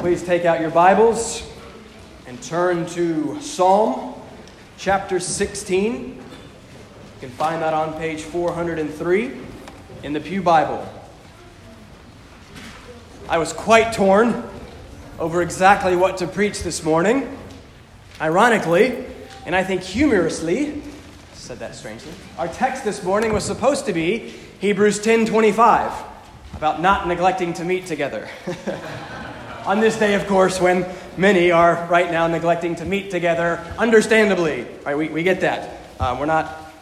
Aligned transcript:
Please 0.00 0.22
take 0.22 0.46
out 0.46 0.62
your 0.62 0.70
Bibles 0.70 1.46
and 2.26 2.42
turn 2.42 2.86
to 2.86 3.38
Psalm 3.42 4.14
chapter 4.78 5.20
16. 5.20 6.16
You 6.16 6.22
can 7.20 7.28
find 7.28 7.60
that 7.60 7.74
on 7.74 7.92
page 7.98 8.22
403 8.22 9.30
in 10.02 10.14
the 10.14 10.20
Pew 10.20 10.40
Bible. 10.40 10.88
I 13.28 13.36
was 13.36 13.52
quite 13.52 13.92
torn 13.92 14.42
over 15.18 15.42
exactly 15.42 15.96
what 15.96 16.16
to 16.16 16.26
preach 16.26 16.62
this 16.62 16.82
morning. 16.82 17.36
Ironically, 18.22 19.04
and 19.44 19.54
I 19.54 19.62
think 19.62 19.82
humorously, 19.82 20.82
said 21.34 21.58
that 21.58 21.74
strangely, 21.74 22.12
our 22.38 22.48
text 22.48 22.84
this 22.84 23.04
morning 23.04 23.34
was 23.34 23.44
supposed 23.44 23.84
to 23.84 23.92
be 23.92 24.32
Hebrews 24.60 24.98
10:25 25.00 25.92
about 26.54 26.80
not 26.80 27.06
neglecting 27.06 27.52
to 27.52 27.64
meet 27.64 27.84
together. 27.84 28.30
On 29.66 29.78
this 29.78 29.98
day, 29.98 30.14
of 30.14 30.26
course, 30.26 30.60
when 30.60 30.86
many 31.16 31.50
are 31.50 31.86
right 31.90 32.10
now 32.10 32.26
neglecting 32.26 32.76
to 32.76 32.84
meet 32.84 33.10
together, 33.10 33.62
understandably, 33.78 34.66
right? 34.84 34.96
We, 34.96 35.08
we 35.08 35.22
get 35.22 35.40
that. 35.42 35.78
Uh, 35.98 36.16
we're 36.18 36.26
not, 36.26 36.72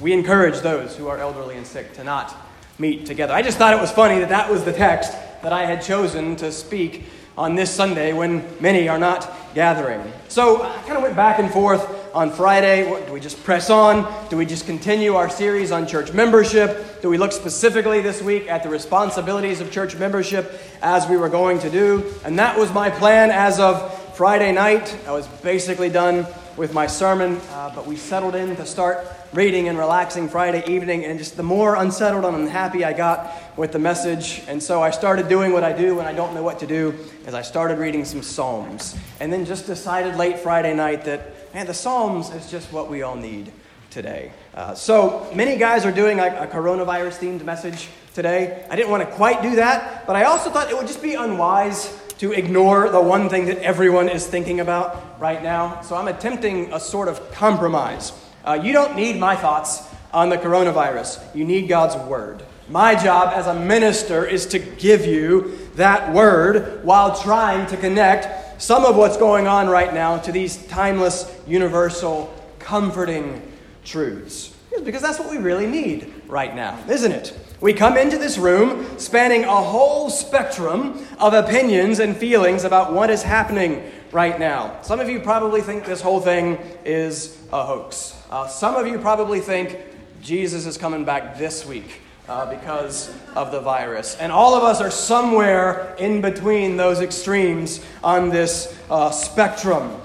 we 0.00 0.12
encourage 0.12 0.60
those 0.60 0.96
who 0.96 1.08
are 1.08 1.18
elderly 1.18 1.56
and 1.56 1.66
sick 1.66 1.94
to 1.94 2.04
not 2.04 2.36
meet 2.78 3.06
together. 3.06 3.34
I 3.34 3.42
just 3.42 3.58
thought 3.58 3.74
it 3.74 3.80
was 3.80 3.90
funny 3.90 4.20
that 4.20 4.28
that 4.28 4.50
was 4.50 4.64
the 4.64 4.72
text 4.72 5.12
that 5.42 5.52
I 5.52 5.64
had 5.64 5.82
chosen 5.82 6.36
to 6.36 6.52
speak 6.52 7.04
on 7.36 7.56
this 7.56 7.74
Sunday 7.74 8.12
when 8.12 8.44
many 8.60 8.88
are 8.88 8.98
not 8.98 9.32
gathering. 9.54 10.12
So 10.28 10.62
I 10.62 10.76
kind 10.82 10.96
of 10.96 11.02
went 11.02 11.16
back 11.16 11.40
and 11.40 11.50
forth 11.50 12.07
on 12.18 12.32
Friday. 12.32 12.82
Do 13.06 13.12
we 13.12 13.20
just 13.20 13.44
press 13.44 13.70
on? 13.70 14.28
Do 14.28 14.36
we 14.36 14.44
just 14.44 14.66
continue 14.66 15.14
our 15.14 15.30
series 15.30 15.70
on 15.70 15.86
church 15.86 16.12
membership? 16.12 17.00
Do 17.00 17.08
we 17.08 17.16
look 17.16 17.30
specifically 17.30 18.00
this 18.00 18.20
week 18.20 18.48
at 18.48 18.64
the 18.64 18.68
responsibilities 18.68 19.60
of 19.60 19.70
church 19.70 19.94
membership 19.94 20.60
as 20.82 21.08
we 21.08 21.16
were 21.16 21.28
going 21.28 21.60
to 21.60 21.70
do? 21.70 22.12
And 22.24 22.36
that 22.40 22.58
was 22.58 22.72
my 22.72 22.90
plan 22.90 23.30
as 23.30 23.60
of 23.60 24.16
Friday 24.16 24.50
night. 24.50 24.98
I 25.06 25.12
was 25.12 25.28
basically 25.44 25.90
done 25.90 26.26
with 26.58 26.74
my 26.74 26.88
sermon, 26.88 27.40
uh, 27.50 27.72
but 27.72 27.86
we 27.86 27.96
settled 27.96 28.34
in 28.34 28.56
to 28.56 28.66
start 28.66 29.06
reading 29.32 29.68
and 29.68 29.78
relaxing 29.78 30.28
Friday 30.28 30.64
evening, 30.66 31.04
and 31.04 31.16
just 31.16 31.36
the 31.36 31.42
more 31.42 31.76
unsettled 31.76 32.24
and 32.24 32.34
unhappy 32.34 32.84
I 32.84 32.92
got 32.92 33.32
with 33.56 33.70
the 33.70 33.78
message. 33.78 34.42
And 34.48 34.60
so 34.60 34.82
I 34.82 34.90
started 34.90 35.28
doing 35.28 35.52
what 35.52 35.62
I 35.62 35.72
do 35.72 35.94
when 35.94 36.06
I 36.06 36.12
don't 36.12 36.34
know 36.34 36.42
what 36.42 36.58
to 36.58 36.66
do, 36.66 36.94
as 37.26 37.34
I 37.34 37.42
started 37.42 37.78
reading 37.78 38.04
some 38.04 38.22
Psalms. 38.22 38.96
And 39.20 39.32
then 39.32 39.44
just 39.44 39.66
decided 39.66 40.16
late 40.16 40.40
Friday 40.40 40.74
night 40.74 41.04
that, 41.04 41.54
man, 41.54 41.66
the 41.66 41.74
Psalms 41.74 42.30
is 42.30 42.50
just 42.50 42.72
what 42.72 42.90
we 42.90 43.02
all 43.02 43.16
need 43.16 43.52
today. 43.90 44.32
Uh, 44.52 44.74
so 44.74 45.30
many 45.34 45.56
guys 45.56 45.86
are 45.86 45.92
doing 45.92 46.18
a 46.18 46.48
coronavirus 46.50 47.18
themed 47.18 47.44
message 47.44 47.88
today. 48.14 48.66
I 48.68 48.74
didn't 48.74 48.90
want 48.90 49.08
to 49.08 49.14
quite 49.14 49.42
do 49.42 49.56
that, 49.56 50.06
but 50.08 50.16
I 50.16 50.24
also 50.24 50.50
thought 50.50 50.70
it 50.70 50.76
would 50.76 50.88
just 50.88 51.02
be 51.02 51.14
unwise 51.14 51.86
to 52.18 52.32
ignore 52.32 52.90
the 52.90 53.00
one 53.00 53.28
thing 53.28 53.46
that 53.46 53.58
everyone 53.58 54.08
is 54.08 54.26
thinking 54.26 54.60
about 54.60 55.20
right 55.20 55.42
now. 55.42 55.80
So 55.82 55.96
I'm 55.96 56.08
attempting 56.08 56.72
a 56.72 56.80
sort 56.80 57.08
of 57.08 57.32
compromise. 57.32 58.12
Uh, 58.44 58.60
you 58.62 58.72
don't 58.72 58.96
need 58.96 59.18
my 59.18 59.36
thoughts 59.36 59.82
on 60.12 60.30
the 60.30 60.38
coronavirus, 60.38 61.34
you 61.34 61.44
need 61.44 61.68
God's 61.68 61.94
word. 62.08 62.42
My 62.68 62.94
job 62.94 63.32
as 63.34 63.46
a 63.46 63.54
minister 63.54 64.26
is 64.26 64.46
to 64.46 64.58
give 64.58 65.06
you 65.06 65.58
that 65.74 66.12
word 66.14 66.84
while 66.84 67.18
trying 67.18 67.66
to 67.68 67.76
connect 67.76 68.60
some 68.60 68.84
of 68.84 68.96
what's 68.96 69.16
going 69.16 69.46
on 69.46 69.68
right 69.68 69.94
now 69.94 70.18
to 70.18 70.32
these 70.32 70.66
timeless, 70.66 71.34
universal, 71.46 72.34
comforting 72.58 73.40
truths. 73.84 74.54
Because 74.84 75.02
that's 75.02 75.18
what 75.18 75.30
we 75.30 75.38
really 75.38 75.66
need 75.66 76.12
right 76.26 76.54
now, 76.54 76.78
isn't 76.88 77.12
it? 77.12 77.38
We 77.60 77.72
come 77.72 77.96
into 77.96 78.18
this 78.18 78.38
room 78.38 78.86
spanning 79.00 79.42
a 79.42 79.56
whole 79.56 80.10
spectrum 80.10 81.04
of 81.18 81.34
opinions 81.34 81.98
and 81.98 82.16
feelings 82.16 82.62
about 82.62 82.92
what 82.92 83.10
is 83.10 83.24
happening 83.24 83.90
right 84.12 84.38
now. 84.38 84.80
Some 84.82 85.00
of 85.00 85.08
you 85.08 85.18
probably 85.18 85.60
think 85.60 85.84
this 85.84 86.00
whole 86.00 86.20
thing 86.20 86.56
is 86.84 87.36
a 87.52 87.64
hoax. 87.64 88.16
Uh, 88.30 88.46
some 88.46 88.76
of 88.76 88.86
you 88.86 89.00
probably 89.00 89.40
think 89.40 89.76
Jesus 90.22 90.66
is 90.66 90.78
coming 90.78 91.04
back 91.04 91.36
this 91.36 91.66
week 91.66 92.00
uh, 92.28 92.48
because 92.48 93.12
of 93.34 93.50
the 93.50 93.60
virus. 93.60 94.14
And 94.20 94.30
all 94.30 94.54
of 94.54 94.62
us 94.62 94.80
are 94.80 94.90
somewhere 94.90 95.96
in 95.98 96.20
between 96.20 96.76
those 96.76 97.00
extremes 97.00 97.84
on 98.04 98.28
this 98.28 98.78
uh, 98.88 99.10
spectrum. 99.10 100.00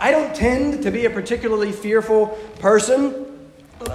I 0.00 0.10
don't 0.10 0.34
tend 0.34 0.82
to 0.82 0.90
be 0.90 1.04
a 1.04 1.10
particularly 1.10 1.70
fearful 1.70 2.28
person. 2.58 3.48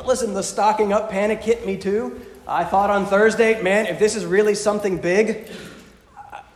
Listen, 0.05 0.33
the 0.33 0.43
stocking 0.43 0.93
up 0.93 1.09
panic 1.09 1.41
hit 1.41 1.65
me 1.65 1.75
too. 1.75 2.21
I 2.51 2.65
thought 2.65 2.89
on 2.89 3.05
Thursday, 3.05 3.61
man, 3.61 3.85
if 3.85 3.97
this 3.97 4.15
is 4.15 4.25
really 4.25 4.55
something 4.55 4.97
big, 4.97 5.49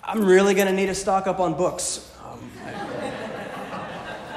I'm 0.03 0.25
really 0.25 0.53
going 0.53 0.67
to 0.67 0.73
need 0.73 0.87
to 0.87 0.95
stock 0.95 1.25
up 1.25 1.39
on 1.39 1.53
books. 1.53 2.11
Um, 2.23 2.51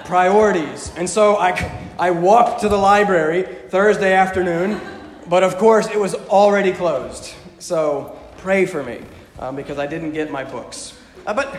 priorities. 0.05 0.93
And 0.97 1.11
so 1.11 1.37
I 1.37 1.51
I 1.99 2.13
walked 2.13 2.61
to 2.61 2.69
the 2.69 2.77
library 2.77 3.43
Thursday 3.43 4.13
afternoon, 4.13 4.81
but 5.27 5.43
of 5.43 5.59
course 5.59 5.89
it 5.89 5.99
was 5.99 6.15
already 6.15 6.73
closed. 6.73 7.35
So 7.59 8.17
pray 8.37 8.67
for 8.67 8.85
me 8.85 9.01
um, 9.41 9.57
because 9.57 9.79
I 9.79 9.89
didn't 9.89 10.13
get 10.13 10.31
my 10.31 10.45
books. 10.45 10.97
Uh, 11.27 11.35
but 11.35 11.57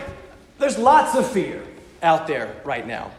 there's 0.58 0.78
lots 0.78 1.14
of 1.14 1.30
fear 1.30 1.62
out 2.02 2.26
there 2.26 2.56
right 2.64 2.86
now. 2.86 3.10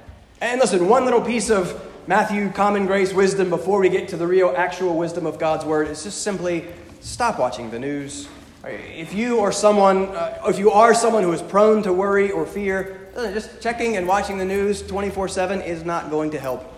And 0.42 0.60
listen, 0.60 0.90
one 0.90 1.06
little 1.06 1.22
piece 1.22 1.52
of 1.52 1.91
Matthew 2.12 2.50
common 2.50 2.88
grace 2.88 3.14
wisdom 3.14 3.50
before 3.50 3.80
we 3.80 3.88
get 3.88 4.10
to 4.10 4.18
the 4.18 4.28
real 4.28 4.54
actual 4.58 4.98
wisdom 4.98 5.26
of 5.26 5.40
God's 5.40 5.64
word 5.64 5.88
is 5.88 6.04
just 6.04 6.24
simply 6.24 6.68
stop 7.00 7.40
watching 7.40 7.72
the 7.72 7.80
news. 7.80 8.28
If 8.66 9.14
you 9.14 9.40
or 9.40 9.54
someone, 9.54 10.08
uh, 10.08 10.42
if 10.46 10.60
you 10.60 10.72
are 10.72 10.94
someone 10.94 11.24
who 11.24 11.32
is 11.32 11.42
prone 11.42 11.82
to 11.84 11.94
worry 11.94 12.30
or 12.30 12.46
fear, 12.46 13.08
just 13.16 13.62
checking 13.62 13.96
and 13.96 14.06
watching 14.06 14.38
the 14.38 14.44
news 14.44 14.82
24 14.82 15.30
7 15.30 15.62
is 15.62 15.86
not 15.86 16.10
going 16.10 16.32
to 16.32 16.38
help 16.38 16.74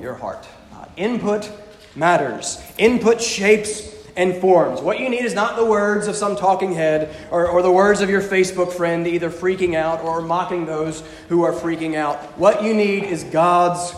your 0.00 0.14
heart. 0.14 0.48
Uh, 0.72 0.86
input 0.96 1.52
matters. 1.94 2.58
Input 2.78 3.20
shapes 3.20 3.94
and 4.16 4.36
forms. 4.36 4.80
What 4.80 5.00
you 5.00 5.10
need 5.10 5.26
is 5.26 5.34
not 5.34 5.56
the 5.56 5.66
words 5.66 6.06
of 6.06 6.16
some 6.16 6.34
talking 6.34 6.72
head 6.72 7.14
or, 7.30 7.46
or 7.46 7.60
the 7.60 7.70
words 7.70 8.00
of 8.00 8.08
your 8.08 8.22
Facebook 8.22 8.72
friend 8.72 9.06
either 9.06 9.28
freaking 9.28 9.74
out 9.74 10.00
or 10.00 10.22
mocking 10.22 10.64
those 10.64 11.02
who 11.28 11.42
are 11.42 11.52
freaking 11.52 11.94
out. 11.94 12.16
What 12.38 12.62
you 12.62 12.72
need 12.72 13.02
is 13.02 13.22
God's 13.24 13.92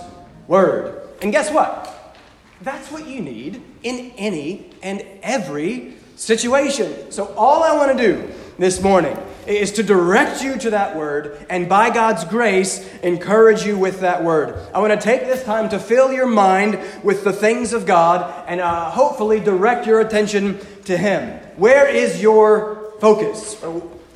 word. 0.50 1.00
And 1.22 1.30
guess 1.30 1.50
what? 1.50 2.18
That's 2.60 2.90
what 2.90 3.06
you 3.06 3.20
need 3.20 3.62
in 3.84 4.12
any 4.18 4.70
and 4.82 5.02
every 5.22 5.94
situation. 6.16 7.12
So, 7.12 7.32
all 7.34 7.62
I 7.62 7.74
want 7.76 7.96
to 7.96 8.04
do 8.04 8.32
this 8.58 8.82
morning 8.82 9.16
is 9.46 9.70
to 9.72 9.82
direct 9.84 10.42
you 10.42 10.58
to 10.58 10.70
that 10.70 10.96
word 10.96 11.46
and 11.48 11.68
by 11.68 11.88
God's 11.88 12.24
grace 12.24 12.86
encourage 13.02 13.64
you 13.64 13.78
with 13.78 14.00
that 14.00 14.24
word. 14.24 14.58
I 14.74 14.80
want 14.80 14.92
to 14.92 15.00
take 15.00 15.22
this 15.22 15.44
time 15.44 15.68
to 15.70 15.78
fill 15.78 16.12
your 16.12 16.26
mind 16.26 16.78
with 17.04 17.22
the 17.22 17.32
things 17.32 17.72
of 17.72 17.86
God 17.86 18.44
and 18.48 18.60
uh, 18.60 18.90
hopefully 18.90 19.38
direct 19.38 19.86
your 19.86 20.00
attention 20.00 20.58
to 20.86 20.96
Him. 20.96 21.38
Where 21.56 21.88
is 21.88 22.20
your 22.20 22.92
focus? 23.00 23.54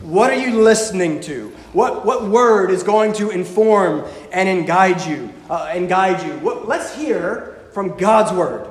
What 0.02 0.30
are 0.30 0.38
you 0.38 0.62
listening 0.62 1.20
to? 1.22 1.54
What, 1.74 2.06
what 2.06 2.22
word 2.22 2.70
is 2.70 2.84
going 2.84 3.14
to 3.14 3.30
inform 3.30 4.04
and 4.30 4.64
guide 4.64 5.04
you? 5.04 5.30
Uh, 5.50 5.72
and 5.72 5.88
guide 5.88 6.24
you? 6.24 6.34
What, 6.38 6.68
let's 6.68 6.94
hear 6.94 7.58
from 7.72 7.96
God's 7.96 8.32
word 8.32 8.70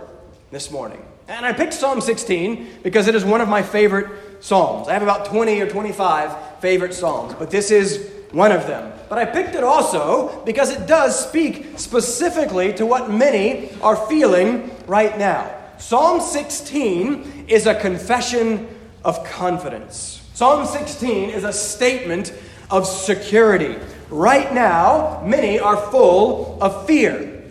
this 0.52 0.72
morning. 0.72 1.06
And 1.28 1.46
I 1.46 1.52
picked 1.52 1.74
Psalm 1.74 2.00
16 2.00 2.80
because 2.82 3.10
it 3.10 3.16
is 3.16 3.26
one 3.26 3.42
of 3.42 3.50
my 3.50 3.62
favorite 3.62 4.42
Psalms. 4.42 4.88
I 4.88 4.94
have 4.94 5.04
about 5.04 5.26
20 5.26 5.60
or 5.60 5.70
25 5.70 6.60
favorite 6.62 6.94
Psalms, 6.94 7.34
but 7.34 7.52
this 7.52 7.72
is 7.72 8.10
one 8.32 8.54
of 8.54 8.68
them. 8.68 8.98
But 9.10 9.18
I 9.18 9.26
picked 9.26 9.56
it 9.56 9.66
also 9.66 10.42
because 10.46 10.70
it 10.70 10.88
does 10.88 11.28
speak 11.28 11.78
specifically 11.78 12.72
to 12.76 12.86
what 12.86 13.12
many 13.12 13.70
are 13.82 13.98
feeling 14.08 14.72
right 14.88 15.18
now. 15.18 15.54
Psalm 15.78 16.22
16 16.22 17.48
is 17.50 17.68
a 17.68 17.76
confession 17.76 18.66
of 19.04 19.26
confidence. 19.26 20.22
Psalm 20.34 20.66
16 20.66 21.30
is 21.32 21.44
a 21.44 21.52
statement 21.52 22.34
of 22.74 22.88
security. 22.88 23.78
Right 24.10 24.52
now, 24.52 25.22
many 25.24 25.60
are 25.60 25.78
full 25.78 26.58
of 26.60 26.88
fear. 26.88 27.44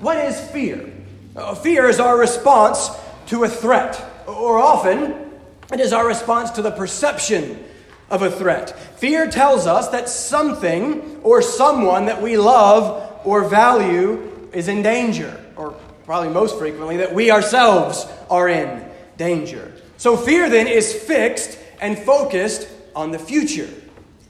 What 0.00 0.16
is 0.16 0.40
fear? 0.48 0.90
Uh, 1.36 1.54
fear 1.54 1.90
is 1.90 2.00
our 2.00 2.16
response 2.16 2.88
to 3.26 3.44
a 3.44 3.50
threat, 3.50 4.02
or 4.26 4.58
often 4.58 5.30
it 5.70 5.78
is 5.78 5.92
our 5.92 6.06
response 6.06 6.52
to 6.52 6.62
the 6.62 6.70
perception 6.70 7.62
of 8.08 8.22
a 8.22 8.30
threat. 8.30 8.78
Fear 8.98 9.30
tells 9.30 9.66
us 9.66 9.88
that 9.88 10.08
something 10.08 11.20
or 11.22 11.42
someone 11.42 12.06
that 12.06 12.22
we 12.22 12.38
love 12.38 13.20
or 13.26 13.44
value 13.44 14.48
is 14.54 14.68
in 14.68 14.82
danger, 14.82 15.38
or 15.54 15.72
probably 16.06 16.30
most 16.30 16.56
frequently, 16.58 16.96
that 16.96 17.14
we 17.14 17.30
ourselves 17.30 18.06
are 18.30 18.48
in 18.48 18.82
danger. 19.18 19.70
So 19.98 20.16
fear 20.16 20.48
then 20.48 20.66
is 20.66 20.94
fixed 20.94 21.58
and 21.78 21.98
focused 21.98 22.68
on 22.96 23.10
the 23.10 23.18
future. 23.18 23.68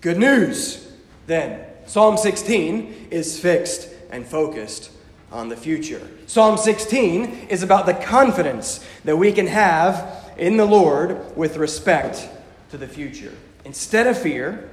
Good 0.02 0.18
news, 0.18 0.92
then. 1.28 1.64
Psalm 1.86 2.16
16 2.16 3.08
is 3.12 3.38
fixed 3.38 3.88
and 4.10 4.26
focused 4.26 4.90
on 5.30 5.48
the 5.48 5.56
future. 5.56 6.00
Psalm 6.26 6.58
16 6.58 7.46
is 7.48 7.62
about 7.62 7.86
the 7.86 7.94
confidence 7.94 8.84
that 9.04 9.16
we 9.16 9.32
can 9.32 9.46
have 9.46 10.32
in 10.36 10.56
the 10.56 10.64
Lord 10.64 11.36
with 11.36 11.56
respect 11.56 12.28
to 12.70 12.78
the 12.78 12.88
future. 12.88 13.32
Instead 13.64 14.08
of 14.08 14.18
fear, 14.18 14.68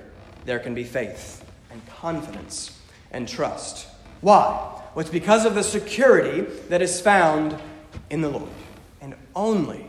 there 0.46 0.58
can 0.58 0.74
be 0.74 0.84
faith 0.84 1.46
and 1.70 1.86
confidence 1.86 2.76
and 3.12 3.28
trust. 3.28 3.88
Why? 4.22 4.78
Well, 4.96 5.02
it's 5.02 5.12
because 5.12 5.46
of 5.46 5.54
the 5.54 5.64
security 5.64 6.42
that 6.70 6.82
is 6.82 7.00
found 7.00 7.56
in 8.10 8.22
the 8.22 8.30
Lord 8.30 8.50
and 9.00 9.14
only 9.36 9.86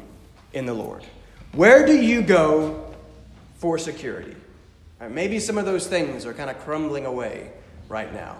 in 0.53 0.67
the 0.67 0.75
Lord. 0.75 1.03
Where 1.53 1.87
do 1.87 1.99
you 1.99 2.21
go 2.21 2.93
for 3.57 3.79
security? 3.79 4.37
Right, 5.01 5.11
maybe 5.11 5.41
some 5.41 5.57
of 5.57 5.65
those 5.65 5.87
things 5.87 6.27
are 6.27 6.35
kind 6.35 6.51
of 6.51 6.59
crumbling 6.59 7.07
away 7.07 7.51
right 7.89 8.13
now. 8.13 8.37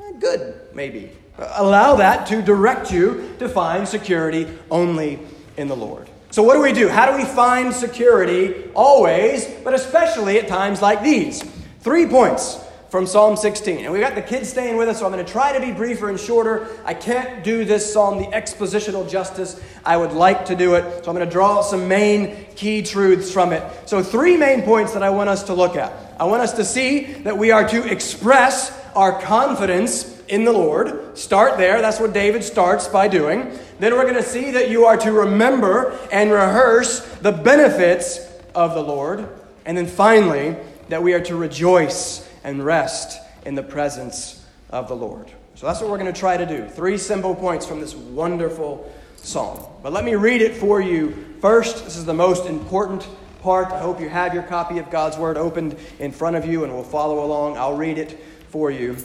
Eh, 0.00 0.12
good, 0.18 0.60
maybe. 0.74 1.12
Allow 1.38 1.96
that 1.96 2.26
to 2.26 2.42
direct 2.42 2.90
you 2.90 3.34
to 3.38 3.48
find 3.48 3.86
security 3.86 4.48
only 4.70 5.20
in 5.56 5.68
the 5.68 5.76
Lord. 5.76 6.08
So, 6.32 6.42
what 6.42 6.54
do 6.54 6.62
we 6.62 6.72
do? 6.72 6.88
How 6.88 7.10
do 7.10 7.16
we 7.16 7.24
find 7.24 7.72
security 7.72 8.70
always, 8.74 9.46
but 9.64 9.72
especially 9.72 10.38
at 10.38 10.48
times 10.48 10.82
like 10.82 11.02
these? 11.02 11.42
Three 11.80 12.06
points 12.06 12.58
from 12.90 13.06
Psalm 13.06 13.36
16. 13.36 13.84
And 13.84 13.92
we've 13.92 14.02
got 14.02 14.16
the 14.16 14.22
kids 14.22 14.48
staying 14.48 14.76
with 14.76 14.88
us, 14.88 14.98
so 14.98 15.06
I'm 15.06 15.12
going 15.12 15.24
to 15.24 15.32
try 15.32 15.52
to 15.52 15.64
be 15.64 15.72
briefer 15.72 16.08
and 16.08 16.18
shorter. 16.18 16.66
I 16.84 16.92
can't 16.92 17.44
do 17.44 17.64
this 17.64 17.92
psalm 17.92 18.18
the 18.18 18.28
expositional 18.28 19.08
justice 19.08 19.62
I 19.84 19.96
would 19.96 20.12
like 20.12 20.46
to 20.46 20.56
do 20.56 20.74
it, 20.74 20.82
so 21.04 21.10
I'm 21.10 21.16
going 21.16 21.26
to 21.26 21.32
draw 21.32 21.62
some 21.62 21.86
main 21.86 22.46
key 22.56 22.82
truths 22.82 23.32
from 23.32 23.52
it. 23.52 23.62
So, 23.88 24.02
three 24.02 24.36
main 24.36 24.62
points 24.62 24.92
that 24.92 25.02
I 25.02 25.10
want 25.10 25.30
us 25.30 25.44
to 25.44 25.54
look 25.54 25.76
at. 25.76 25.92
I 26.18 26.24
want 26.24 26.42
us 26.42 26.52
to 26.54 26.64
see 26.64 27.04
that 27.22 27.38
we 27.38 27.52
are 27.52 27.66
to 27.68 27.90
express 27.90 28.76
our 28.94 29.20
confidence 29.20 30.20
in 30.28 30.44
the 30.44 30.52
Lord. 30.52 31.16
Start 31.16 31.58
there. 31.58 31.80
That's 31.80 32.00
what 32.00 32.12
David 32.12 32.44
starts 32.44 32.88
by 32.88 33.08
doing. 33.08 33.56
Then 33.78 33.94
we're 33.94 34.02
going 34.02 34.14
to 34.14 34.22
see 34.22 34.50
that 34.50 34.68
you 34.68 34.84
are 34.84 34.96
to 34.98 35.12
remember 35.12 35.96
and 36.12 36.30
rehearse 36.30 37.00
the 37.16 37.32
benefits 37.32 38.20
of 38.54 38.74
the 38.74 38.82
Lord. 38.82 39.28
And 39.64 39.78
then 39.78 39.86
finally, 39.86 40.56
that 40.88 41.02
we 41.02 41.14
are 41.14 41.20
to 41.20 41.36
rejoice 41.36 42.28
and 42.44 42.64
rest 42.64 43.20
in 43.44 43.54
the 43.54 43.62
presence 43.62 44.44
of 44.70 44.88
the 44.88 44.96
Lord. 44.96 45.30
So 45.54 45.66
that's 45.66 45.80
what 45.80 45.90
we're 45.90 45.98
going 45.98 46.12
to 46.12 46.18
try 46.18 46.36
to 46.36 46.46
do. 46.46 46.66
Three 46.66 46.96
simple 46.96 47.34
points 47.34 47.66
from 47.66 47.80
this 47.80 47.94
wonderful 47.94 48.90
psalm. 49.16 49.62
But 49.82 49.92
let 49.92 50.04
me 50.04 50.14
read 50.14 50.40
it 50.40 50.56
for 50.56 50.80
you 50.80 51.36
first. 51.40 51.84
This 51.84 51.96
is 51.96 52.04
the 52.04 52.14
most 52.14 52.46
important 52.46 53.06
part. 53.42 53.68
I 53.68 53.80
hope 53.80 54.00
you 54.00 54.08
have 54.08 54.32
your 54.32 54.42
copy 54.44 54.78
of 54.78 54.90
God's 54.90 55.18
Word 55.18 55.36
opened 55.36 55.76
in 55.98 56.12
front 56.12 56.36
of 56.36 56.46
you 56.46 56.64
and 56.64 56.72
we'll 56.72 56.82
follow 56.82 57.24
along. 57.24 57.58
I'll 57.58 57.76
read 57.76 57.98
it 57.98 58.18
for 58.48 58.70
you. 58.70 58.96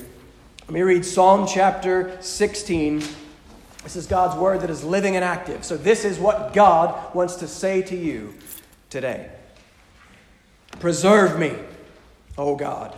Let 0.61 0.69
me 0.69 0.81
read 0.81 1.05
Psalm 1.05 1.45
chapter 1.47 2.17
16. 2.21 3.03
This 3.83 3.95
is 3.95 4.07
God's 4.07 4.35
Word 4.39 4.61
that 4.61 4.69
is 4.69 4.83
living 4.83 5.15
and 5.15 5.23
active. 5.23 5.63
So, 5.63 5.77
this 5.77 6.05
is 6.05 6.17
what 6.17 6.53
God 6.53 7.13
wants 7.13 7.35
to 7.35 7.47
say 7.47 7.83
to 7.83 7.95
you 7.95 8.33
today. 8.89 9.29
Preserve 10.79 11.37
me, 11.37 11.53
O 12.37 12.55
God 12.55 12.97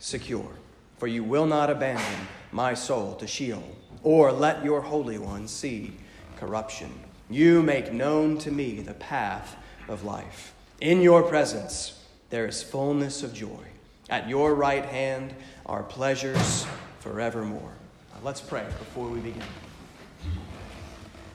secure. 0.00 0.50
For 0.98 1.06
you 1.06 1.22
will 1.22 1.46
not 1.46 1.70
abandon 1.70 2.26
my 2.50 2.74
soul 2.74 3.14
to 3.16 3.26
Sheol, 3.28 3.62
or 4.02 4.32
let 4.32 4.64
your 4.64 4.80
Holy 4.80 5.18
One 5.18 5.46
see 5.46 5.92
corruption. 6.36 6.92
You 7.30 7.62
make 7.62 7.92
known 7.92 8.38
to 8.38 8.50
me 8.50 8.80
the 8.80 8.94
path 8.94 9.56
of 9.88 10.02
life. 10.04 10.52
In 10.80 11.00
your 11.00 11.22
presence 11.22 12.04
there 12.30 12.46
is 12.46 12.62
fullness 12.62 13.22
of 13.22 13.32
joy. 13.32 13.64
At 14.08 14.28
your 14.28 14.54
right 14.54 14.84
hand 14.84 15.34
are 15.66 15.82
pleasures 15.82 16.66
forevermore. 16.98 17.72
Now 18.12 18.20
let's 18.24 18.40
pray 18.40 18.64
before 18.78 19.06
we 19.06 19.20
begin. 19.20 19.44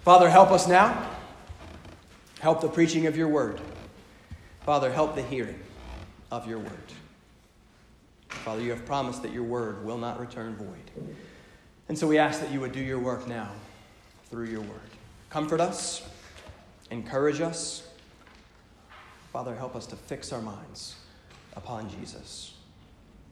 Father, 0.04 0.30
help 0.30 0.52
us 0.52 0.68
now. 0.68 1.10
Help 2.40 2.62
the 2.62 2.68
preaching 2.68 3.08
of 3.08 3.16
your 3.16 3.28
word. 3.28 3.62
Father, 4.66 4.92
help 4.92 5.16
the 5.16 5.24
hearing 5.24 5.60
of 6.32 6.48
your 6.48 6.60
word. 6.60 6.95
Father, 8.44 8.62
you 8.62 8.70
have 8.72 8.86
promised 8.86 9.22
that 9.24 9.32
your 9.32 9.44
word 9.44 9.84
will 9.84 9.98
not 9.98 10.20
return 10.20 10.56
void. 10.56 11.16
And 11.88 11.98
so 11.98 12.08
we 12.08 12.18
ask 12.18 12.40
that 12.42 12.52
you 12.52 12.60
would 12.60 12.72
do 12.72 12.80
your 12.80 13.00
work 13.00 13.28
now 13.28 13.52
through 14.30 14.46
your 14.46 14.62
word. 14.62 14.90
Comfort 15.30 15.62
us, 15.62 16.08
encourage 16.92 17.42
us. 17.42 17.88
Father, 19.32 19.56
help 19.56 19.76
us 19.76 19.86
to 19.88 19.96
fix 19.96 20.32
our 20.32 20.42
minds 20.42 20.96
upon 21.56 21.90
Jesus. 21.90 22.54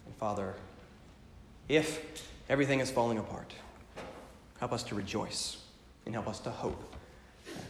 And 0.05 0.15
Father, 0.15 0.55
if 1.69 2.27
everything 2.49 2.79
is 2.79 2.91
falling 2.91 3.17
apart, 3.17 3.53
help 4.59 4.73
us 4.73 4.83
to 4.83 4.95
rejoice 4.95 5.57
and 6.05 6.13
help 6.13 6.27
us 6.27 6.39
to 6.41 6.51
hope. 6.51 6.95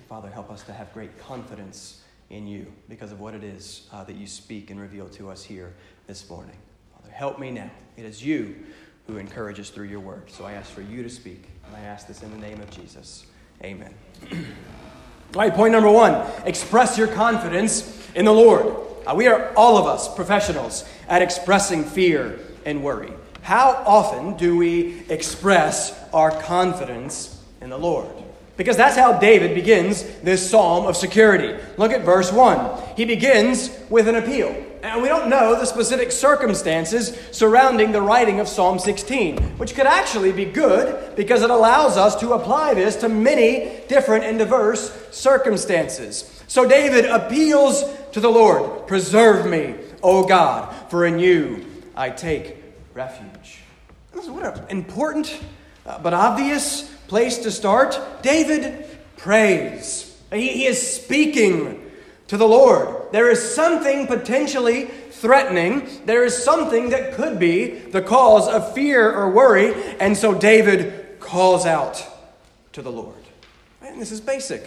Father, 0.10 0.30
help 0.30 0.50
us 0.52 0.64
to 0.64 0.74
have 0.74 0.94
great 0.94 1.18
confidence 1.20 2.02
in 2.30 2.48
you 2.48 2.72
because 2.90 3.12
of 3.12 3.20
what 3.20 3.34
it 3.34 3.44
is 3.44 3.88
uh, 3.92 4.04
that 4.04 4.16
you 4.16 4.28
speak 4.28 4.72
and 4.72 4.80
reveal 4.80 5.08
to 5.10 5.30
us 5.30 5.44
here 5.44 5.74
this 6.08 6.28
morning. 6.30 6.58
Help 7.12 7.40
me 7.40 7.52
now. 7.52 7.70
It 7.98 8.06
is 8.06 8.24
you 8.24 8.56
who 9.08 9.18
encourages 9.18 9.70
through 9.70 9.88
your 9.88 10.00
word. 10.00 10.30
So 10.30 10.46
I 10.46 10.54
ask 10.54 10.72
for 10.72 10.82
you 10.82 11.04
to 11.04 11.10
speak. 11.10 11.44
And 11.68 11.76
I 11.76 11.82
ask 11.82 12.08
this 12.08 12.24
in 12.24 12.32
the 12.32 12.38
name 12.38 12.60
of 12.62 12.70
Jesus. 12.72 13.26
Amen. 13.64 13.94
All 14.32 15.42
right, 15.42 15.54
point 15.54 15.72
number 15.72 15.90
one 15.90 16.30
express 16.46 16.98
your 16.98 17.08
confidence 17.08 18.08
in 18.14 18.26
the 18.26 18.32
Lord. 18.32 18.76
Uh, 19.06 19.16
we 19.16 19.28
are 19.28 19.52
all 19.56 19.78
of 19.78 19.86
us 19.86 20.14
professionals 20.14 20.88
at 21.08 21.22
expressing 21.22 21.84
fear 21.84 22.40
and 22.66 22.84
worry. 22.84 23.12
How 23.42 23.84
often 23.86 24.38
do 24.38 24.56
we 24.56 25.04
express 25.10 26.00
our 26.14 26.32
confidence 26.44 27.44
in 27.62 27.70
the 27.70 27.78
Lord? 27.78 28.08
Because 28.56 28.78
that's 28.78 28.96
how 28.96 29.20
David 29.20 29.56
begins 29.56 30.04
this 30.20 30.50
psalm 30.50 30.86
of 30.86 30.96
security. 30.96 31.60
Look 31.78 31.92
at 31.92 32.02
verse 32.02 32.32
1. 32.32 32.96
He 32.96 33.04
begins 33.04 33.76
with 33.90 34.08
an 34.08 34.16
appeal. 34.16 34.56
And 34.84 35.02
we 35.02 35.08
don't 35.08 35.30
know 35.30 35.58
the 35.58 35.66
specific 35.66 36.12
circumstances 36.12 37.18
surrounding 37.32 37.94
the 37.94 38.02
writing 38.02 38.42
of 38.42 38.50
Psalm 38.50 38.80
16, 38.80 39.38
which 39.58 39.76
could 39.76 39.86
actually 39.86 40.34
be 40.34 40.44
good 40.44 41.16
because 41.16 41.42
it 41.42 41.50
allows 41.50 41.96
us 41.96 42.18
to 42.18 42.34
apply 42.34 42.74
this 42.74 42.98
to 42.98 43.08
many 43.08 43.80
different 43.88 44.26
and 44.26 44.38
diverse 44.38 44.92
circumstances. 45.10 46.44
So 46.48 46.68
David 46.68 47.06
appeals 47.06 47.86
to 48.12 48.20
the 48.20 48.30
Lord 48.30 48.86
Preserve 48.86 49.46
me, 49.46 49.76
O 50.04 50.28
God, 50.28 50.76
for 50.90 51.06
in 51.06 51.18
you 51.18 51.66
I 51.96 52.10
take 52.10 52.58
refuge. 52.94 53.60
What 54.12 54.44
an 54.44 54.66
important 54.68 55.42
uh, 55.86 55.98
but 56.00 56.14
obvious 56.14 56.84
place 57.08 57.38
to 57.40 57.52
start. 57.52 57.98
David 58.22 58.86
prays. 59.16 60.22
He, 60.34 60.50
he 60.50 60.66
is 60.66 61.02
speaking 61.02 61.90
to 62.28 62.36
the 62.36 62.48
Lord. 62.48 63.03
There 63.14 63.30
is 63.30 63.54
something 63.54 64.08
potentially 64.08 64.86
threatening. 64.86 65.88
There 66.08 66.24
is 66.24 66.36
something 66.36 66.90
that 66.90 67.14
could 67.14 67.38
be 67.38 67.68
the 67.68 68.02
cause 68.02 68.48
of 68.48 68.74
fear 68.74 69.14
or 69.14 69.30
worry. 69.30 69.76
And 70.00 70.18
so 70.18 70.34
David 70.34 71.20
calls 71.20 71.68
out 71.68 72.04
to 72.72 72.82
the 72.82 72.92
Lord. 72.92 73.24
And 73.84 74.02
this 74.02 74.12
is 74.12 74.20
basic, 74.20 74.64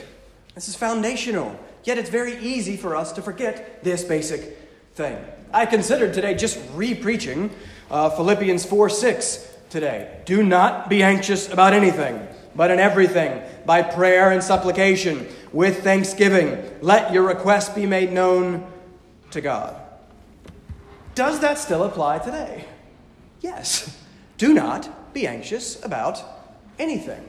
this 0.55 0.69
is 0.69 0.77
foundational. 0.77 1.59
Yet 1.83 1.99
it's 1.99 2.09
very 2.09 2.39
easy 2.39 2.77
for 2.77 2.95
us 2.95 3.11
to 3.15 3.23
forget 3.23 3.83
this 3.83 4.05
basic 4.05 4.57
thing. 4.95 5.19
I 5.53 5.67
considered 5.67 6.15
today 6.15 6.35
just 6.35 6.61
re 6.75 6.95
preaching 6.95 7.51
uh, 7.91 8.11
Philippians 8.11 8.65
4 8.65 8.89
6 8.89 9.55
today. 9.71 10.21
Do 10.25 10.45
not 10.45 10.89
be 10.89 11.03
anxious 11.03 11.53
about 11.53 11.73
anything, 11.73 12.25
but 12.55 12.71
in 12.71 12.79
everything, 12.79 13.43
by 13.65 13.83
prayer 13.83 14.31
and 14.31 14.41
supplication 14.41 15.27
with 15.57 15.83
thanksgiving. 15.83 16.63
Let 16.83 17.15
your 17.15 17.23
request 17.23 17.75
be 17.75 17.87
made 17.87 18.13
known 18.13 18.71
to 19.31 19.41
God. 19.41 19.75
Does 21.15 21.41
that 21.41 21.57
still 21.57 21.83
apply 21.83 22.19
today? 22.19 22.67
Yes. 23.41 23.99
Do 24.37 24.53
not 24.53 25.15
be 25.15 25.27
anxious 25.27 25.83
about 25.83 26.23
anything. 26.79 27.27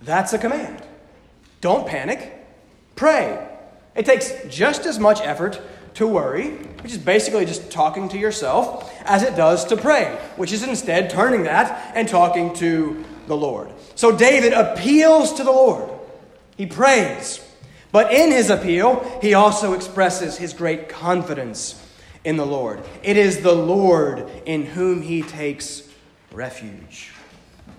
That's 0.00 0.32
a 0.32 0.38
command. 0.38 0.82
Don't 1.60 1.86
panic. 1.86 2.32
Pray. 2.96 3.46
It 3.94 4.06
takes 4.06 4.32
just 4.48 4.86
as 4.86 4.98
much 4.98 5.20
effort 5.20 5.60
to 5.94 6.06
worry, 6.06 6.52
which 6.82 6.92
is 6.92 6.98
basically 6.98 7.44
just 7.44 7.70
talking 7.70 8.08
to 8.08 8.18
yourself, 8.18 8.90
as 9.04 9.22
it 9.22 9.36
does 9.36 9.66
to 9.66 9.76
pray, 9.76 10.18
which 10.36 10.50
is 10.50 10.62
instead 10.62 11.10
turning 11.10 11.42
that 11.42 11.94
and 11.94 12.08
talking 12.08 12.54
to 12.54 13.04
the 13.26 13.36
Lord. 13.36 13.70
So 13.96 14.16
David 14.16 14.54
appeals 14.54 15.34
to 15.34 15.44
the 15.44 15.52
Lord. 15.52 15.93
He 16.56 16.66
prays. 16.66 17.40
But 17.92 18.12
in 18.12 18.32
his 18.32 18.50
appeal, 18.50 19.18
he 19.22 19.34
also 19.34 19.72
expresses 19.72 20.36
his 20.36 20.52
great 20.52 20.88
confidence 20.88 21.80
in 22.24 22.36
the 22.36 22.46
Lord. 22.46 22.82
It 23.02 23.16
is 23.16 23.40
the 23.40 23.54
Lord 23.54 24.28
in 24.46 24.66
whom 24.66 25.02
he 25.02 25.22
takes 25.22 25.88
refuge. 26.32 27.12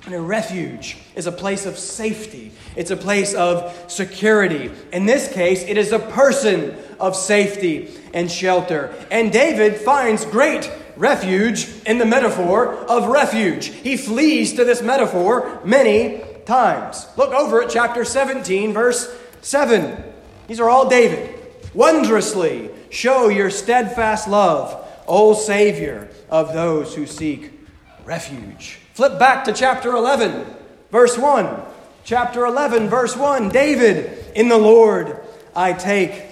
And 0.06 0.14
a 0.14 0.22
refuge 0.22 0.98
is 1.16 1.26
a 1.26 1.32
place 1.32 1.66
of 1.66 1.80
safety, 1.80 2.52
it's 2.76 2.92
a 2.92 2.98
place 2.98 3.34
of 3.34 3.92
security. 3.92 4.72
In 4.94 5.06
this 5.06 5.32
case, 5.34 5.64
it 5.64 5.78
is 5.78 5.92
a 5.92 6.00
person 6.00 6.78
of 7.00 7.16
safety 7.16 7.90
and 8.14 8.32
shelter. 8.32 8.94
And 9.10 9.32
David 9.32 9.78
finds 9.78 10.24
great 10.24 10.72
refuge 10.96 11.68
in 11.86 11.98
the 11.98 12.06
metaphor 12.06 12.74
of 12.74 13.08
refuge. 13.08 13.68
He 13.68 13.98
flees 13.98 14.54
to 14.54 14.64
this 14.64 14.82
metaphor 14.82 15.60
many 15.66 16.22
times. 16.46 17.08
Look 17.18 17.32
over 17.32 17.62
at 17.62 17.70
chapter 17.70 18.06
17, 18.06 18.74
verse 18.74 19.14
7. 19.42 20.04
These 20.48 20.60
are 20.60 20.70
all 20.70 20.90
David. 20.90 21.40
Wondrously 21.74 22.70
show 22.90 23.28
your 23.28 23.50
steadfast 23.50 24.28
love, 24.28 24.88
O 25.08 25.34
Savior 25.34 26.10
of 26.30 26.54
those 26.54 26.96
who 26.96 27.06
seek 27.06 27.52
refuge. 28.06 28.80
Flip 28.94 29.20
back 29.20 29.44
to 29.46 29.54
chapter 29.54 29.92
11, 29.92 30.46
verse 30.92 31.18
1. 31.18 31.62
Chapter 32.04 32.46
11, 32.46 32.88
verse 32.88 33.16
1 33.16 33.50
David, 33.50 34.24
in 34.36 34.48
the 34.48 34.58
Lord 34.58 35.20
I 35.56 35.74
take 35.74 36.24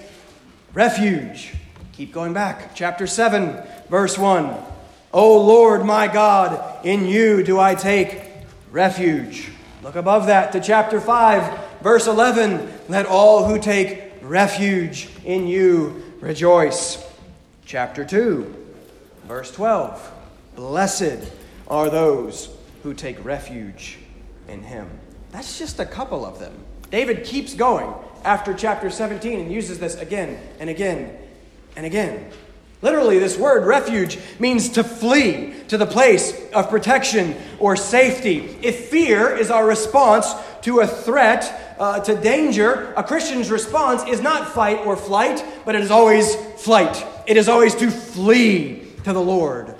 refuge. 0.72 1.52
Keep 1.92 2.12
going 2.12 2.32
back. 2.32 2.74
Chapter 2.74 3.06
7, 3.06 3.62
verse 3.88 4.18
1. 4.18 4.54
O 5.12 5.40
Lord 5.40 5.84
my 5.84 6.08
God, 6.08 6.84
in 6.84 7.06
you 7.06 7.42
do 7.44 7.58
I 7.58 7.74
take 7.74 8.22
refuge. 8.70 9.50
Look 9.84 9.96
above 9.96 10.28
that 10.28 10.52
to 10.52 10.60
chapter 10.60 10.98
5, 10.98 11.82
verse 11.82 12.06
11. 12.06 12.72
Let 12.88 13.04
all 13.04 13.44
who 13.44 13.58
take 13.58 14.14
refuge 14.22 15.10
in 15.26 15.46
you 15.46 16.02
rejoice. 16.20 17.06
Chapter 17.66 18.02
2, 18.02 18.66
verse 19.26 19.50
12. 19.50 20.12
Blessed 20.56 21.30
are 21.68 21.90
those 21.90 22.48
who 22.82 22.94
take 22.94 23.22
refuge 23.22 23.98
in 24.48 24.62
him. 24.62 24.88
That's 25.32 25.58
just 25.58 25.78
a 25.78 25.84
couple 25.84 26.24
of 26.24 26.38
them. 26.38 26.54
David 26.90 27.22
keeps 27.24 27.52
going 27.52 27.92
after 28.24 28.54
chapter 28.54 28.88
17 28.88 29.38
and 29.38 29.52
uses 29.52 29.80
this 29.80 29.96
again 29.96 30.40
and 30.60 30.70
again 30.70 31.14
and 31.76 31.84
again. 31.84 32.30
Literally, 32.84 33.18
this 33.18 33.38
word 33.38 33.64
refuge 33.64 34.18
means 34.38 34.68
to 34.68 34.84
flee 34.84 35.54
to 35.68 35.78
the 35.78 35.86
place 35.86 36.38
of 36.52 36.68
protection 36.68 37.34
or 37.58 37.76
safety. 37.76 38.58
If 38.60 38.90
fear 38.90 39.34
is 39.34 39.50
our 39.50 39.66
response 39.66 40.34
to 40.60 40.80
a 40.80 40.86
threat, 40.86 41.76
uh, 41.78 42.00
to 42.00 42.14
danger, 42.14 42.92
a 42.94 43.02
Christian's 43.02 43.50
response 43.50 44.04
is 44.04 44.20
not 44.20 44.52
fight 44.52 44.84
or 44.84 44.98
flight, 44.98 45.42
but 45.64 45.74
it 45.74 45.80
is 45.80 45.90
always 45.90 46.36
flight. 46.58 47.02
It 47.26 47.38
is 47.38 47.48
always 47.48 47.74
to 47.76 47.90
flee 47.90 48.86
to 49.04 49.14
the 49.14 49.22
Lord 49.22 49.74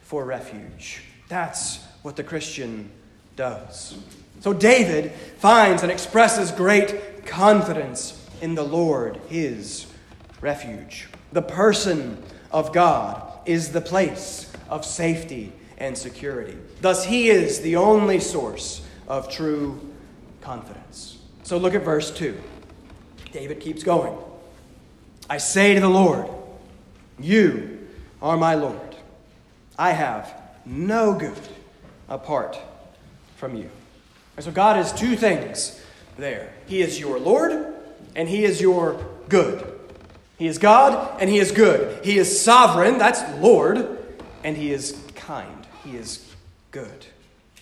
for 0.00 0.24
refuge. 0.24 1.02
That's 1.28 1.84
what 2.00 2.16
the 2.16 2.24
Christian 2.24 2.90
does. 3.36 3.98
So 4.40 4.54
David 4.54 5.12
finds 5.12 5.82
and 5.82 5.92
expresses 5.92 6.52
great 6.52 7.26
confidence 7.26 8.26
in 8.40 8.54
the 8.54 8.64
Lord, 8.64 9.20
his 9.28 9.86
refuge. 10.40 11.08
The 11.36 11.42
person 11.42 12.16
of 12.50 12.72
God 12.72 13.30
is 13.44 13.70
the 13.70 13.82
place 13.82 14.50
of 14.70 14.86
safety 14.86 15.52
and 15.76 15.96
security. 15.98 16.56
Thus, 16.80 17.04
he 17.04 17.28
is 17.28 17.60
the 17.60 17.76
only 17.76 18.20
source 18.20 18.80
of 19.06 19.30
true 19.30 19.78
confidence. 20.40 21.18
So 21.42 21.58
look 21.58 21.74
at 21.74 21.82
verse 21.82 22.10
2. 22.10 22.40
David 23.32 23.60
keeps 23.60 23.82
going. 23.82 24.16
I 25.28 25.36
say 25.36 25.74
to 25.74 25.80
the 25.82 25.90
Lord, 25.90 26.26
You 27.20 27.86
are 28.22 28.38
my 28.38 28.54
Lord. 28.54 28.96
I 29.78 29.90
have 29.90 30.34
no 30.64 31.12
good 31.12 31.36
apart 32.08 32.58
from 33.36 33.56
you. 33.56 33.68
And 34.36 34.44
so 34.46 34.50
God 34.50 34.78
is 34.78 34.90
two 34.90 35.16
things 35.16 35.78
there 36.16 36.54
He 36.66 36.80
is 36.80 36.98
your 36.98 37.18
Lord, 37.18 37.74
and 38.14 38.26
He 38.26 38.46
is 38.46 38.58
your 38.58 39.04
good. 39.28 39.75
He 40.38 40.46
is 40.46 40.58
God, 40.58 41.20
and 41.20 41.30
He 41.30 41.38
is 41.38 41.50
good. 41.52 42.04
He 42.04 42.18
is 42.18 42.40
sovereign, 42.40 42.98
that's 42.98 43.22
Lord, 43.40 43.98
and 44.44 44.56
He 44.56 44.72
is 44.72 45.00
kind. 45.14 45.66
He 45.82 45.96
is 45.96 46.34
good. 46.70 47.06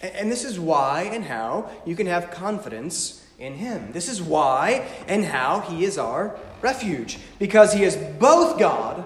And 0.02 0.31
this 0.31 0.45
is 0.45 0.59
why 0.59 1.02
and 1.12 1.25
how 1.25 1.71
you 1.87 1.97
can 1.97 2.07
have 2.07 2.31
confidence 2.31 3.25
in 3.38 3.54
Him. 3.54 3.93
This 3.93 4.09
is 4.09 4.21
why 4.21 4.87
and 5.07 5.25
how 5.25 5.61
He 5.61 5.85
is 5.85 5.99
our 5.99 6.37
refuge, 6.61 7.19
because 7.38 7.73
He 7.73 7.85
is 7.85 7.97
both 7.97 8.59
God 8.59 9.04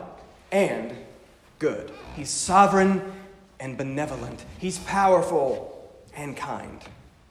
and 0.50 0.96
good. 1.58 1.92
He's 2.16 2.30
sovereign 2.30 3.12
and 3.60 3.76
benevolent. 3.76 4.44
He's 4.58 4.78
powerful 4.78 5.92
and 6.16 6.36
kind. 6.36 6.80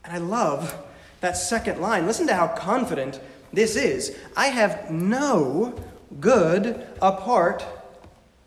And 0.04 0.14
I 0.14 0.20
love 0.20 0.76
that 1.22 1.36
second 1.36 1.82
line. 1.82 2.06
Listen 2.06 2.28
to 2.28 2.36
how 2.36 2.48
confident 2.48 3.20
this 3.52 3.76
is. 3.76 4.16
I 4.36 4.48
have 4.48 4.92
no 4.92 5.74
good 6.20 6.86
apart 7.02 7.66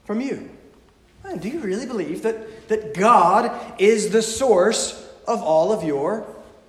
from 0.04 0.20
you. 0.20 0.50
Do 1.38 1.48
you 1.48 1.60
really 1.60 1.86
believe 1.86 2.22
that, 2.22 2.68
that 2.68 2.94
God 2.94 3.74
is 3.78 4.10
the 4.10 4.22
source 4.22 5.08
of 5.26 5.42
all 5.42 5.72
of 5.72 5.84
your 5.84 6.26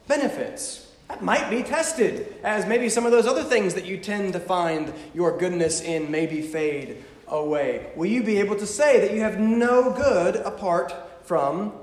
benefits? 0.07 0.91
That 1.07 1.23
might 1.23 1.49
be 1.49 1.63
tested, 1.63 2.35
as 2.43 2.65
maybe 2.65 2.87
some 2.87 3.05
of 3.05 3.11
those 3.11 3.27
other 3.27 3.43
things 3.43 3.73
that 3.73 3.85
you 3.85 3.97
tend 3.97 4.33
to 4.33 4.39
find 4.39 4.93
your 5.13 5.37
goodness 5.37 5.81
in 5.81 6.11
maybe 6.11 6.41
fade 6.41 7.03
away? 7.27 7.91
Will 7.95 8.05
you 8.05 8.23
be 8.23 8.37
able 8.37 8.55
to 8.57 8.67
say 8.67 8.99
that 8.99 9.13
you 9.13 9.21
have 9.21 9.39
no 9.39 9.91
good 9.91 10.35
apart 10.35 10.93
from 11.23 11.73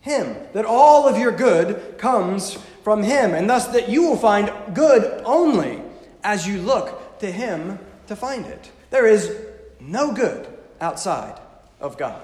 Him? 0.00 0.36
That 0.52 0.64
all 0.64 1.08
of 1.08 1.18
your 1.18 1.32
good 1.32 1.96
comes 1.98 2.58
from 2.82 3.02
Him, 3.02 3.34
and 3.34 3.48
thus 3.48 3.68
that 3.68 3.88
you 3.88 4.02
will 4.02 4.16
find 4.16 4.52
good 4.74 5.22
only 5.24 5.80
as 6.24 6.46
you 6.46 6.60
look 6.60 7.18
to 7.20 7.30
Him 7.30 7.78
to 8.08 8.16
find 8.16 8.46
it. 8.46 8.70
There 8.90 9.06
is 9.06 9.36
no 9.80 10.12
good 10.12 10.46
outside 10.80 11.38
of 11.80 11.98
God. 11.98 12.22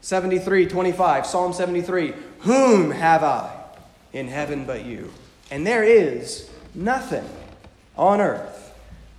73 0.00 0.66
25, 0.66 1.26
Psalm 1.26 1.52
73 1.52 2.14
Whom 2.40 2.90
have 2.90 3.24
I 3.24 3.64
in 4.12 4.28
heaven 4.28 4.64
but 4.64 4.84
you? 4.84 5.12
And 5.50 5.66
there 5.66 5.82
is 5.82 6.48
nothing 6.74 7.28
on 7.96 8.20
earth 8.20 8.72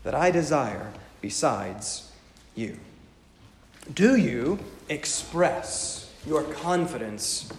that 0.03 0.15
I 0.15 0.31
desire 0.31 0.91
besides 1.21 2.11
you. 2.55 2.77
Do 3.93 4.15
you 4.15 4.59
express 4.89 6.13
your 6.25 6.43
confidence 6.43 7.49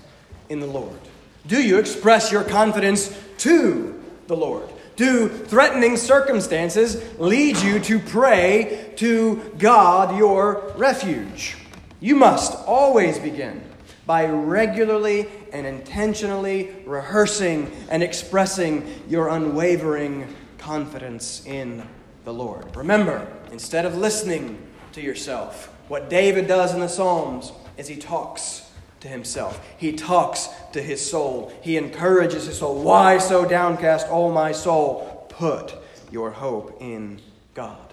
in 0.48 0.60
the 0.60 0.66
Lord? 0.66 0.98
Do 1.46 1.62
you 1.62 1.78
express 1.78 2.30
your 2.30 2.44
confidence 2.44 3.16
to 3.38 4.02
the 4.26 4.36
Lord? 4.36 4.68
Do 4.98 5.28
threatening 5.28 5.96
circumstances 5.96 7.00
lead 7.20 7.56
you 7.58 7.78
to 7.78 8.00
pray 8.00 8.92
to 8.96 9.36
God, 9.56 10.18
your 10.18 10.72
refuge? 10.76 11.56
You 12.00 12.16
must 12.16 12.52
always 12.66 13.16
begin 13.16 13.62
by 14.06 14.26
regularly 14.26 15.28
and 15.52 15.68
intentionally 15.68 16.74
rehearsing 16.84 17.70
and 17.88 18.02
expressing 18.02 19.04
your 19.08 19.28
unwavering 19.28 20.34
confidence 20.58 21.46
in 21.46 21.86
the 22.24 22.34
Lord. 22.34 22.74
Remember, 22.74 23.24
instead 23.52 23.86
of 23.86 23.96
listening 23.96 24.58
to 24.94 25.00
yourself, 25.00 25.72
what 25.86 26.10
David 26.10 26.48
does 26.48 26.74
in 26.74 26.80
the 26.80 26.88
Psalms 26.88 27.52
is 27.76 27.86
he 27.86 27.94
talks 27.94 28.67
to 29.00 29.08
himself. 29.08 29.64
He 29.76 29.92
talks 29.92 30.48
to 30.72 30.82
his 30.82 31.08
soul. 31.08 31.52
He 31.62 31.76
encourages 31.76 32.46
his 32.46 32.58
soul. 32.58 32.82
Why 32.82 33.18
so 33.18 33.44
downcast, 33.44 34.06
O 34.10 34.30
my 34.30 34.52
soul? 34.52 35.26
Put 35.28 35.74
your 36.10 36.30
hope 36.30 36.76
in 36.80 37.20
God. 37.54 37.92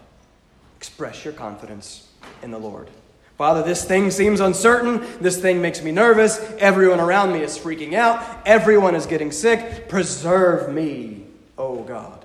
Express 0.77 1.24
your 1.24 1.33
confidence 1.33 2.07
in 2.41 2.51
the 2.51 2.59
Lord. 2.59 2.89
Father, 3.38 3.63
this 3.63 3.83
thing 3.83 4.12
seems 4.12 4.39
uncertain. 4.39 5.05
This 5.19 5.41
thing 5.41 5.62
makes 5.62 5.81
me 5.81 5.91
nervous. 5.91 6.39
Everyone 6.57 7.01
around 7.01 7.33
me 7.33 7.41
is 7.41 7.57
freaking 7.57 7.93
out. 7.93 8.41
Everyone 8.45 8.95
is 8.95 9.05
getting 9.05 9.31
sick. 9.31 9.89
Preserve 9.89 10.74
me, 10.74 11.25
O 11.57 11.83
God. 11.83 12.24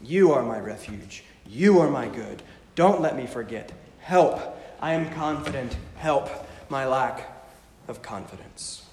You 0.00 0.32
are 0.32 0.42
my 0.42 0.60
refuge. 0.60 1.24
You 1.48 1.80
are 1.80 1.90
my 1.90 2.06
good. 2.06 2.42
Don't 2.76 3.00
let 3.00 3.16
me 3.16 3.26
forget. 3.26 3.72
Help 4.00 4.40
I 4.80 4.94
am 4.94 5.08
confident. 5.14 5.76
Help 5.96 6.28
my 6.68 6.86
lack 6.86 7.31
of 7.88 8.02
confidence. 8.02 8.86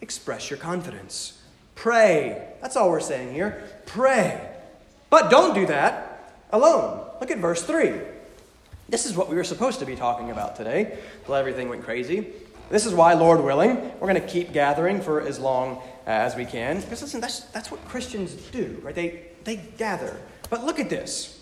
Express 0.00 0.50
your 0.50 0.58
confidence. 0.58 1.40
Pray. 1.74 2.48
That's 2.60 2.76
all 2.76 2.90
we're 2.90 3.00
saying 3.00 3.32
here. 3.32 3.64
Pray. 3.86 4.48
But 5.08 5.30
don't 5.30 5.54
do 5.54 5.66
that 5.66 6.34
alone. 6.52 7.06
Look 7.20 7.30
at 7.30 7.38
verse 7.38 7.62
3. 7.62 7.92
This 8.88 9.06
is 9.06 9.16
what 9.16 9.28
we 9.28 9.36
were 9.36 9.44
supposed 9.44 9.78
to 9.80 9.86
be 9.86 9.96
talking 9.96 10.30
about 10.30 10.56
today 10.56 10.98
until 11.20 11.36
everything 11.36 11.68
went 11.68 11.84
crazy. 11.84 12.26
This 12.70 12.86
is 12.86 12.94
why, 12.94 13.14
Lord 13.14 13.42
willing, 13.42 13.76
we're 13.98 14.08
going 14.08 14.14
to 14.14 14.26
keep 14.26 14.52
gathering 14.52 15.00
for 15.00 15.20
as 15.20 15.38
long 15.38 15.82
as 16.06 16.36
we 16.36 16.44
can. 16.44 16.80
Because 16.80 17.02
listen, 17.02 17.20
that's, 17.20 17.40
that's 17.46 17.70
what 17.70 17.84
Christians 17.86 18.34
do, 18.34 18.80
right? 18.82 18.94
They, 18.94 19.22
they 19.44 19.56
gather. 19.56 20.16
But 20.50 20.64
look 20.64 20.78
at 20.78 20.88
this. 20.88 21.40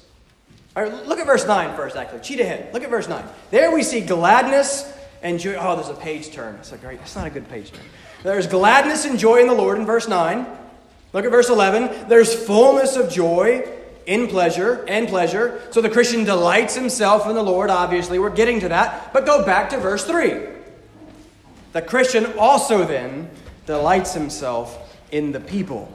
All 0.76 0.83
right, 0.83 1.07
look 1.07 1.19
at 1.19 1.26
verse 1.26 1.47
9 1.47 1.76
first, 1.76 1.97
actually. 1.97 2.21
Cheat 2.21 2.40
ahead. 2.40 2.73
Look 2.73 2.83
at 2.83 2.90
verse 2.90 3.09
9. 3.09 3.25
There 3.50 3.75
we 3.75 3.83
see 3.83 4.00
gladness 4.00 4.90
and 5.23 5.39
joy. 5.39 5.57
Oh, 5.59 5.77
there's 5.77 5.89
a 5.89 5.95
page 5.95 6.31
turn. 6.31 6.57
It's 6.57 6.73
like, 6.73 6.81
great. 6.81 6.99
That's 6.99 7.17
not 7.17 7.27
a 7.27 7.31
good 7.31 7.49
page 7.49 7.73
turn. 7.73 7.85
There's 8.23 8.47
gladness 8.47 9.05
and 9.05 9.19
joy 9.19 9.41
in 9.41 9.47
the 9.47 9.55
Lord 9.55 9.79
in 9.79 9.87
verse 9.87 10.09
9. 10.09 10.47
Look 11.13 11.25
at 11.25 11.31
verse 11.31 11.49
11. 11.49 12.09
There's 12.09 12.35
fullness 12.35 12.97
of 12.97 13.11
joy 13.11 13.67
in 14.07 14.27
pleasure 14.27 14.85
and 14.89 15.09
pleasure. 15.09 15.61
So 15.71 15.81
the 15.81 15.91
Christian 15.91 16.25
delights 16.25 16.75
himself 16.75 17.27
in 17.27 17.35
the 17.35 17.43
Lord, 17.43 17.71
obviously. 17.71 18.19
We're 18.19 18.31
getting 18.31 18.61
to 18.61 18.69
that. 18.69 19.13
But 19.13 19.27
go 19.27 19.45
back 19.45 19.71
to 19.71 19.79
verse 19.79 20.05
3. 20.05 20.35
The 21.73 21.83
Christian 21.83 22.27
also 22.39 22.85
then 22.85 23.31
delights 23.67 24.15
himself 24.15 24.97
in 25.13 25.33
the 25.33 25.41
people 25.41 25.93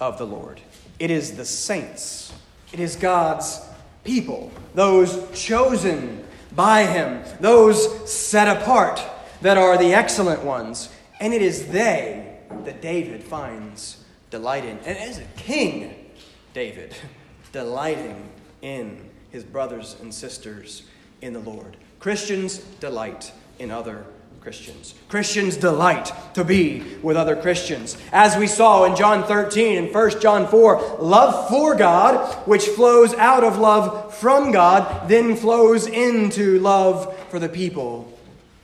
of 0.00 0.18
the 0.18 0.26
Lord. 0.26 0.60
It 0.98 1.10
is 1.10 1.36
the 1.36 1.44
saints, 1.44 2.32
it 2.72 2.80
is 2.80 2.96
God's 2.96 3.60
people, 4.04 4.50
those 4.74 5.26
chosen 5.38 6.24
by 6.54 6.84
him, 6.84 7.22
those 7.40 8.10
set 8.10 8.48
apart 8.60 9.00
that 9.40 9.56
are 9.56 9.78
the 9.78 9.94
excellent 9.94 10.44
ones. 10.44 10.88
And 11.20 11.32
it 11.32 11.42
is 11.42 11.68
they 11.68 12.38
that 12.64 12.82
David 12.82 13.22
finds 13.22 14.04
delight 14.30 14.64
in. 14.64 14.78
And 14.78 14.98
as 14.98 15.18
a 15.18 15.24
king, 15.36 16.10
David, 16.54 16.94
delighting 17.52 18.30
in 18.62 19.08
his 19.30 19.44
brothers 19.44 19.96
and 20.00 20.12
sisters 20.12 20.84
in 21.22 21.32
the 21.32 21.40
Lord. 21.40 21.76
Christians 21.98 22.58
delight 22.58 23.32
in 23.58 23.70
other 23.70 24.04
Christians. 24.40 24.94
Christians 25.08 25.56
delight 25.56 26.12
to 26.34 26.44
be 26.44 26.82
with 27.02 27.16
other 27.16 27.36
Christians. 27.36 27.98
As 28.10 28.36
we 28.36 28.46
saw 28.46 28.84
in 28.84 28.96
John 28.96 29.24
13 29.24 29.76
and 29.76 29.94
1 29.94 30.20
John 30.20 30.48
4, 30.48 30.96
love 30.98 31.48
for 31.50 31.74
God, 31.74 32.34
which 32.46 32.66
flows 32.66 33.12
out 33.14 33.44
of 33.44 33.58
love 33.58 34.14
from 34.14 34.50
God, 34.50 35.08
then 35.08 35.36
flows 35.36 35.86
into 35.86 36.58
love 36.58 37.16
for 37.28 37.38
the 37.38 37.50
people 37.50 38.18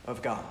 of 0.06 0.23
God. 0.23 0.45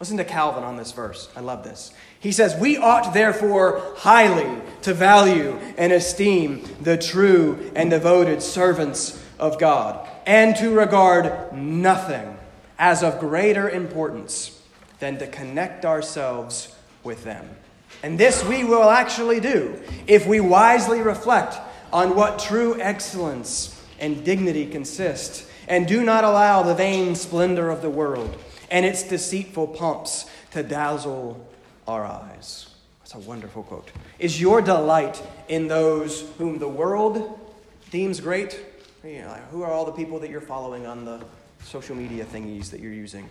Listen 0.00 0.16
to 0.18 0.24
Calvin 0.24 0.62
on 0.62 0.76
this 0.76 0.92
verse. 0.92 1.28
I 1.36 1.40
love 1.40 1.64
this. 1.64 1.92
He 2.20 2.32
says, 2.32 2.54
We 2.54 2.76
ought 2.76 3.14
therefore 3.14 3.82
highly 3.96 4.62
to 4.82 4.94
value 4.94 5.58
and 5.76 5.92
esteem 5.92 6.64
the 6.80 6.98
true 6.98 7.70
and 7.74 7.90
devoted 7.90 8.42
servants 8.42 9.22
of 9.38 9.58
God, 9.58 10.06
and 10.26 10.56
to 10.56 10.70
regard 10.70 11.52
nothing 11.52 12.35
as 12.78 13.02
of 13.02 13.20
greater 13.20 13.68
importance 13.68 14.62
than 14.98 15.18
to 15.18 15.26
connect 15.26 15.84
ourselves 15.84 16.74
with 17.02 17.24
them. 17.24 17.48
And 18.02 18.18
this 18.18 18.44
we 18.44 18.64
will 18.64 18.90
actually 18.90 19.40
do 19.40 19.80
if 20.06 20.26
we 20.26 20.40
wisely 20.40 21.00
reflect 21.00 21.56
on 21.92 22.14
what 22.14 22.38
true 22.38 22.78
excellence 22.80 23.72
and 23.98 24.24
dignity 24.24 24.66
consist, 24.66 25.46
and 25.68 25.86
do 25.86 26.04
not 26.04 26.24
allow 26.24 26.62
the 26.62 26.74
vain 26.74 27.14
splendor 27.14 27.70
of 27.70 27.80
the 27.80 27.90
world 27.90 28.36
and 28.70 28.84
its 28.84 29.02
deceitful 29.02 29.68
pomps 29.68 30.26
to 30.50 30.62
dazzle 30.62 31.46
our 31.88 32.04
eyes. 32.04 32.68
That's 33.00 33.14
a 33.14 33.18
wonderful 33.20 33.62
quote. 33.62 33.90
Is 34.18 34.40
your 34.40 34.60
delight 34.60 35.22
in 35.48 35.68
those 35.68 36.28
whom 36.38 36.58
the 36.58 36.68
world 36.68 37.38
deems 37.90 38.20
great? 38.20 38.60
You 39.04 39.20
know, 39.20 39.38
who 39.50 39.62
are 39.62 39.72
all 39.72 39.84
the 39.84 39.92
people 39.92 40.18
that 40.20 40.30
you're 40.30 40.40
following 40.40 40.86
on 40.86 41.04
the 41.04 41.24
social 41.66 41.96
media 41.96 42.24
thingies 42.24 42.70
that 42.70 42.80
you're 42.80 42.92
using? 42.92 43.28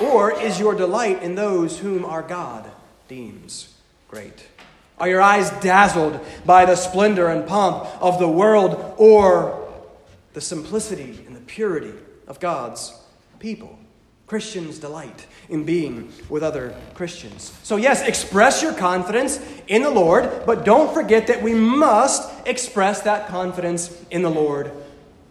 Or 0.00 0.32
is 0.32 0.58
your 0.58 0.74
delight 0.74 1.22
in 1.22 1.36
those 1.36 1.78
whom 1.78 2.04
our 2.04 2.22
God 2.22 2.70
deems 3.08 3.74
great? 4.08 4.46
Are 4.98 5.08
your 5.08 5.22
eyes 5.22 5.50
dazzled 5.62 6.20
by 6.44 6.66
the 6.66 6.76
splendor 6.76 7.28
and 7.28 7.46
pomp 7.46 7.88
of 8.02 8.18
the 8.18 8.28
world 8.28 8.94
or 8.98 9.68
the 10.34 10.40
simplicity 10.40 11.24
and 11.26 11.34
the 11.34 11.40
purity 11.40 11.94
of 12.26 12.40
God's 12.40 12.92
people? 13.38 13.78
Christians 14.26 14.78
delight 14.78 15.26
in 15.48 15.64
being 15.64 16.12
with 16.28 16.42
other 16.42 16.76
Christians. 16.94 17.52
So, 17.64 17.76
yes, 17.76 18.06
express 18.06 18.62
your 18.62 18.72
confidence 18.72 19.40
in 19.66 19.82
the 19.82 19.90
Lord, 19.90 20.44
but 20.46 20.64
don't 20.64 20.92
forget 20.94 21.26
that 21.28 21.42
we 21.42 21.54
must 21.54 22.30
express 22.46 23.02
that 23.02 23.26
confidence 23.26 24.04
in 24.10 24.22
the 24.22 24.30
Lord 24.30 24.70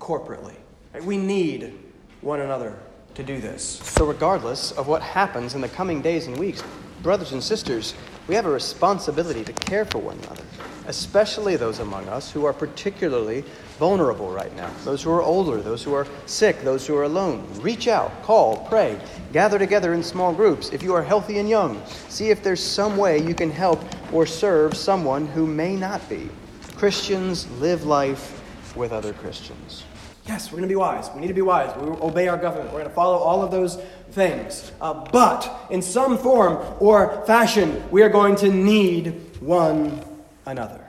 corporately. 0.02 0.56
We 1.04 1.16
need 1.16 1.78
one 2.22 2.42
another 2.42 2.78
to 3.16 3.24
do 3.24 3.40
this. 3.40 3.64
So, 3.64 4.06
regardless 4.06 4.72
of 4.72 4.88
what 4.88 5.02
happens 5.02 5.56
in 5.56 5.62
the 5.62 5.70
coming 5.70 6.02
days 6.02 6.28
and 6.28 6.38
weeks, 6.38 6.64
brothers 7.02 7.32
and 7.32 7.44
sisters, 7.44 7.94
we 8.28 8.36
have 8.36 8.46
a 8.46 8.52
responsibility 8.52 9.44
to 9.44 9.54
care 9.54 9.86
for 9.86 10.00
one 10.00 10.18
another, 10.20 10.44
especially 10.88 11.56
those 11.56 11.80
among 11.80 12.08
us 12.08 12.32
who 12.32 12.46
are 12.46 12.54
particularly 12.54 13.44
vulnerable 13.80 14.30
right 14.30 14.54
now 14.58 14.70
those 14.84 15.02
who 15.02 15.10
are 15.10 15.22
older, 15.22 15.62
those 15.62 15.82
who 15.82 15.94
are 15.94 16.06
sick, 16.26 16.62
those 16.62 16.86
who 16.86 16.96
are 16.96 17.04
alone. 17.04 17.48
Reach 17.62 17.88
out, 17.88 18.12
call, 18.24 18.58
pray, 18.68 19.00
gather 19.32 19.58
together 19.58 19.94
in 19.94 20.04
small 20.04 20.34
groups. 20.34 20.70
If 20.70 20.84
you 20.84 20.94
are 20.94 21.02
healthy 21.02 21.40
and 21.40 21.50
young, 21.50 21.82
see 22.10 22.30
if 22.30 22.44
there's 22.44 22.64
some 22.64 22.98
way 22.98 23.20
you 23.20 23.34
can 23.34 23.50
help 23.50 23.82
or 24.14 24.26
serve 24.26 24.76
someone 24.76 25.28
who 25.28 25.48
may 25.48 25.76
not 25.76 26.08
be. 26.10 26.30
Christians 26.76 27.50
live 27.60 27.86
life 27.86 28.36
with 28.76 28.92
other 28.92 29.14
Christians. 29.14 29.86
Yes, 30.30 30.52
we're 30.52 30.60
going 30.60 30.70
to 30.70 30.72
be 30.72 30.76
wise. 30.76 31.10
We 31.16 31.22
need 31.22 31.30
to 31.30 31.34
be 31.34 31.42
wise. 31.42 31.76
We 31.76 31.88
obey 31.88 32.28
our 32.28 32.38
government. 32.38 32.70
We're 32.70 32.82
going 32.82 32.90
to 32.90 32.94
follow 32.94 33.18
all 33.18 33.42
of 33.42 33.50
those 33.50 33.82
things. 34.12 34.72
Uh, 34.80 34.94
but 35.12 35.66
in 35.72 35.82
some 35.82 36.20
form 36.20 36.64
or 36.80 37.26
fashion, 37.26 37.84
we 37.90 38.04
are 38.04 38.10
going 38.10 38.36
to 38.36 38.52
need 38.52 39.08
one 39.40 40.06
another. 40.46 40.86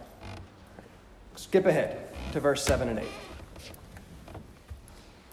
Skip 1.37 1.65
ahead 1.65 2.13
to 2.35 2.41
verse 2.41 2.63
7 2.63 2.91
and 2.91 2.99
8. 2.99 3.07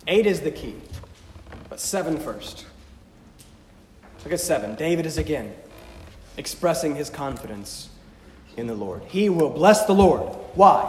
8 0.08 0.26
is 0.26 0.39
the 0.39 0.52
key, 0.52 0.76
but 1.67 1.82
7 1.82 2.17
first. 2.17 2.65
Look 4.24 4.32
at 4.32 4.39
7. 4.39 4.76
David 4.76 5.06
is 5.06 5.17
again 5.17 5.54
expressing 6.38 6.96
his 6.96 7.10
confidence 7.10 7.89
in 8.56 8.67
the 8.67 8.74
Lord. 8.74 9.04
He 9.10 9.28
will 9.28 9.50
bless 9.50 9.86
the 9.86 9.93
Lord. 9.93 10.34
Why? 10.54 10.84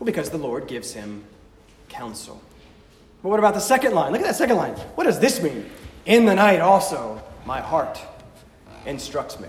Well, 0.00 0.04
because 0.04 0.30
the 0.30 0.38
Lord 0.38 0.66
gives 0.66 0.94
him 0.94 1.26
counsel. 1.90 2.40
But 3.22 3.28
what 3.28 3.38
about 3.38 3.52
the 3.52 3.60
second 3.60 3.94
line? 3.94 4.12
Look 4.12 4.22
at 4.22 4.26
that 4.26 4.36
second 4.36 4.56
line. 4.56 4.72
What 4.94 5.04
does 5.04 5.20
this 5.20 5.42
mean? 5.42 5.68
In 6.06 6.24
the 6.24 6.34
night 6.34 6.60
also, 6.60 7.22
my 7.44 7.60
heart 7.60 8.00
instructs 8.86 9.38
me. 9.38 9.48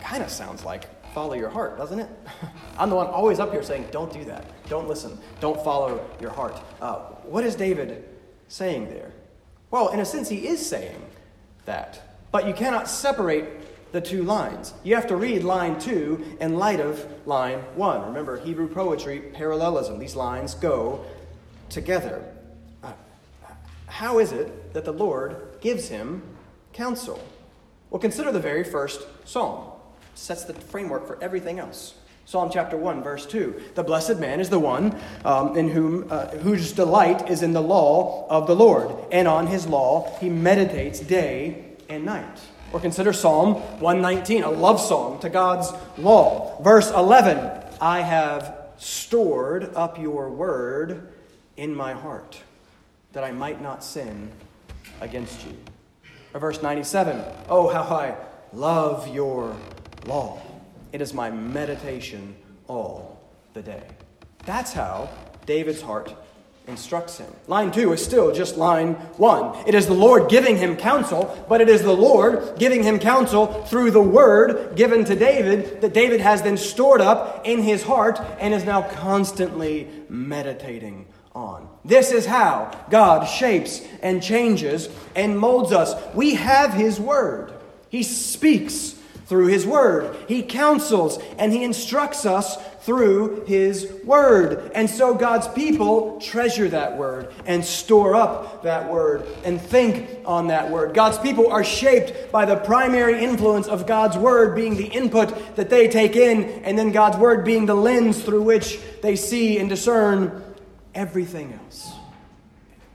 Kind 0.00 0.22
of 0.22 0.30
sounds 0.30 0.64
like 0.64 0.86
follow 1.12 1.34
your 1.34 1.50
heart, 1.50 1.76
doesn't 1.76 1.98
it? 1.98 2.08
I'm 2.78 2.88
the 2.88 2.96
one 2.96 3.08
always 3.08 3.38
up 3.38 3.52
here 3.52 3.62
saying, 3.62 3.88
don't 3.90 4.12
do 4.12 4.24
that. 4.24 4.46
Don't 4.68 4.88
listen. 4.88 5.18
Don't 5.40 5.62
follow 5.62 6.08
your 6.20 6.30
heart. 6.30 6.58
Uh, 6.80 7.00
what 7.24 7.44
is 7.44 7.54
David 7.54 8.08
saying 8.48 8.88
there? 8.88 9.12
Well, 9.70 9.88
in 9.88 10.00
a 10.00 10.04
sense, 10.04 10.28
he 10.28 10.46
is 10.46 10.64
saying 10.64 11.02
that. 11.66 12.16
But 12.30 12.46
you 12.46 12.54
cannot 12.54 12.88
separate 12.88 13.67
the 13.92 14.00
two 14.00 14.22
lines. 14.22 14.74
You 14.84 14.94
have 14.94 15.06
to 15.08 15.16
read 15.16 15.44
line 15.44 15.78
two 15.78 16.36
in 16.40 16.56
light 16.56 16.80
of 16.80 17.06
line 17.26 17.60
one. 17.74 18.02
Remember, 18.06 18.38
Hebrew 18.38 18.68
poetry, 18.68 19.20
parallelism. 19.20 19.98
These 19.98 20.16
lines 20.16 20.54
go 20.54 21.04
together. 21.70 22.24
Uh, 22.82 22.92
how 23.86 24.18
is 24.18 24.32
it 24.32 24.74
that 24.74 24.84
the 24.84 24.92
Lord 24.92 25.36
gives 25.60 25.88
him 25.88 26.22
counsel? 26.72 27.22
Well, 27.90 28.00
consider 28.00 28.32
the 28.32 28.40
very 28.40 28.64
first 28.64 29.06
psalm 29.24 29.72
sets 30.14 30.44
the 30.44 30.54
framework 30.54 31.06
for 31.06 31.22
everything 31.22 31.58
else. 31.58 31.94
Psalm 32.26 32.50
chapter 32.52 32.76
1, 32.76 33.02
verse 33.02 33.24
2. 33.24 33.70
The 33.74 33.82
blessed 33.82 34.18
man 34.18 34.38
is 34.38 34.50
the 34.50 34.58
one 34.58 34.94
um, 35.24 35.56
in 35.56 35.70
whom, 35.70 36.06
uh, 36.10 36.26
whose 36.26 36.72
delight 36.72 37.30
is 37.30 37.42
in 37.42 37.54
the 37.54 37.62
law 37.62 38.26
of 38.28 38.46
the 38.46 38.54
Lord, 38.54 38.94
and 39.10 39.26
on 39.26 39.46
his 39.46 39.66
law 39.66 40.14
he 40.20 40.28
meditates 40.28 41.00
day 41.00 41.64
and 41.88 42.04
night. 42.04 42.38
Or 42.72 42.80
consider 42.80 43.12
Psalm 43.12 43.54
119, 43.80 44.42
a 44.42 44.50
love 44.50 44.80
song 44.80 45.18
to 45.20 45.30
God's 45.30 45.72
law. 45.96 46.60
Verse 46.62 46.90
11 46.90 47.64
I 47.80 48.00
have 48.00 48.56
stored 48.76 49.74
up 49.74 49.98
your 49.98 50.30
word 50.30 51.12
in 51.56 51.74
my 51.74 51.92
heart, 51.92 52.40
that 53.12 53.24
I 53.24 53.32
might 53.32 53.60
not 53.62 53.82
sin 53.82 54.30
against 55.00 55.44
you. 55.46 55.56
Or 56.34 56.40
verse 56.40 56.62
97 56.62 57.24
Oh, 57.48 57.68
how 57.68 57.82
I 57.82 58.16
love 58.52 59.08
your 59.08 59.56
law. 60.06 60.40
It 60.92 61.00
is 61.00 61.14
my 61.14 61.30
meditation 61.30 62.36
all 62.66 63.20
the 63.54 63.62
day. 63.62 63.82
That's 64.44 64.72
how 64.72 65.10
David's 65.46 65.82
heart 65.82 66.14
instructs 66.68 67.18
him. 67.18 67.32
Line 67.46 67.72
two 67.72 67.92
is 67.92 68.04
still 68.04 68.32
just 68.32 68.56
line 68.56 68.94
one. 69.16 69.56
It 69.66 69.74
is 69.74 69.86
the 69.86 69.94
Lord 69.94 70.28
giving 70.28 70.56
him 70.56 70.76
counsel, 70.76 71.36
but 71.48 71.60
it 71.60 71.68
is 71.68 71.82
the 71.82 71.92
Lord 71.92 72.58
giving 72.58 72.82
him 72.82 72.98
counsel 72.98 73.64
through 73.64 73.90
the 73.90 74.02
word 74.02 74.76
given 74.76 75.04
to 75.06 75.16
David 75.16 75.80
that 75.80 75.94
David 75.94 76.20
has 76.20 76.42
then 76.42 76.56
stored 76.56 77.00
up 77.00 77.46
in 77.46 77.62
his 77.62 77.82
heart 77.82 78.20
and 78.38 78.52
is 78.52 78.64
now 78.64 78.82
constantly 78.82 79.88
meditating 80.08 81.06
on. 81.34 81.68
This 81.84 82.12
is 82.12 82.26
how 82.26 82.70
God 82.90 83.24
shapes 83.24 83.82
and 84.02 84.22
changes 84.22 84.88
and 85.16 85.38
molds 85.38 85.72
us. 85.72 85.94
We 86.14 86.34
have 86.34 86.74
his 86.74 87.00
word, 87.00 87.54
he 87.88 88.02
speaks 88.02 88.97
through 89.28 89.46
his 89.46 89.66
word, 89.66 90.16
he 90.26 90.42
counsels 90.42 91.18
and 91.38 91.52
he 91.52 91.62
instructs 91.62 92.26
us 92.26 92.56
through 92.88 93.44
His 93.44 93.92
Word. 94.02 94.72
And 94.74 94.88
so 94.88 95.12
God's 95.12 95.46
people 95.48 96.18
treasure 96.22 96.70
that 96.70 96.96
Word 96.96 97.30
and 97.44 97.62
store 97.62 98.14
up 98.14 98.62
that 98.62 98.90
Word 98.90 99.26
and 99.44 99.60
think 99.60 100.08
on 100.24 100.46
that 100.46 100.70
Word. 100.70 100.94
God's 100.94 101.18
people 101.18 101.52
are 101.52 101.62
shaped 101.62 102.32
by 102.32 102.46
the 102.46 102.56
primary 102.56 103.22
influence 103.22 103.68
of 103.68 103.86
God's 103.86 104.16
Word 104.16 104.56
being 104.56 104.78
the 104.78 104.86
input 104.86 105.56
that 105.56 105.68
they 105.68 105.88
take 105.88 106.16
in, 106.16 106.44
and 106.64 106.78
then 106.78 106.90
God's 106.90 107.18
Word 107.18 107.44
being 107.44 107.66
the 107.66 107.74
lens 107.74 108.22
through 108.22 108.42
which 108.42 108.80
they 109.02 109.16
see 109.16 109.58
and 109.58 109.68
discern 109.68 110.42
everything 110.94 111.52
else. 111.52 111.92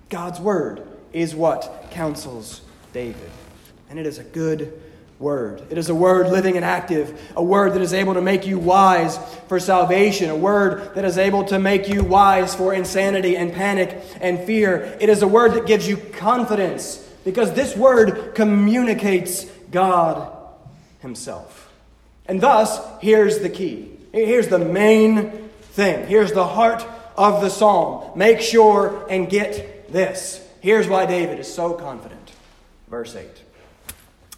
God's 0.09 0.39
Word 0.39 0.87
is 1.11 1.35
what 1.35 1.89
counsels 1.91 2.61
David. 2.93 3.29
And 3.91 3.99
it 3.99 4.07
is 4.07 4.17
a 4.17 4.23
good 4.23 4.81
word. 5.23 5.63
It 5.69 5.77
is 5.77 5.89
a 5.89 5.95
word 5.95 6.27
living 6.27 6.57
and 6.57 6.65
active, 6.65 7.19
a 7.35 7.41
word 7.41 7.73
that 7.73 7.81
is 7.81 7.93
able 7.93 8.13
to 8.15 8.21
make 8.21 8.45
you 8.45 8.59
wise 8.59 9.17
for 9.47 9.59
salvation, 9.59 10.29
a 10.29 10.35
word 10.35 10.93
that 10.95 11.05
is 11.05 11.17
able 11.17 11.45
to 11.45 11.57
make 11.57 11.87
you 11.87 12.03
wise 12.03 12.53
for 12.53 12.73
insanity 12.73 13.37
and 13.37 13.53
panic 13.53 14.03
and 14.19 14.43
fear. 14.43 14.97
It 14.99 15.09
is 15.09 15.21
a 15.21 15.27
word 15.27 15.53
that 15.53 15.65
gives 15.65 15.87
you 15.87 15.95
confidence 15.95 16.97
because 17.23 17.53
this 17.53 17.75
word 17.75 18.35
communicates 18.35 19.45
God 19.71 20.31
Himself. 20.99 21.71
And 22.25 22.41
thus, 22.41 22.79
here's 23.01 23.39
the 23.39 23.49
key. 23.49 23.91
Here's 24.11 24.49
the 24.49 24.59
main 24.59 25.49
thing. 25.61 26.05
Here's 26.07 26.33
the 26.33 26.45
heart 26.45 26.85
of 27.17 27.41
the 27.41 27.49
psalm. 27.49 28.17
Make 28.17 28.41
sure 28.41 29.07
and 29.09 29.29
get 29.29 29.91
this. 29.91 30.45
Here's 30.59 30.87
why 30.87 31.05
David 31.05 31.39
is 31.39 31.51
so 31.51 31.73
confident. 31.73 32.31
Verse 32.89 33.15
8. 33.15 33.42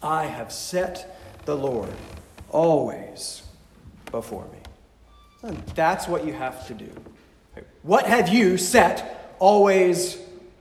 I 0.02 0.26
have 0.26 0.52
set 0.52 1.18
the 1.44 1.56
Lord 1.56 1.92
always 2.50 3.42
before 4.10 4.44
me. 4.46 4.58
And 5.42 5.58
that's 5.68 6.08
what 6.08 6.26
you 6.26 6.32
have 6.32 6.66
to 6.68 6.74
do. 6.74 6.90
What 7.82 8.06
have 8.06 8.28
you 8.28 8.56
set 8.56 9.34
always 9.38 10.18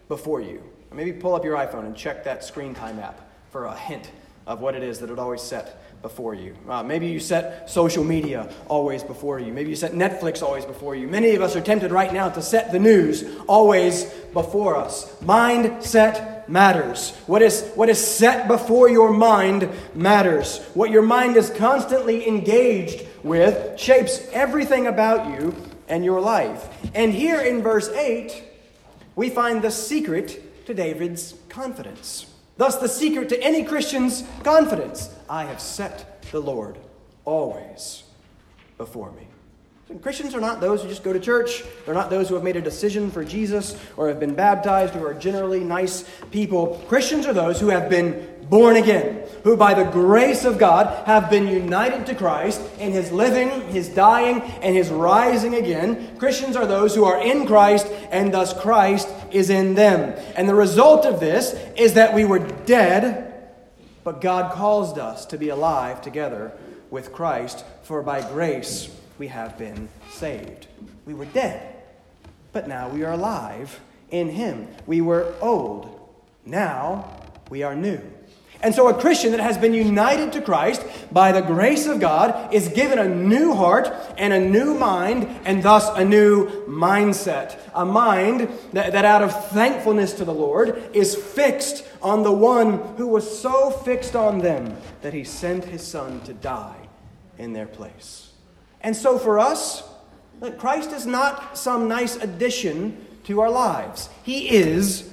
before 0.07 0.41
you? 0.41 0.63
Maybe 0.93 1.11
pull 1.11 1.35
up 1.35 1.43
your 1.43 1.57
iPhone 1.57 1.85
and 1.85 1.95
check 1.95 2.23
that 2.23 2.43
screen 2.43 2.73
time 2.73 2.99
app 2.99 3.19
for 3.51 3.65
a 3.65 3.75
hint 3.75 4.11
of 4.47 4.61
what 4.61 4.75
it 4.75 4.83
is 4.83 4.99
that 4.99 5.09
it 5.09 5.19
always 5.19 5.41
set 5.41 5.81
before 6.01 6.35
you. 6.35 6.55
Uh, 6.69 6.83
maybe 6.83 7.07
you 7.07 7.19
set 7.19 7.69
social 7.69 8.03
media 8.03 8.53
always 8.67 9.03
before 9.03 9.39
you. 9.39 9.51
Maybe 9.51 9.71
you 9.71 9.75
set 9.75 9.93
Netflix 9.93 10.43
always 10.43 10.63
before 10.63 10.95
you. 10.95 11.07
Many 11.07 11.33
of 11.35 11.41
us 11.41 11.55
are 11.55 11.61
tempted 11.61 11.91
right 11.91 12.13
now 12.13 12.29
to 12.29 12.41
set 12.41 12.71
the 12.71 12.79
news 12.79 13.25
always 13.47 14.05
before 14.33 14.75
us. 14.75 15.15
Mindset 15.23 16.34
matters. 16.47 17.11
What 17.27 17.41
is, 17.41 17.69
what 17.75 17.89
is 17.89 18.05
set 18.05 18.47
before 18.47 18.89
your 18.89 19.11
mind 19.11 19.69
matters. 19.93 20.59
What 20.73 20.91
your 20.91 21.01
mind 21.01 21.37
is 21.37 21.49
constantly 21.49 22.27
engaged 22.27 23.05
with 23.23 23.79
shapes 23.79 24.27
everything 24.31 24.87
about 24.87 25.39
you 25.39 25.55
and 25.87 26.03
your 26.03 26.21
life. 26.21 26.67
And 26.93 27.13
here 27.13 27.41
in 27.41 27.61
verse 27.61 27.89
8, 27.89 28.43
we 29.15 29.29
find 29.29 29.61
the 29.61 29.71
secret 29.71 30.65
to 30.65 30.73
David's 30.73 31.35
confidence. 31.49 32.25
Thus, 32.57 32.77
the 32.77 32.87
secret 32.87 33.29
to 33.29 33.41
any 33.41 33.63
Christian's 33.63 34.23
confidence 34.43 35.09
I 35.29 35.45
have 35.45 35.59
set 35.59 36.23
the 36.31 36.39
Lord 36.39 36.77
always 37.25 38.03
before 38.77 39.11
me. 39.11 39.27
And 39.87 40.01
Christians 40.01 40.33
are 40.33 40.41
not 40.41 40.61
those 40.61 40.81
who 40.81 40.89
just 40.89 41.03
go 41.03 41.13
to 41.13 41.19
church. 41.19 41.63
They're 41.85 41.93
not 41.93 42.09
those 42.09 42.27
who 42.27 42.33
have 42.33 42.43
made 42.43 42.55
a 42.55 42.61
decision 42.61 43.11
for 43.11 43.23
Jesus 43.23 43.79
or 43.95 44.07
have 44.07 44.19
been 44.19 44.33
baptized, 44.33 44.95
who 44.95 45.05
are 45.05 45.13
generally 45.13 45.59
nice 45.59 46.05
people. 46.31 46.83
Christians 46.87 47.27
are 47.27 47.33
those 47.33 47.59
who 47.59 47.69
have 47.69 47.87
been 47.87 48.27
born 48.49 48.77
again, 48.77 49.27
who 49.43 49.55
by 49.55 49.75
the 49.75 49.83
grace 49.83 50.43
of 50.43 50.57
God 50.57 51.05
have 51.05 51.29
been 51.29 51.47
united 51.47 52.07
to 52.07 52.15
Christ 52.15 52.61
in 52.79 52.93
his 52.93 53.11
living, 53.11 53.49
his 53.69 53.87
dying, 53.89 54.41
and 54.41 54.75
his 54.75 54.89
rising 54.89 55.53
again. 55.53 56.17
Christians 56.17 56.55
are 56.55 56.65
those 56.65 56.95
who 56.95 57.05
are 57.05 57.21
in 57.21 57.45
Christ, 57.45 57.85
and 58.09 58.33
thus 58.33 58.59
Christ 58.59 59.07
is 59.31 59.51
in 59.51 59.75
them. 59.75 60.19
And 60.35 60.49
the 60.49 60.55
result 60.55 61.05
of 61.05 61.19
this 61.19 61.53
is 61.77 61.93
that 61.93 62.15
we 62.15 62.25
were 62.25 62.39
dead, 62.39 63.51
but 64.03 64.19
God 64.19 64.51
caused 64.51 64.97
us 64.97 65.27
to 65.27 65.37
be 65.37 65.49
alive 65.49 66.01
together 66.01 66.53
with 66.89 67.13
Christ, 67.13 67.63
for 67.83 68.01
by 68.01 68.27
grace 68.27 68.89
we 69.17 69.27
have 69.27 69.57
been 69.57 69.89
saved. 70.11 70.67
We 71.05 71.13
were 71.13 71.25
dead, 71.25 71.75
but 72.51 72.67
now 72.67 72.89
we 72.89 73.03
are 73.03 73.13
alive 73.13 73.79
in 74.11 74.29
Him. 74.29 74.67
We 74.85 75.01
were 75.01 75.33
old, 75.41 76.13
now 76.45 77.21
we 77.49 77.63
are 77.63 77.75
new. 77.75 78.01
And 78.61 78.73
so, 78.73 78.87
a 78.87 78.99
Christian 78.99 79.31
that 79.31 79.41
has 79.41 79.57
been 79.57 79.73
united 79.73 80.33
to 80.33 80.41
Christ 80.41 80.83
by 81.11 81.31
the 81.31 81.41
grace 81.41 81.85
of 81.85 81.99
God 81.99 82.53
is 82.53 82.69
given 82.69 82.97
a 82.97 83.07
new 83.07 83.53
heart 83.53 83.93
and 84.17 84.33
a 84.33 84.39
new 84.39 84.73
mind, 84.73 85.27
and 85.45 85.61
thus 85.61 85.87
a 85.95 86.03
new 86.03 86.49
mindset. 86.65 87.59
A 87.75 87.85
mind 87.85 88.49
that, 88.73 88.93
that, 88.93 89.05
out 89.05 89.21
of 89.21 89.49
thankfulness 89.49 90.13
to 90.13 90.25
the 90.25 90.33
Lord, 90.33 90.81
is 90.93 91.15
fixed 91.15 91.85
on 92.01 92.23
the 92.23 92.31
one 92.31 92.95
who 92.95 93.07
was 93.07 93.39
so 93.39 93.69
fixed 93.69 94.15
on 94.15 94.39
them 94.39 94.75
that 95.01 95.13
he 95.13 95.23
sent 95.23 95.65
his 95.65 95.85
son 95.85 96.21
to 96.21 96.33
die 96.33 96.87
in 97.37 97.53
their 97.53 97.67
place. 97.67 98.24
And 98.85 98.95
so, 98.95 99.17
for 99.17 99.39
us, 99.39 99.81
Christ 100.59 100.91
is 100.91 101.07
not 101.07 101.57
some 101.57 101.87
nice 101.87 102.17
addition 102.17 103.03
to 103.23 103.41
our 103.41 103.49
lives, 103.49 104.09
He 104.23 104.47
is 104.47 105.11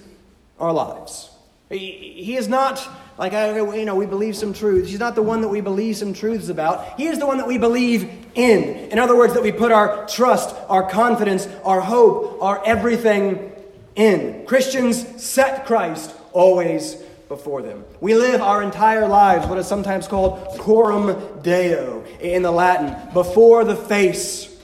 our 0.60 0.74
lives. 0.74 1.30
He, 1.70 2.22
he 2.22 2.36
is 2.36 2.48
not 2.48 2.86
like, 3.16 3.32
you 3.32 3.86
know, 3.86 3.94
we 3.94 4.04
believe 4.04 4.36
some 4.36 4.52
truths. 4.52 4.90
He's 4.90 4.98
not 5.00 5.14
the 5.14 5.22
one 5.22 5.40
that 5.40 5.48
we 5.48 5.62
believe 5.62 5.96
some 5.96 6.12
truths 6.12 6.50
about. 6.50 7.00
He 7.00 7.06
is 7.06 7.18
the 7.18 7.26
one 7.26 7.38
that 7.38 7.46
we 7.46 7.56
believe 7.56 8.10
in. 8.34 8.90
In 8.90 8.98
other 8.98 9.16
words, 9.16 9.32
that 9.32 9.42
we 9.42 9.52
put 9.52 9.72
our 9.72 10.06
trust, 10.06 10.54
our 10.68 10.86
confidence, 10.90 11.48
our 11.64 11.80
hope, 11.80 12.42
our 12.42 12.62
everything 12.66 13.52
in. 13.96 14.44
Christians 14.44 15.22
set 15.22 15.64
Christ 15.64 16.14
always 16.34 17.02
before 17.32 17.62
them. 17.62 17.82
We 18.02 18.14
live 18.14 18.42
our 18.42 18.62
entire 18.62 19.08
lives, 19.08 19.46
what 19.46 19.56
is 19.56 19.66
sometimes 19.66 20.06
called 20.06 20.58
coram 20.58 21.40
deo 21.40 22.04
in 22.20 22.42
the 22.42 22.50
Latin, 22.50 22.94
before 23.14 23.64
the 23.64 23.74
face 23.74 24.54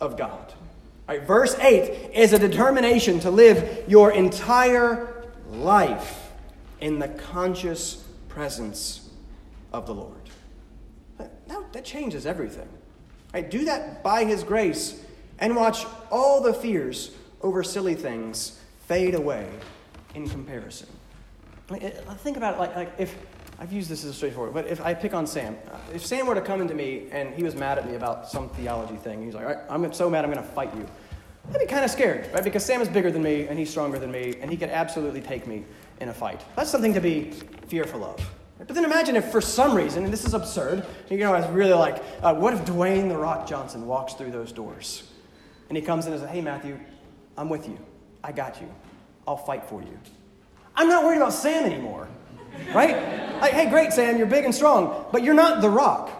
of 0.00 0.16
God. 0.16 0.54
Right, 1.08 1.26
verse 1.26 1.58
8 1.58 2.12
is 2.14 2.32
a 2.32 2.38
determination 2.38 3.18
to 3.20 3.30
live 3.30 3.84
your 3.88 4.12
entire 4.12 5.26
life 5.50 6.30
in 6.80 7.00
the 7.00 7.08
conscious 7.08 8.06
presence 8.28 9.10
of 9.72 9.86
the 9.86 9.94
Lord. 9.94 10.14
Now, 11.48 11.64
that 11.72 11.84
changes 11.84 12.24
everything. 12.24 12.68
Right? 13.34 13.50
Do 13.50 13.64
that 13.64 14.04
by 14.04 14.24
His 14.24 14.44
grace 14.44 15.04
and 15.40 15.56
watch 15.56 15.84
all 16.08 16.40
the 16.40 16.54
fears 16.54 17.10
over 17.40 17.64
silly 17.64 17.96
things 17.96 18.60
fade 18.86 19.16
away 19.16 19.48
in 20.14 20.28
comparison. 20.28 20.88
Think 21.68 22.36
about 22.36 22.54
it 22.54 22.58
like, 22.58 22.76
like 22.76 22.92
if 22.98 23.16
I've 23.58 23.72
used 23.72 23.88
this 23.88 24.04
as 24.04 24.10
a 24.10 24.14
straightforward, 24.14 24.54
but 24.54 24.66
if 24.66 24.80
I 24.80 24.92
pick 24.92 25.14
on 25.14 25.26
Sam, 25.26 25.56
uh, 25.70 25.76
if 25.94 26.04
Sam 26.04 26.26
were 26.26 26.34
to 26.34 26.40
come 26.40 26.60
into 26.60 26.74
me 26.74 27.06
and 27.12 27.32
he 27.34 27.44
was 27.44 27.54
mad 27.54 27.78
at 27.78 27.88
me 27.88 27.94
about 27.94 28.28
some 28.28 28.48
theology 28.50 28.96
thing, 28.96 29.24
he's 29.24 29.34
like, 29.34 29.58
I'm 29.70 29.92
so 29.92 30.10
mad 30.10 30.24
I'm 30.24 30.32
going 30.32 30.44
to 30.44 30.52
fight 30.52 30.74
you. 30.74 30.86
I'd 31.52 31.60
be 31.60 31.66
kind 31.66 31.84
of 31.84 31.90
scared, 31.90 32.28
right? 32.32 32.42
Because 32.42 32.64
Sam 32.64 32.80
is 32.80 32.88
bigger 32.88 33.10
than 33.10 33.22
me 33.22 33.46
and 33.46 33.58
he's 33.58 33.70
stronger 33.70 33.98
than 33.98 34.10
me 34.10 34.36
and 34.40 34.50
he 34.50 34.56
could 34.56 34.70
absolutely 34.70 35.20
take 35.20 35.46
me 35.46 35.64
in 36.00 36.08
a 36.08 36.12
fight. 36.12 36.40
That's 36.56 36.70
something 36.70 36.94
to 36.94 37.00
be 37.00 37.30
fearful 37.68 38.04
of. 38.04 38.20
But 38.58 38.68
then 38.68 38.84
imagine 38.84 39.16
if 39.16 39.30
for 39.30 39.40
some 39.40 39.74
reason, 39.74 40.04
and 40.04 40.12
this 40.12 40.24
is 40.24 40.34
absurd, 40.34 40.86
you 41.10 41.18
know, 41.18 41.34
I 41.34 41.40
was 41.40 41.50
really 41.50 41.72
like, 41.72 42.02
uh, 42.22 42.34
what 42.34 42.54
if 42.54 42.64
Dwayne 42.64 43.08
The 43.08 43.16
Rock 43.16 43.48
Johnson 43.48 43.86
walks 43.86 44.14
through 44.14 44.30
those 44.30 44.52
doors? 44.52 45.08
And 45.68 45.76
he 45.76 45.82
comes 45.82 46.06
in 46.06 46.12
and 46.12 46.20
says, 46.20 46.30
hey, 46.30 46.40
Matthew, 46.40 46.78
I'm 47.36 47.48
with 47.48 47.68
you. 47.68 47.78
I 48.22 48.30
got 48.30 48.60
you. 48.60 48.68
I'll 49.26 49.36
fight 49.36 49.64
for 49.64 49.82
you. 49.82 49.98
I'm 50.74 50.88
not 50.88 51.04
worried 51.04 51.18
about 51.18 51.32
Sam 51.32 51.64
anymore, 51.64 52.08
right? 52.74 52.96
Like, 53.40 53.52
hey, 53.52 53.68
great, 53.68 53.92
Sam, 53.92 54.16
you're 54.16 54.26
big 54.26 54.44
and 54.44 54.54
strong, 54.54 55.06
but 55.12 55.22
you're 55.22 55.34
not 55.34 55.60
The 55.60 55.68
Rock, 55.68 56.10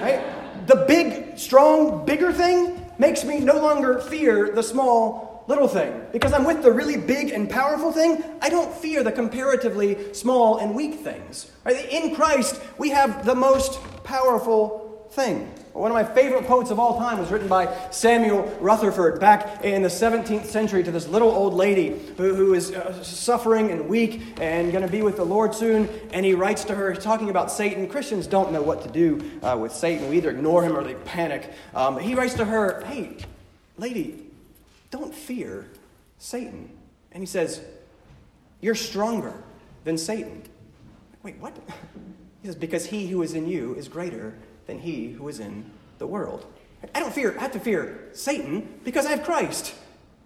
right? 0.00 0.22
The 0.66 0.84
big, 0.88 1.38
strong, 1.38 2.06
bigger 2.06 2.32
thing 2.32 2.80
makes 2.98 3.24
me 3.24 3.40
no 3.40 3.58
longer 3.58 4.00
fear 4.00 4.52
the 4.52 4.62
small, 4.62 5.44
little 5.46 5.68
thing. 5.68 6.00
Because 6.12 6.32
I'm 6.32 6.44
with 6.44 6.62
the 6.62 6.72
really 6.72 6.96
big 6.96 7.30
and 7.30 7.50
powerful 7.50 7.92
thing, 7.92 8.22
I 8.40 8.48
don't 8.48 8.72
fear 8.72 9.02
the 9.02 9.12
comparatively 9.12 10.14
small 10.14 10.58
and 10.58 10.74
weak 10.74 11.00
things. 11.00 11.50
Right? 11.64 11.88
In 11.90 12.14
Christ, 12.14 12.60
we 12.78 12.90
have 12.90 13.26
the 13.26 13.34
most 13.34 13.78
powerful 14.04 15.08
thing. 15.10 15.52
One 15.74 15.90
of 15.90 15.94
my 15.96 16.04
favorite 16.04 16.46
quotes 16.46 16.70
of 16.70 16.78
all 16.78 16.98
time 16.98 17.18
was 17.18 17.32
written 17.32 17.48
by 17.48 17.66
Samuel 17.90 18.44
Rutherford 18.60 19.18
back 19.18 19.64
in 19.64 19.82
the 19.82 19.88
17th 19.88 20.46
century 20.46 20.84
to 20.84 20.92
this 20.92 21.08
little 21.08 21.32
old 21.32 21.52
lady 21.52 22.00
who, 22.16 22.32
who 22.32 22.54
is 22.54 22.70
uh, 22.70 23.02
suffering 23.02 23.72
and 23.72 23.88
weak 23.88 24.22
and 24.40 24.70
going 24.70 24.84
to 24.86 24.90
be 24.90 25.02
with 25.02 25.16
the 25.16 25.24
Lord 25.24 25.52
soon. 25.52 25.88
And 26.12 26.24
he 26.24 26.32
writes 26.34 26.62
to 26.66 26.76
her, 26.76 26.94
talking 26.94 27.28
about 27.28 27.50
Satan. 27.50 27.88
Christians 27.88 28.28
don't 28.28 28.52
know 28.52 28.62
what 28.62 28.82
to 28.82 28.88
do 28.88 29.28
uh, 29.42 29.58
with 29.60 29.72
Satan. 29.72 30.08
We 30.08 30.18
either 30.18 30.30
ignore 30.30 30.62
him 30.62 30.76
or 30.76 30.84
they 30.84 30.94
panic. 30.94 31.52
Um, 31.74 31.98
he 31.98 32.14
writes 32.14 32.34
to 32.34 32.44
her, 32.44 32.84
Hey, 32.86 33.16
lady, 33.76 34.26
don't 34.92 35.12
fear 35.12 35.66
Satan. 36.18 36.70
And 37.10 37.20
he 37.20 37.26
says, 37.26 37.60
You're 38.60 38.76
stronger 38.76 39.34
than 39.82 39.98
Satan. 39.98 40.44
Wait, 41.24 41.36
what? 41.38 41.56
He 42.42 42.48
says, 42.48 42.56
Because 42.56 42.84
he 42.84 43.06
who 43.06 43.22
is 43.22 43.32
in 43.32 43.48
you 43.48 43.74
is 43.74 43.88
greater 43.88 44.34
than 44.66 44.78
he 44.78 45.12
who 45.12 45.28
is 45.28 45.40
in 45.40 45.70
the 45.98 46.06
world. 46.06 46.46
I 46.94 47.00
don't 47.00 47.12
fear, 47.12 47.34
I 47.38 47.42
have 47.42 47.52
to 47.52 47.60
fear 47.60 48.08
Satan 48.12 48.80
because 48.84 49.06
I 49.06 49.10
have 49.10 49.24
Christ. 49.24 49.74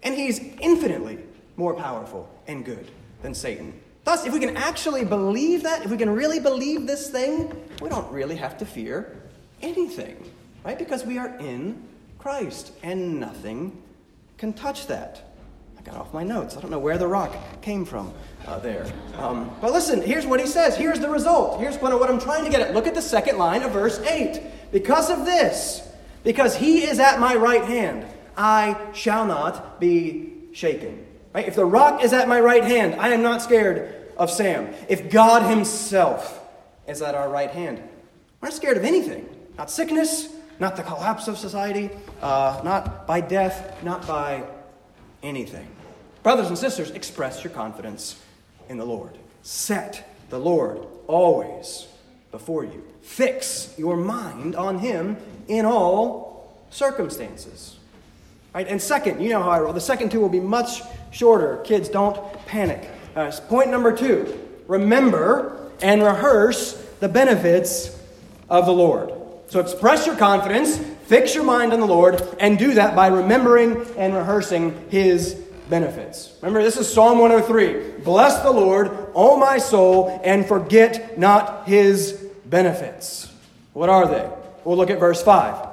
And 0.02 0.14
he's 0.14 0.38
infinitely 0.60 1.18
more 1.56 1.74
powerful 1.74 2.28
and 2.46 2.64
good 2.64 2.90
than 3.22 3.34
Satan. 3.34 3.80
Thus, 4.04 4.24
if 4.24 4.32
we 4.32 4.40
can 4.40 4.56
actually 4.56 5.04
believe 5.04 5.62
that, 5.64 5.84
if 5.84 5.90
we 5.90 5.96
can 5.96 6.10
really 6.10 6.40
believe 6.40 6.86
this 6.86 7.10
thing, 7.10 7.52
we 7.82 7.88
don't 7.88 8.10
really 8.10 8.36
have 8.36 8.56
to 8.58 8.64
fear 8.64 9.20
anything, 9.60 10.30
right? 10.64 10.78
Because 10.78 11.04
we 11.04 11.18
are 11.18 11.36
in 11.38 11.82
Christ 12.18 12.72
and 12.82 13.20
nothing 13.20 13.82
can 14.38 14.52
touch 14.52 14.86
that. 14.86 15.27
Got 15.88 15.96
off 15.96 16.12
my 16.12 16.22
notes. 16.22 16.54
I 16.54 16.60
don't 16.60 16.70
know 16.70 16.78
where 16.78 16.98
the 16.98 17.08
rock 17.08 17.34
came 17.62 17.86
from 17.86 18.12
uh, 18.46 18.58
there. 18.58 18.86
Um, 19.16 19.50
but 19.58 19.72
listen, 19.72 20.02
here's 20.02 20.26
what 20.26 20.38
he 20.38 20.46
says. 20.46 20.76
Here's 20.76 21.00
the 21.00 21.08
result. 21.08 21.60
Here's 21.60 21.78
what, 21.78 21.98
what 21.98 22.10
I'm 22.10 22.20
trying 22.20 22.44
to 22.44 22.50
get 22.50 22.60
at. 22.60 22.74
Look 22.74 22.86
at 22.86 22.94
the 22.94 23.00
second 23.00 23.38
line 23.38 23.62
of 23.62 23.72
verse 23.72 23.98
8. 24.00 24.70
Because 24.70 25.08
of 25.08 25.24
this, 25.24 25.88
because 26.24 26.54
he 26.54 26.84
is 26.84 26.98
at 26.98 27.20
my 27.20 27.34
right 27.34 27.64
hand, 27.64 28.04
I 28.36 28.76
shall 28.92 29.24
not 29.24 29.80
be 29.80 30.34
shaken. 30.52 31.06
Right? 31.32 31.48
If 31.48 31.54
the 31.54 31.64
rock 31.64 32.04
is 32.04 32.12
at 32.12 32.28
my 32.28 32.38
right 32.38 32.64
hand, 32.64 33.00
I 33.00 33.08
am 33.14 33.22
not 33.22 33.40
scared 33.40 34.12
of 34.18 34.30
Sam. 34.30 34.74
If 34.90 35.10
God 35.10 35.48
himself 35.48 36.46
is 36.86 37.00
at 37.00 37.14
our 37.14 37.30
right 37.30 37.50
hand, 37.50 37.78
we're 38.42 38.48
not 38.48 38.52
scared 38.52 38.76
of 38.76 38.84
anything. 38.84 39.26
Not 39.56 39.70
sickness, 39.70 40.28
not 40.60 40.76
the 40.76 40.82
collapse 40.82 41.28
of 41.28 41.38
society, 41.38 41.88
uh, 42.20 42.60
not 42.62 43.06
by 43.06 43.22
death, 43.22 43.82
not 43.82 44.06
by 44.06 44.44
anything. 45.22 45.66
Brothers 46.28 46.48
and 46.48 46.58
sisters, 46.58 46.90
express 46.90 47.42
your 47.42 47.54
confidence 47.54 48.20
in 48.68 48.76
the 48.76 48.84
Lord. 48.84 49.16
Set 49.42 50.06
the 50.28 50.38
Lord 50.38 50.86
always 51.06 51.86
before 52.32 52.64
you. 52.64 52.84
Fix 53.00 53.74
your 53.78 53.96
mind 53.96 54.54
on 54.54 54.78
Him 54.78 55.16
in 55.46 55.64
all 55.64 56.60
circumstances. 56.68 57.78
Right? 58.54 58.68
And 58.68 58.78
second, 58.82 59.22
you 59.22 59.30
know 59.30 59.42
how 59.42 59.48
I 59.48 59.60
roll. 59.60 59.72
The 59.72 59.80
second 59.80 60.12
two 60.12 60.20
will 60.20 60.28
be 60.28 60.38
much 60.38 60.82
shorter. 61.12 61.62
Kids, 61.64 61.88
don't 61.88 62.20
panic. 62.44 62.90
Uh, 63.16 63.32
point 63.48 63.70
number 63.70 63.96
two 63.96 64.38
remember 64.66 65.70
and 65.80 66.02
rehearse 66.02 66.74
the 67.00 67.08
benefits 67.08 67.98
of 68.50 68.66
the 68.66 68.72
Lord. 68.74 69.14
So 69.46 69.60
express 69.60 70.06
your 70.06 70.16
confidence, 70.16 70.76
fix 71.06 71.34
your 71.34 71.44
mind 71.44 71.72
on 71.72 71.80
the 71.80 71.86
Lord, 71.86 72.20
and 72.38 72.58
do 72.58 72.74
that 72.74 72.94
by 72.94 73.06
remembering 73.06 73.86
and 73.96 74.14
rehearsing 74.14 74.90
His 74.90 75.47
benefits. 75.68 76.34
Remember, 76.40 76.62
this 76.62 76.76
is 76.76 76.92
Psalm 76.92 77.18
103. 77.18 78.02
Bless 78.02 78.42
the 78.42 78.50
Lord, 78.50 78.90
O 79.14 79.36
my 79.36 79.58
soul, 79.58 80.20
and 80.24 80.46
forget 80.46 81.18
not 81.18 81.66
His 81.66 82.12
benefits. 82.46 83.32
What 83.72 83.88
are 83.88 84.06
they? 84.06 84.28
We'll 84.64 84.76
look 84.76 84.90
at 84.90 84.98
verse 84.98 85.22
5. 85.22 85.66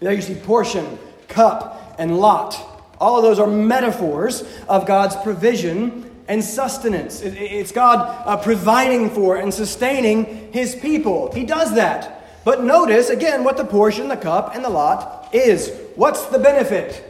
There 0.00 0.12
you 0.12 0.22
see 0.22 0.34
portion, 0.34 0.98
cup, 1.28 1.94
and 1.98 2.18
lot. 2.18 2.58
All 2.98 3.16
of 3.16 3.22
those 3.22 3.38
are 3.38 3.46
metaphors 3.46 4.44
of 4.68 4.86
God's 4.86 5.16
provision 5.16 6.10
and 6.28 6.44
sustenance. 6.44 7.22
It's 7.22 7.72
God 7.72 8.24
uh, 8.24 8.36
providing 8.36 9.10
for 9.10 9.36
and 9.36 9.52
sustaining 9.52 10.52
His 10.52 10.74
people. 10.76 11.32
He 11.32 11.44
does 11.44 11.74
that. 11.74 12.44
But 12.44 12.62
notice 12.62 13.10
again 13.10 13.44
what 13.44 13.56
the 13.56 13.64
portion, 13.64 14.08
the 14.08 14.16
cup, 14.16 14.54
and 14.54 14.64
the 14.64 14.70
lot 14.70 15.34
is. 15.34 15.72
What's 15.96 16.26
the 16.26 16.38
benefit? 16.38 17.09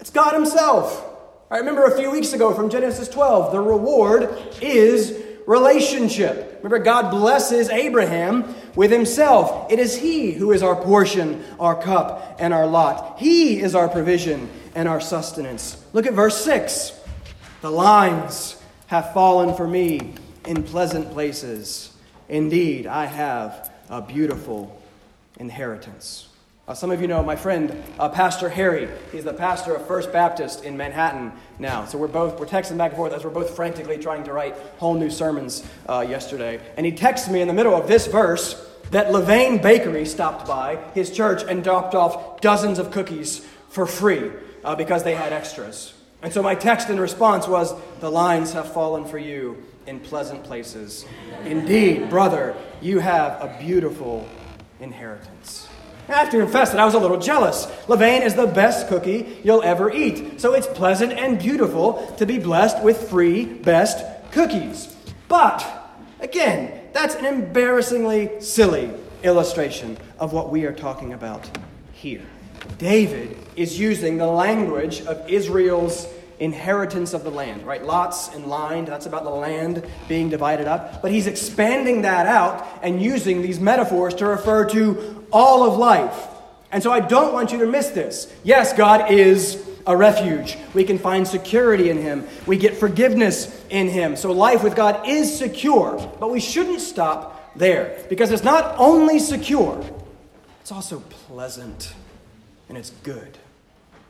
It's 0.00 0.10
God 0.10 0.34
Himself. 0.34 1.06
I 1.50 1.58
remember 1.58 1.84
a 1.84 1.96
few 1.96 2.10
weeks 2.10 2.32
ago 2.32 2.54
from 2.54 2.70
Genesis 2.70 3.08
12, 3.08 3.52
the 3.52 3.60
reward 3.60 4.30
is 4.62 5.20
relationship. 5.46 6.60
Remember, 6.62 6.78
God 6.78 7.10
blesses 7.10 7.68
Abraham 7.68 8.54
with 8.76 8.90
Himself. 8.90 9.70
It 9.70 9.78
is 9.78 9.96
He 9.96 10.32
who 10.32 10.52
is 10.52 10.62
our 10.62 10.76
portion, 10.76 11.44
our 11.58 11.80
cup, 11.80 12.36
and 12.38 12.54
our 12.54 12.66
lot. 12.66 13.18
He 13.18 13.60
is 13.60 13.74
our 13.74 13.88
provision 13.88 14.48
and 14.74 14.88
our 14.88 15.00
sustenance. 15.00 15.84
Look 15.92 16.06
at 16.06 16.14
verse 16.14 16.42
6. 16.44 16.98
The 17.60 17.70
lines 17.70 18.56
have 18.86 19.12
fallen 19.12 19.54
for 19.54 19.66
me 19.66 20.14
in 20.46 20.62
pleasant 20.62 21.10
places. 21.10 21.92
Indeed, 22.28 22.86
I 22.86 23.06
have 23.06 23.70
a 23.88 24.00
beautiful 24.00 24.80
inheritance. 25.38 26.29
Uh, 26.70 26.74
some 26.74 26.92
of 26.92 27.00
you 27.00 27.08
know 27.08 27.20
my 27.20 27.34
friend, 27.34 27.82
uh, 27.98 28.08
Pastor 28.08 28.48
Harry. 28.48 28.88
He's 29.10 29.24
the 29.24 29.34
pastor 29.34 29.74
of 29.74 29.84
First 29.88 30.12
Baptist 30.12 30.62
in 30.62 30.76
Manhattan 30.76 31.32
now. 31.58 31.84
So 31.84 31.98
we're 31.98 32.06
both 32.06 32.38
we're 32.38 32.46
texting 32.46 32.78
back 32.78 32.92
and 32.92 32.96
forth 32.96 33.12
as 33.12 33.24
we're 33.24 33.30
both 33.30 33.56
frantically 33.56 33.98
trying 33.98 34.22
to 34.22 34.32
write 34.32 34.54
whole 34.78 34.94
new 34.94 35.10
sermons 35.10 35.68
uh, 35.88 36.06
yesterday. 36.08 36.60
And 36.76 36.86
he 36.86 36.92
texted 36.92 37.32
me 37.32 37.40
in 37.40 37.48
the 37.48 37.54
middle 37.54 37.74
of 37.74 37.88
this 37.88 38.06
verse 38.06 38.54
that 38.92 39.08
Levain 39.08 39.60
Bakery 39.60 40.06
stopped 40.06 40.46
by 40.46 40.76
his 40.94 41.10
church 41.10 41.42
and 41.42 41.64
dropped 41.64 41.96
off 41.96 42.40
dozens 42.40 42.78
of 42.78 42.92
cookies 42.92 43.44
for 43.70 43.84
free 43.84 44.30
uh, 44.62 44.76
because 44.76 45.02
they 45.02 45.16
had 45.16 45.32
extras. 45.32 45.92
And 46.22 46.32
so 46.32 46.40
my 46.40 46.54
text 46.54 46.88
in 46.88 47.00
response 47.00 47.48
was, 47.48 47.74
"The 47.98 48.12
lines 48.12 48.52
have 48.52 48.72
fallen 48.72 49.06
for 49.06 49.18
you." 49.18 49.60
in 49.86 49.98
pleasant 49.98 50.44
places. 50.44 51.06
Indeed, 51.44 52.10
brother, 52.10 52.54
you 52.80 53.00
have 53.00 53.42
a 53.42 53.56
beautiful 53.58 54.28
inheritance. 54.78 55.69
I 56.10 56.18
have 56.18 56.30
to 56.30 56.38
confess 56.38 56.70
that 56.70 56.80
I 56.80 56.84
was 56.84 56.94
a 56.94 56.98
little 56.98 57.18
jealous. 57.18 57.66
Levain 57.86 58.22
is 58.22 58.34
the 58.34 58.46
best 58.46 58.88
cookie 58.88 59.38
you'll 59.44 59.62
ever 59.62 59.92
eat. 59.92 60.40
So 60.40 60.54
it's 60.54 60.66
pleasant 60.66 61.12
and 61.12 61.38
beautiful 61.38 62.14
to 62.18 62.26
be 62.26 62.38
blessed 62.38 62.82
with 62.82 63.08
free 63.08 63.44
best 63.44 64.04
cookies. 64.32 64.94
But, 65.28 65.64
again, 66.18 66.80
that's 66.92 67.14
an 67.14 67.24
embarrassingly 67.24 68.40
silly 68.40 68.90
illustration 69.22 69.98
of 70.18 70.32
what 70.32 70.50
we 70.50 70.64
are 70.64 70.72
talking 70.72 71.12
about 71.12 71.48
here. 71.92 72.22
David 72.78 73.36
is 73.56 73.78
using 73.78 74.16
the 74.16 74.26
language 74.26 75.02
of 75.02 75.28
Israel's 75.28 76.06
inheritance 76.40 77.12
of 77.12 77.22
the 77.22 77.30
land, 77.30 77.64
right? 77.66 77.84
Lots 77.84 78.34
and 78.34 78.46
lined, 78.46 78.88
that's 78.88 79.06
about 79.06 79.24
the 79.24 79.30
land 79.30 79.86
being 80.08 80.30
divided 80.30 80.66
up. 80.66 81.02
But 81.02 81.12
he's 81.12 81.26
expanding 81.26 82.02
that 82.02 82.26
out 82.26 82.66
and 82.82 83.00
using 83.00 83.42
these 83.42 83.60
metaphors 83.60 84.14
to 84.14 84.26
refer 84.26 84.64
to 84.70 85.19
all 85.32 85.68
of 85.70 85.78
life. 85.78 86.28
And 86.72 86.82
so 86.82 86.92
I 86.92 87.00
don't 87.00 87.32
want 87.32 87.52
you 87.52 87.58
to 87.60 87.66
miss 87.66 87.88
this. 87.88 88.32
Yes, 88.44 88.72
God 88.72 89.10
is 89.10 89.66
a 89.86 89.96
refuge. 89.96 90.56
We 90.74 90.84
can 90.84 90.98
find 90.98 91.26
security 91.26 91.90
in 91.90 91.98
Him, 91.98 92.26
we 92.46 92.56
get 92.56 92.76
forgiveness 92.76 93.60
in 93.70 93.88
Him. 93.88 94.16
So 94.16 94.32
life 94.32 94.62
with 94.62 94.76
God 94.76 95.08
is 95.08 95.36
secure, 95.36 95.96
but 96.20 96.30
we 96.30 96.40
shouldn't 96.40 96.80
stop 96.80 97.56
there 97.56 97.98
because 98.08 98.30
it's 98.30 98.44
not 98.44 98.76
only 98.78 99.18
secure, 99.18 99.84
it's 100.60 100.70
also 100.70 101.00
pleasant 101.00 101.94
and 102.68 102.78
it's 102.78 102.90
good. 103.02 103.38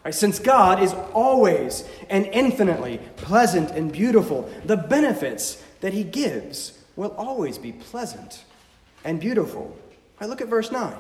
Right? 0.05 0.15
Since 0.15 0.39
God 0.39 0.83
is 0.83 0.93
always 1.15 1.85
and 2.09 2.27
infinitely 2.27 3.01
pleasant 3.17 3.71
and 3.71 3.93
beautiful, 3.93 4.51
the 4.65 4.77
benefits 4.77 5.63
that 5.81 5.93
he 5.93 6.05
gives 6.05 6.79
will 6.97 7.13
always 7.13 7.59
be 7.59 7.73
pleasant 7.73 8.45
and 9.05 9.21
beautiful. 9.21 9.77
Right, 10.21 10.29
look 10.29 10.41
at 10.41 10.49
verse 10.49 10.71
9. 10.71 10.95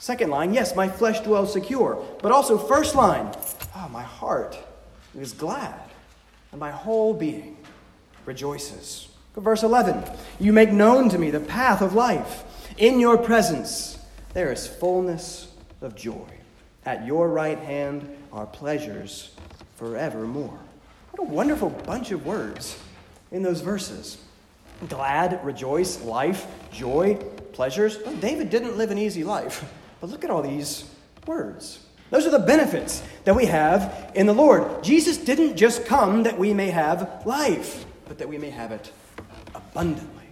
Second 0.00 0.30
line, 0.30 0.54
yes, 0.54 0.74
my 0.74 0.88
flesh 0.88 1.20
dwells 1.20 1.52
secure. 1.52 2.02
But 2.22 2.32
also, 2.32 2.56
first 2.56 2.94
line, 2.94 3.30
oh, 3.76 3.88
my 3.90 4.02
heart 4.02 4.58
is 5.14 5.34
glad, 5.34 5.78
and 6.52 6.58
my 6.58 6.70
whole 6.70 7.12
being 7.12 7.58
rejoices. 8.24 9.08
Verse 9.36 9.62
11, 9.62 10.02
you 10.38 10.54
make 10.54 10.72
known 10.72 11.10
to 11.10 11.18
me 11.18 11.30
the 11.30 11.38
path 11.38 11.82
of 11.82 11.94
life. 11.94 12.44
In 12.78 12.98
your 12.98 13.18
presence, 13.18 13.98
there 14.32 14.50
is 14.50 14.66
fullness 14.66 15.52
of 15.82 15.94
joy. 15.96 16.28
At 16.86 17.06
your 17.06 17.28
right 17.28 17.58
hand 17.58 18.08
are 18.32 18.46
pleasures 18.46 19.32
forevermore. 19.76 20.58
What 21.10 21.28
a 21.28 21.30
wonderful 21.30 21.68
bunch 21.68 22.10
of 22.10 22.24
words 22.24 22.82
in 23.32 23.42
those 23.42 23.60
verses. 23.60 24.16
Glad, 24.88 25.44
rejoice, 25.44 26.00
life, 26.00 26.46
joy, 26.72 27.16
pleasures. 27.52 27.98
Well, 28.02 28.16
David 28.16 28.48
didn't 28.48 28.78
live 28.78 28.90
an 28.90 28.96
easy 28.96 29.24
life, 29.24 29.62
but 30.00 30.10
look 30.10 30.24
at 30.24 30.30
all 30.30 30.42
these 30.42 30.84
words. 31.26 31.80
Those 32.10 32.26
are 32.26 32.30
the 32.30 32.40
benefits 32.40 33.02
that 33.24 33.36
we 33.36 33.46
have 33.46 34.12
in 34.14 34.26
the 34.26 34.32
Lord. 34.32 34.82
Jesus 34.82 35.16
didn't 35.16 35.56
just 35.56 35.86
come 35.86 36.24
that 36.24 36.38
we 36.38 36.52
may 36.52 36.70
have 36.70 37.22
life, 37.24 37.84
but 38.06 38.18
that 38.18 38.28
we 38.28 38.36
may 38.36 38.50
have 38.50 38.72
it 38.72 38.92
abundantly. 39.54 40.24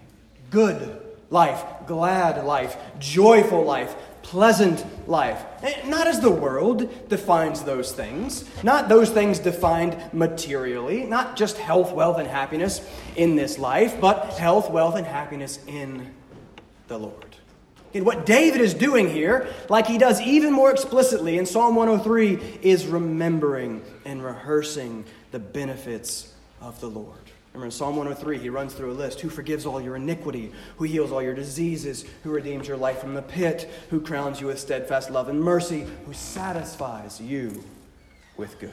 Good 0.50 1.00
life, 1.30 1.62
glad 1.86 2.44
life, 2.44 2.76
joyful 2.98 3.64
life, 3.64 3.94
pleasant 4.22 4.84
life. 5.08 5.44
Eh, 5.62 5.88
not 5.88 6.06
as 6.06 6.20
the 6.20 6.30
world 6.30 7.08
defines 7.08 7.62
those 7.62 7.92
things, 7.92 8.44
not 8.62 8.88
those 8.88 9.10
things 9.10 9.38
defined 9.38 9.96
materially, 10.12 11.04
not 11.04 11.36
just 11.36 11.58
health, 11.58 11.92
wealth, 11.92 12.18
and 12.18 12.28
happiness 12.28 12.80
in 13.16 13.36
this 13.36 13.58
life, 13.58 14.00
but 14.00 14.36
health, 14.38 14.70
wealth, 14.70 14.96
and 14.96 15.06
happiness 15.06 15.60
in 15.66 16.12
the 16.88 16.98
Lord. 16.98 17.37
And 17.94 18.04
what 18.04 18.26
David 18.26 18.60
is 18.60 18.74
doing 18.74 19.08
here, 19.08 19.48
like 19.68 19.86
he 19.86 19.98
does 19.98 20.20
even 20.20 20.52
more 20.52 20.70
explicitly 20.70 21.38
in 21.38 21.46
Psalm 21.46 21.74
103, 21.74 22.60
is 22.62 22.86
remembering 22.86 23.82
and 24.04 24.22
rehearsing 24.22 25.04
the 25.30 25.38
benefits 25.38 26.34
of 26.60 26.80
the 26.80 26.88
Lord. 26.88 27.18
Remember 27.52 27.66
in 27.66 27.70
Psalm 27.70 27.96
103, 27.96 28.38
he 28.38 28.50
runs 28.50 28.74
through 28.74 28.92
a 28.92 28.92
list. 28.92 29.20
Who 29.20 29.30
forgives 29.30 29.64
all 29.64 29.80
your 29.80 29.96
iniquity, 29.96 30.52
who 30.76 30.84
heals 30.84 31.10
all 31.10 31.22
your 31.22 31.34
diseases, 31.34 32.04
who 32.22 32.30
redeems 32.30 32.68
your 32.68 32.76
life 32.76 32.98
from 32.98 33.14
the 33.14 33.22
pit, 33.22 33.70
who 33.90 34.00
crowns 34.00 34.40
you 34.40 34.48
with 34.48 34.60
steadfast 34.60 35.10
love 35.10 35.28
and 35.28 35.40
mercy, 35.40 35.86
who 36.04 36.12
satisfies 36.12 37.20
you 37.20 37.64
with 38.36 38.58
good. 38.60 38.70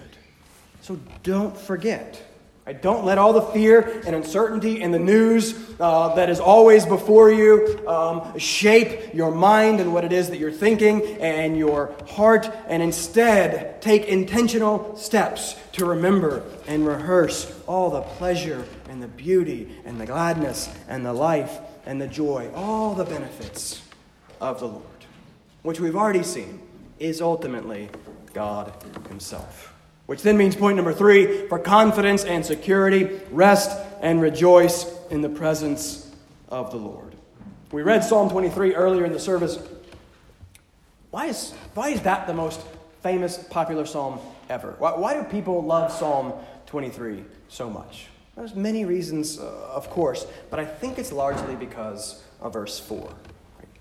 So 0.82 1.00
don't 1.24 1.58
forget 1.58 2.22
Right? 2.66 2.82
Don't 2.82 3.06
let 3.06 3.20
all 3.20 3.32
the 3.32 3.44
fear 3.44 4.02
and 4.08 4.16
uncertainty 4.16 4.82
and 4.82 4.92
the 4.92 5.00
news 5.00 5.54
uh, 5.80 6.16
that 6.16 6.32
is 6.32 6.40
always 6.40 6.84
before 6.84 7.32
you 7.32 7.80
um, 7.88 8.40
shape 8.40 9.14
your 9.14 9.30
mind 9.30 9.80
and 9.80 9.94
what 9.94 10.04
it 10.04 10.12
is 10.12 10.32
that 10.32 10.40
you're 10.40 10.52
thinking 10.52 11.04
and 11.22 11.56
your 11.56 11.94
heart, 12.08 12.50
and 12.68 12.82
instead 12.82 13.80
take 13.84 14.06
intentional 14.06 14.98
steps 14.98 15.56
to 15.74 15.86
remember 15.86 16.42
and 16.66 16.88
rehearse 16.88 17.54
all 17.68 17.92
the 17.92 18.02
pleasure 18.02 18.66
and 18.90 19.04
the 19.04 19.08
beauty 19.10 19.70
and 19.86 20.02
the 20.02 20.06
gladness 20.08 20.68
and 20.88 21.06
the 21.06 21.14
life 21.14 21.60
and 21.86 22.02
the 22.02 22.08
joy, 22.08 22.50
all 22.56 22.96
the 22.96 23.06
benefits 23.06 23.84
of 24.42 24.60
the 24.60 24.68
Lord, 24.68 24.84
which 25.62 25.80
we've 25.80 25.96
already 25.96 26.24
seen 26.24 26.62
is 26.98 27.22
ultimately 27.22 27.90
God 28.34 28.74
Himself. 29.08 29.75
Which 30.06 30.22
then 30.22 30.38
means 30.38 30.56
point 30.56 30.76
number 30.76 30.94
three 30.94 31.48
for 31.48 31.58
confidence 31.58 32.24
and 32.24 32.46
security, 32.46 33.20
rest 33.32 33.78
and 34.02 34.22
rejoice 34.22 34.86
in 35.10 35.22
the 35.22 35.30
presence 35.30 36.12
of 36.50 36.72
the 36.72 36.78
Lord. 36.78 37.16
We 37.72 37.82
read 37.82 38.04
Psalm 38.04 38.30
23 38.30 38.76
earlier 38.76 39.06
in 39.06 39.12
the 39.12 39.20
service. 39.20 39.60
Why 41.10 41.28
is, 41.28 41.54
why 41.74 41.90
is 41.90 42.02
that 42.02 42.28
the 42.28 42.34
most 42.34 42.62
famous, 43.02 43.38
popular 43.38 43.86
psalm 43.86 44.20
ever? 44.50 44.76
Why, 44.78 44.92
why 44.96 45.14
do 45.14 45.24
people 45.24 45.64
love 45.64 45.92
Psalm 45.92 46.34
23 46.68 47.24
so 47.48 47.70
much? 47.70 48.08
There's 48.36 48.54
many 48.54 48.86
reasons, 48.86 49.40
uh, 49.40 49.72
of 49.74 49.90
course, 49.90 50.28
but 50.50 50.60
I 50.60 50.66
think 50.66 51.00
it's 51.00 51.12
largely 51.12 51.56
because 51.56 52.22
of 52.42 52.54
verse 52.54 52.80
4. 52.80 53.10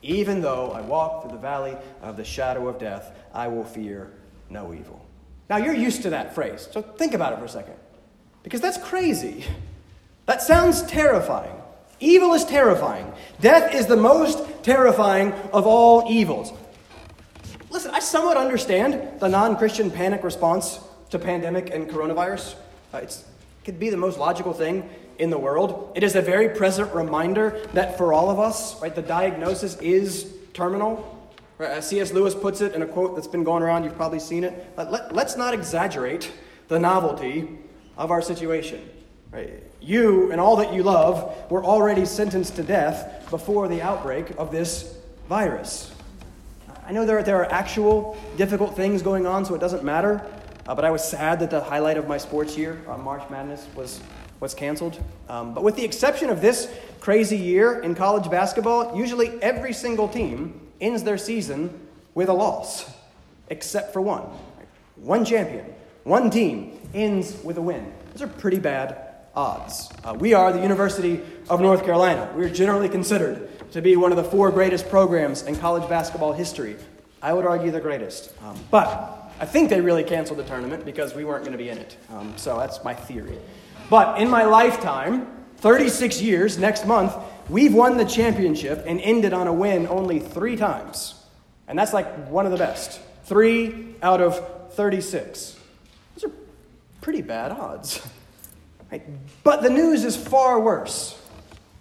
Even 0.02 0.40
though 0.40 0.70
I 0.70 0.80
walk 0.80 1.22
through 1.22 1.32
the 1.32 1.38
valley 1.38 1.76
of 2.02 2.16
the 2.16 2.24
shadow 2.24 2.68
of 2.68 2.78
death, 2.78 3.10
I 3.32 3.48
will 3.48 3.64
fear 3.64 4.12
no 4.48 4.72
evil. 4.72 5.03
Now, 5.48 5.58
you're 5.58 5.74
used 5.74 6.02
to 6.02 6.10
that 6.10 6.34
phrase, 6.34 6.68
so 6.72 6.82
think 6.82 7.14
about 7.14 7.32
it 7.34 7.38
for 7.38 7.44
a 7.44 7.48
second. 7.48 7.74
Because 8.42 8.60
that's 8.60 8.78
crazy. 8.78 9.44
That 10.26 10.42
sounds 10.42 10.82
terrifying. 10.82 11.54
Evil 12.00 12.34
is 12.34 12.44
terrifying. 12.44 13.12
Death 13.40 13.74
is 13.74 13.86
the 13.86 13.96
most 13.96 14.42
terrifying 14.62 15.32
of 15.52 15.66
all 15.66 16.10
evils. 16.10 16.52
Listen, 17.70 17.92
I 17.94 18.00
somewhat 18.00 18.36
understand 18.36 19.20
the 19.20 19.28
non 19.28 19.56
Christian 19.56 19.90
panic 19.90 20.22
response 20.22 20.80
to 21.10 21.18
pandemic 21.18 21.70
and 21.74 21.88
coronavirus. 21.88 22.54
Uh, 22.92 22.98
it 22.98 23.24
could 23.64 23.78
be 23.78 23.90
the 23.90 23.96
most 23.96 24.18
logical 24.18 24.52
thing 24.52 24.88
in 25.18 25.30
the 25.30 25.38
world. 25.38 25.92
It 25.94 26.02
is 26.02 26.16
a 26.16 26.22
very 26.22 26.48
present 26.48 26.92
reminder 26.94 27.60
that 27.72 27.98
for 27.98 28.12
all 28.12 28.30
of 28.30 28.38
us, 28.38 28.80
right, 28.80 28.94
the 28.94 29.02
diagnosis 29.02 29.76
is 29.76 30.32
terminal. 30.52 31.23
As 31.58 31.88
C.S. 31.88 32.12
Lewis 32.12 32.34
puts 32.34 32.60
it 32.60 32.74
in 32.74 32.82
a 32.82 32.86
quote 32.86 33.14
that's 33.14 33.28
been 33.28 33.44
going 33.44 33.62
around, 33.62 33.84
you've 33.84 33.96
probably 33.96 34.18
seen 34.18 34.42
it. 34.42 34.72
Let, 34.76 35.16
us 35.16 35.36
not 35.36 35.54
exaggerate 35.54 36.32
the 36.68 36.78
novelty 36.78 37.48
of 37.96 38.10
our 38.10 38.20
situation. 38.20 38.88
Right? 39.30 39.62
You 39.80 40.32
and 40.32 40.40
all 40.40 40.56
that 40.56 40.72
you 40.72 40.82
love 40.82 41.50
were 41.50 41.64
already 41.64 42.06
sentenced 42.06 42.56
to 42.56 42.62
death 42.62 43.28
before 43.30 43.68
the 43.68 43.82
outbreak 43.82 44.30
of 44.36 44.50
this 44.50 44.96
virus. 45.28 45.92
I 46.86 46.92
know 46.92 47.06
there, 47.06 47.22
there 47.22 47.36
are 47.36 47.50
actual 47.50 48.16
difficult 48.36 48.76
things 48.76 49.00
going 49.02 49.26
on, 49.26 49.44
so 49.44 49.54
it 49.54 49.60
doesn't 49.60 49.84
matter. 49.84 50.24
Uh, 50.66 50.74
but 50.74 50.84
I 50.84 50.90
was 50.90 51.06
sad 51.06 51.40
that 51.40 51.50
the 51.50 51.60
highlight 51.60 51.98
of 51.98 52.08
my 52.08 52.18
sports 52.18 52.56
year, 52.56 52.82
uh, 52.88 52.96
March 52.96 53.28
Madness, 53.30 53.66
was, 53.74 54.00
was 54.40 54.54
canceled. 54.54 55.02
Um, 55.28 55.54
but 55.54 55.62
with 55.62 55.76
the 55.76 55.84
exception 55.84 56.30
of 56.30 56.40
this 56.40 56.72
crazy 57.00 57.36
year 57.36 57.80
in 57.80 57.94
college 57.94 58.30
basketball, 58.30 58.96
usually 58.96 59.40
every 59.42 59.72
single 59.72 60.08
team 60.08 60.60
ends 60.84 61.02
their 61.02 61.18
season 61.18 61.80
with 62.14 62.28
a 62.28 62.32
loss, 62.32 62.90
except 63.48 63.92
for 63.92 64.02
one. 64.02 64.22
One 64.96 65.24
champion, 65.24 65.64
one 66.04 66.30
team 66.30 66.78
ends 66.92 67.36
with 67.42 67.56
a 67.56 67.62
win. 67.62 67.92
Those 68.12 68.22
are 68.22 68.28
pretty 68.28 68.58
bad 68.58 68.98
odds. 69.34 69.90
Uh, 70.04 70.14
we 70.14 70.34
are 70.34 70.52
the 70.52 70.60
University 70.60 71.20
of 71.48 71.60
North 71.60 71.84
Carolina. 71.84 72.30
We're 72.36 72.50
generally 72.50 72.88
considered 72.88 73.50
to 73.72 73.82
be 73.82 73.96
one 73.96 74.12
of 74.12 74.16
the 74.16 74.24
four 74.24 74.50
greatest 74.50 74.88
programs 74.88 75.42
in 75.42 75.56
college 75.56 75.88
basketball 75.88 76.32
history. 76.32 76.76
I 77.20 77.32
would 77.32 77.46
argue 77.46 77.70
the 77.70 77.80
greatest. 77.80 78.32
Um, 78.42 78.56
but 78.70 79.32
I 79.40 79.46
think 79.46 79.70
they 79.70 79.80
really 79.80 80.04
canceled 80.04 80.38
the 80.38 80.44
tournament 80.44 80.84
because 80.84 81.14
we 81.14 81.24
weren't 81.24 81.44
going 81.44 81.56
to 81.56 81.58
be 81.58 81.70
in 81.70 81.78
it. 81.78 81.96
Um, 82.10 82.34
so 82.36 82.58
that's 82.58 82.84
my 82.84 82.94
theory. 82.94 83.38
But 83.90 84.20
in 84.20 84.28
my 84.28 84.44
lifetime, 84.44 85.26
36 85.64 86.20
years 86.20 86.58
next 86.58 86.86
month, 86.86 87.14
We've 87.48 87.74
won 87.74 87.98
the 87.98 88.06
championship 88.06 88.84
and 88.86 89.00
ended 89.00 89.34
on 89.34 89.46
a 89.46 89.52
win 89.52 89.86
only 89.86 90.18
three 90.18 90.56
times. 90.56 91.14
And 91.68 91.78
that's 91.78 91.92
like 91.92 92.28
one 92.28 92.46
of 92.46 92.52
the 92.52 92.58
best. 92.58 93.00
Three 93.24 93.94
out 94.02 94.22
of 94.22 94.72
36. 94.72 95.58
Those 96.14 96.24
are 96.24 96.34
pretty 97.00 97.22
bad 97.22 97.52
odds. 97.52 98.06
Right? 98.92 99.02
But 99.42 99.62
the 99.62 99.70
news 99.70 100.04
is 100.04 100.14
far 100.14 100.60
worse 100.60 101.20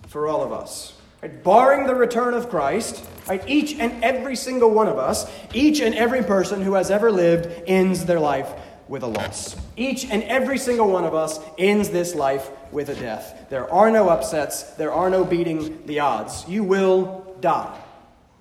for 0.07 0.25
all 0.27 0.41
of 0.41 0.51
us. 0.51 0.97
Right? 1.21 1.43
Barring 1.43 1.85
the 1.85 1.93
return 1.93 2.33
of 2.33 2.49
Christ, 2.49 3.05
right, 3.27 3.43
each 3.45 3.77
and 3.77 4.03
every 4.03 4.35
single 4.35 4.71
one 4.71 4.87
of 4.87 4.97
us, 4.97 5.29
each 5.53 5.79
and 5.79 5.93
every 5.93 6.23
person 6.23 6.63
who 6.63 6.73
has 6.73 6.89
ever 6.89 7.11
lived, 7.11 7.49
ends 7.67 8.05
their 8.05 8.21
life 8.21 8.51
with 8.87 9.03
a 9.03 9.07
loss. 9.07 9.55
Each 9.77 10.05
and 10.09 10.23
every 10.23 10.57
single 10.57 10.89
one 10.89 11.05
of 11.05 11.13
us 11.13 11.39
ends 11.57 11.89
this 11.89 12.15
life 12.15 12.49
with 12.71 12.89
a 12.89 12.95
death. 12.95 13.47
There 13.49 13.71
are 13.71 13.91
no 13.91 14.09
upsets, 14.09 14.63
there 14.75 14.93
are 14.93 15.09
no 15.09 15.23
beating 15.23 15.85
the 15.85 15.99
odds. 15.99 16.47
You 16.47 16.63
will 16.63 17.35
die. 17.39 17.79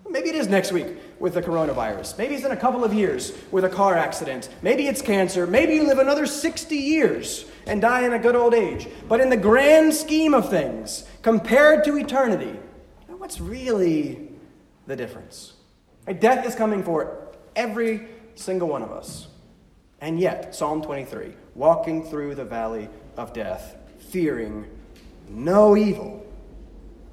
Maybe 0.08 0.28
it 0.28 0.34
is 0.34 0.48
next 0.48 0.72
week 0.72 0.86
with 1.20 1.34
the 1.34 1.42
coronavirus. 1.42 2.18
Maybe 2.18 2.34
it's 2.34 2.44
in 2.44 2.50
a 2.50 2.56
couple 2.56 2.84
of 2.84 2.92
years 2.92 3.32
with 3.50 3.64
a 3.64 3.68
car 3.68 3.96
accident. 3.96 4.50
Maybe 4.60 4.88
it's 4.88 5.00
cancer. 5.00 5.46
Maybe 5.46 5.74
you 5.74 5.84
live 5.84 5.98
another 5.98 6.26
60 6.26 6.76
years 6.76 7.46
and 7.66 7.80
die 7.80 8.04
in 8.04 8.12
a 8.12 8.18
good 8.18 8.36
old 8.36 8.52
age. 8.52 8.88
But 9.08 9.20
in 9.20 9.30
the 9.30 9.36
grand 9.36 9.94
scheme 9.94 10.34
of 10.34 10.50
things, 10.50 11.04
compared 11.22 11.84
to 11.84 11.96
eternity, 11.96 12.58
what's 13.06 13.40
really 13.40 14.28
the 14.86 14.96
difference? 14.96 15.54
Death 16.18 16.44
is 16.44 16.54
coming 16.54 16.82
for 16.82 17.28
every 17.54 18.08
single 18.34 18.68
one 18.68 18.82
of 18.82 18.90
us. 18.90 19.28
And 20.02 20.18
yet, 20.18 20.52
Psalm 20.52 20.82
23, 20.82 21.32
walking 21.54 22.02
through 22.02 22.34
the 22.34 22.44
valley 22.44 22.88
of 23.16 23.32
death, 23.32 23.76
fearing 24.10 24.66
no 25.28 25.76
evil. 25.76 26.26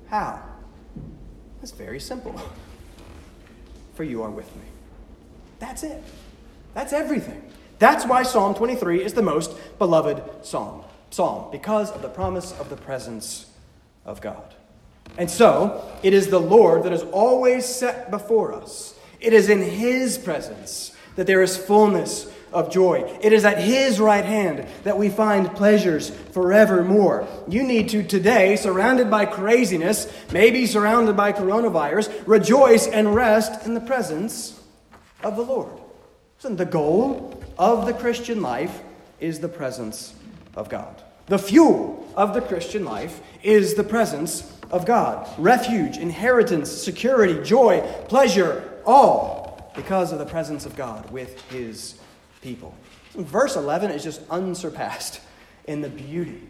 How? 0.08 0.44
It's 1.62 1.72
very 1.72 2.00
simple. 2.00 2.42
For 3.94 4.04
you 4.04 4.24
are 4.24 4.32
with 4.32 4.54
me. 4.56 4.64
That's 5.60 5.84
it. 5.84 6.04
That's 6.74 6.92
everything. 6.92 7.44
That's 7.78 8.08
why 8.08 8.24
Psalm 8.24 8.56
23 8.56 9.04
is 9.04 9.14
the 9.14 9.22
most 9.22 9.56
beloved 9.78 10.24
psalm. 10.44 10.84
Psalm, 11.12 11.52
because 11.52 11.92
of 11.92 12.02
the 12.02 12.10
promise 12.10 12.60
of 12.60 12.70
the 12.70 12.76
presence 12.76 13.52
of 14.04 14.20
God. 14.20 14.56
And 15.16 15.30
so, 15.30 15.88
it 16.02 16.16
is 16.16 16.30
the 16.30 16.40
Lord 16.40 16.84
that 16.84 16.94
is 16.94 17.04
always 17.04 17.66
set 17.66 18.10
before 18.10 18.52
us. 18.52 18.96
It 19.20 19.34
is 19.34 19.48
in 19.48 19.62
His 19.62 20.18
presence 20.18 20.96
that 21.16 21.28
there 21.28 21.44
is 21.44 21.56
fullness 21.56 22.32
of 22.52 22.72
joy. 22.72 23.10
It 23.22 23.34
is 23.34 23.46
at 23.46 23.62
His 23.62 24.00
right 24.00 24.26
hand 24.26 24.68
that 24.84 24.98
we 24.98 25.10
find 25.10 25.54
pleasures 25.56 26.10
forevermore. 26.10 27.28
You 27.48 27.64
need 27.64 27.90
to 27.90 28.04
today, 28.04 28.56
surrounded 28.56 29.10
by 29.10 29.26
craziness, 29.26 30.12
maybe 30.32 30.66
surrounded 30.66 31.16
by 31.16 31.34
coronavirus, 31.34 32.28
rejoice 32.28 32.88
and 32.88 33.14
rest 33.16 33.66
in 33.66 33.74
the 33.74 33.82
presence 33.82 34.60
of 35.24 35.36
the 35.36 35.44
Lord. 35.44 35.72
Listen, 36.38 36.56
the 36.56 36.66
goal 36.66 37.44
of 37.58 37.86
the 37.86 37.94
Christian 37.94 38.42
life 38.42 38.82
is 39.20 39.40
the 39.40 39.50
presence 39.50 40.14
of 40.56 40.70
God. 40.70 41.04
The 41.28 41.38
fuel 41.38 42.08
of 42.16 42.34
the 42.34 42.42
Christian 42.42 42.86
life 42.86 43.22
is 43.44 43.76
the 43.76 43.84
presence 43.84 44.52
of 44.72 44.86
God. 44.86 45.30
Refuge, 45.38 45.98
inheritance, 45.98 46.72
security, 46.72 47.44
joy, 47.44 47.82
pleasure, 48.08 48.82
all 48.86 49.72
because 49.76 50.12
of 50.12 50.20
the 50.20 50.26
presence 50.26 50.66
of 50.66 50.76
God 50.76 51.12
with 51.12 51.40
His 51.52 52.00
people. 52.42 52.76
Verse 53.16 53.56
11 53.56 53.92
is 53.92 54.04
just 54.04 54.22
unsurpassed 54.30 55.22
in 55.66 55.82
the 55.82 55.90
beauty 55.90 56.42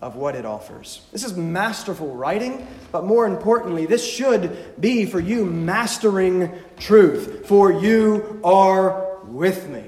of 0.00 0.16
what 0.16 0.34
it 0.34 0.44
offers. 0.44 1.00
This 1.12 1.24
is 1.24 1.34
masterful 1.34 2.14
writing, 2.14 2.66
but 2.92 3.04
more 3.04 3.26
importantly, 3.26 3.86
this 3.86 4.04
should 4.04 4.80
be 4.80 5.06
for 5.06 5.20
you 5.20 5.46
mastering 5.46 6.52
truth, 6.78 7.46
for 7.46 7.72
you 7.72 8.40
are 8.44 9.18
with 9.24 9.68
me. 9.68 9.82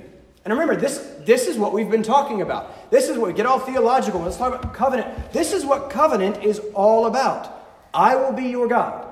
And 0.44 0.52
remember, 0.52 0.76
this, 0.76 0.98
this 1.20 1.48
is 1.48 1.58
what 1.58 1.72
we've 1.72 1.90
been 1.90 2.04
talking 2.04 2.40
about. 2.40 2.90
This 2.90 3.08
is 3.08 3.18
what 3.18 3.28
we 3.28 3.34
get 3.34 3.46
all 3.46 3.58
theological. 3.58 4.20
Let's 4.20 4.36
talk 4.36 4.54
about 4.54 4.72
covenant. 4.72 5.32
This 5.32 5.52
is 5.52 5.66
what 5.66 5.90
covenant 5.90 6.44
is 6.44 6.60
all 6.72 7.06
about. 7.06 7.52
I 7.92 8.14
will 8.14 8.32
be 8.32 8.44
your 8.44 8.68
God, 8.68 9.06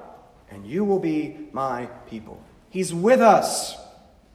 and 0.51 0.64
you 0.66 0.84
will 0.84 1.01
be 1.01 1.49
my 1.53 1.86
people. 2.09 2.40
He's 2.70 2.95
with 2.95 3.20
us, 3.20 3.76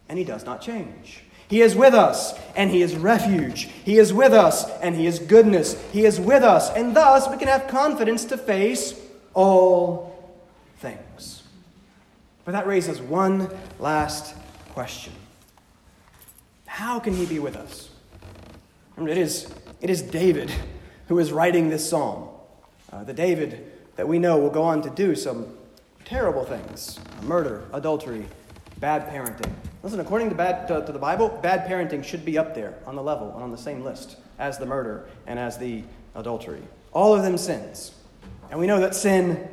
and 0.10 0.20
he 0.20 0.26
does 0.26 0.45
not 0.45 0.62
change. 0.62 1.24
He 1.50 1.62
is 1.62 1.76
with 1.76 1.95
us, 1.95 2.36
and 2.56 2.70
He 2.70 2.84
is 2.84 2.95
refuge. 2.95 3.64
He 3.84 3.97
is 3.97 4.14
with 4.14 4.34
us, 4.34 4.70
and 4.82 4.95
He 4.95 5.08
is 5.08 5.18
goodness. 5.18 5.82
He 5.91 6.06
is 6.06 6.20
with 6.20 6.43
us, 6.43 6.70
and 6.70 6.95
thus 6.95 7.28
we 7.28 7.38
can 7.38 7.47
have 7.47 7.68
confidence 7.68 8.24
to 8.26 8.38
face 8.38 8.93
all 9.34 10.32
things. 10.78 11.43
But 12.45 12.52
that 12.52 12.68
raises 12.68 13.02
one 13.02 13.50
last 13.80 14.36
question 14.70 15.14
How 16.68 17.00
can 17.00 17.16
He 17.16 17.26
be 17.26 17.39
with 17.39 17.56
us? 17.56 17.89
It 19.02 19.18
is, 19.18 19.52
it 19.82 19.89
is 19.89 20.04
David 20.04 20.52
who 21.08 21.18
is 21.18 21.32
writing 21.32 21.70
this 21.70 21.89
psalm. 21.89 22.30
Uh, 22.91 23.04
the 23.04 23.14
David 23.14 23.72
that 23.95 24.08
we 24.08 24.20
know 24.20 24.38
will 24.38 24.50
go 24.52 24.64
on 24.64 24.82
to 24.84 24.89
do 24.89 25.16
some 25.16 25.47
terrible 26.06 26.43
things 26.43 27.00
murder, 27.24 27.64
adultery, 27.74 28.26
bad 28.80 29.08
parenting. 29.10 29.52
Listen, 29.82 29.99
according 29.99 30.30
to, 30.30 30.36
bad, 30.36 30.67
to, 30.67 30.86
to, 30.86 30.91
the 30.91 30.99
Bible, 30.99 31.30
bad 31.41 31.67
parenting 31.69 32.03
should 32.03 32.25
be 32.25 32.38
up 32.38 32.53
there 32.53 32.75
on 32.86 32.95
the 32.95 33.03
level 33.03 33.32
and 33.34 33.41
on 33.41 33.51
the 33.51 33.57
same 33.57 33.84
list 33.84 34.17
as 34.38 34.57
the 34.57 34.65
murder 34.65 35.07
and 35.25 35.39
as 35.39 35.57
the 35.57 35.84
adultery. 36.15 36.61
All 36.91 37.15
of 37.15 37.23
them 37.23 37.38
sins. 37.38 37.93
And 38.51 38.59
we 38.59 38.67
know 38.67 38.82
that 38.82 38.93
sin 38.93 39.47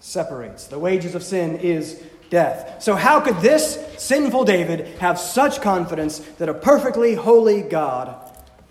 separates. 0.00 0.66
The 0.66 0.78
wages 0.78 1.14
of 1.14 1.22
sin 1.22 1.56
is 1.56 2.02
death. 2.28 2.82
So, 2.82 2.94
how 2.94 3.20
could 3.20 3.36
this 3.38 3.78
sinful 3.98 4.44
David 4.44 4.98
have 4.98 5.18
such 5.18 5.62
confidence 5.62 6.18
that 6.38 6.48
a 6.48 6.54
perfectly 6.54 7.14
holy 7.14 7.62
God 7.62 8.16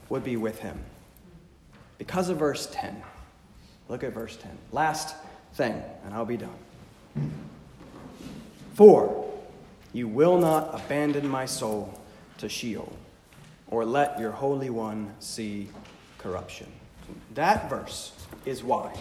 would 0.10 0.24
be 0.24 0.38
with 0.38 0.60
him? 0.60 0.80
Because 1.98 2.30
of 2.30 2.38
verse 2.38 2.68
10. 2.72 3.02
Look 3.88 4.04
at 4.04 4.14
verse 4.14 4.38
10. 4.38 4.52
Last 4.72 5.16
thing, 5.54 5.82
and 6.06 6.14
I'll 6.14 6.26
be 6.26 6.38
done. 6.38 6.50
For 8.76 9.29
you 9.94 10.08
will 10.08 10.38
not 10.38 10.74
abandon 10.74 11.28
my 11.28 11.46
soul 11.46 12.00
to 12.38 12.50
Sheol, 12.50 12.94
or 13.68 13.86
let 13.86 14.20
your 14.20 14.32
Holy 14.32 14.70
One 14.70 15.14
see 15.20 15.70
corruption. 16.18 16.68
That 17.34 17.70
verse 17.70 18.12
is 18.46 18.64
why 18.64 18.94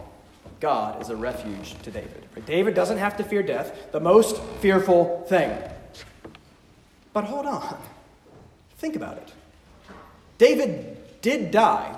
God 0.60 1.00
is 1.00 1.10
a 1.10 1.16
refuge 1.16 1.80
to 1.82 1.90
David. 1.90 2.24
David 2.46 2.74
doesn't 2.74 2.98
have 2.98 3.16
to 3.18 3.24
fear 3.24 3.42
death, 3.42 3.92
the 3.92 4.00
most 4.00 4.40
fearful 4.60 5.24
thing. 5.28 5.56
But 7.12 7.24
hold 7.24 7.46
on. 7.46 7.78
Think 8.78 8.96
about 8.96 9.18
it. 9.18 9.32
David 10.38 10.96
did 11.20 11.50
die. 11.50 11.96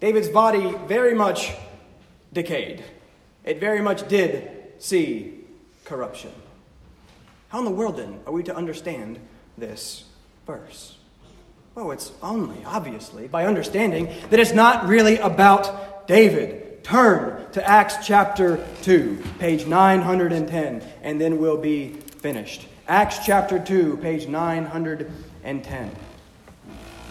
David's 0.00 0.28
body 0.28 0.74
very 0.86 1.14
much 1.14 1.52
decayed. 2.32 2.84
It 3.44 3.60
very 3.60 3.80
much 3.80 4.06
did 4.08 4.50
see 4.78 5.44
corruption. 5.84 6.32
How 7.54 7.60
in 7.60 7.66
the 7.66 7.70
world, 7.70 7.98
then, 7.98 8.18
are 8.26 8.32
we 8.32 8.42
to 8.42 8.56
understand 8.56 9.16
this 9.56 10.06
verse? 10.44 10.98
Well, 11.76 11.92
it's 11.92 12.10
only, 12.20 12.56
obviously, 12.64 13.28
by 13.28 13.46
understanding 13.46 14.12
that 14.30 14.40
it's 14.40 14.52
not 14.52 14.88
really 14.88 15.18
about 15.18 16.08
David. 16.08 16.82
Turn 16.82 17.48
to 17.52 17.64
Acts 17.64 18.04
chapter 18.04 18.66
2, 18.82 19.22
page 19.38 19.66
910, 19.66 20.82
and 21.04 21.20
then 21.20 21.38
we'll 21.38 21.56
be 21.56 21.90
finished. 21.90 22.66
Acts 22.88 23.24
chapter 23.24 23.60
2, 23.60 23.98
page 23.98 24.26
910, 24.26 25.92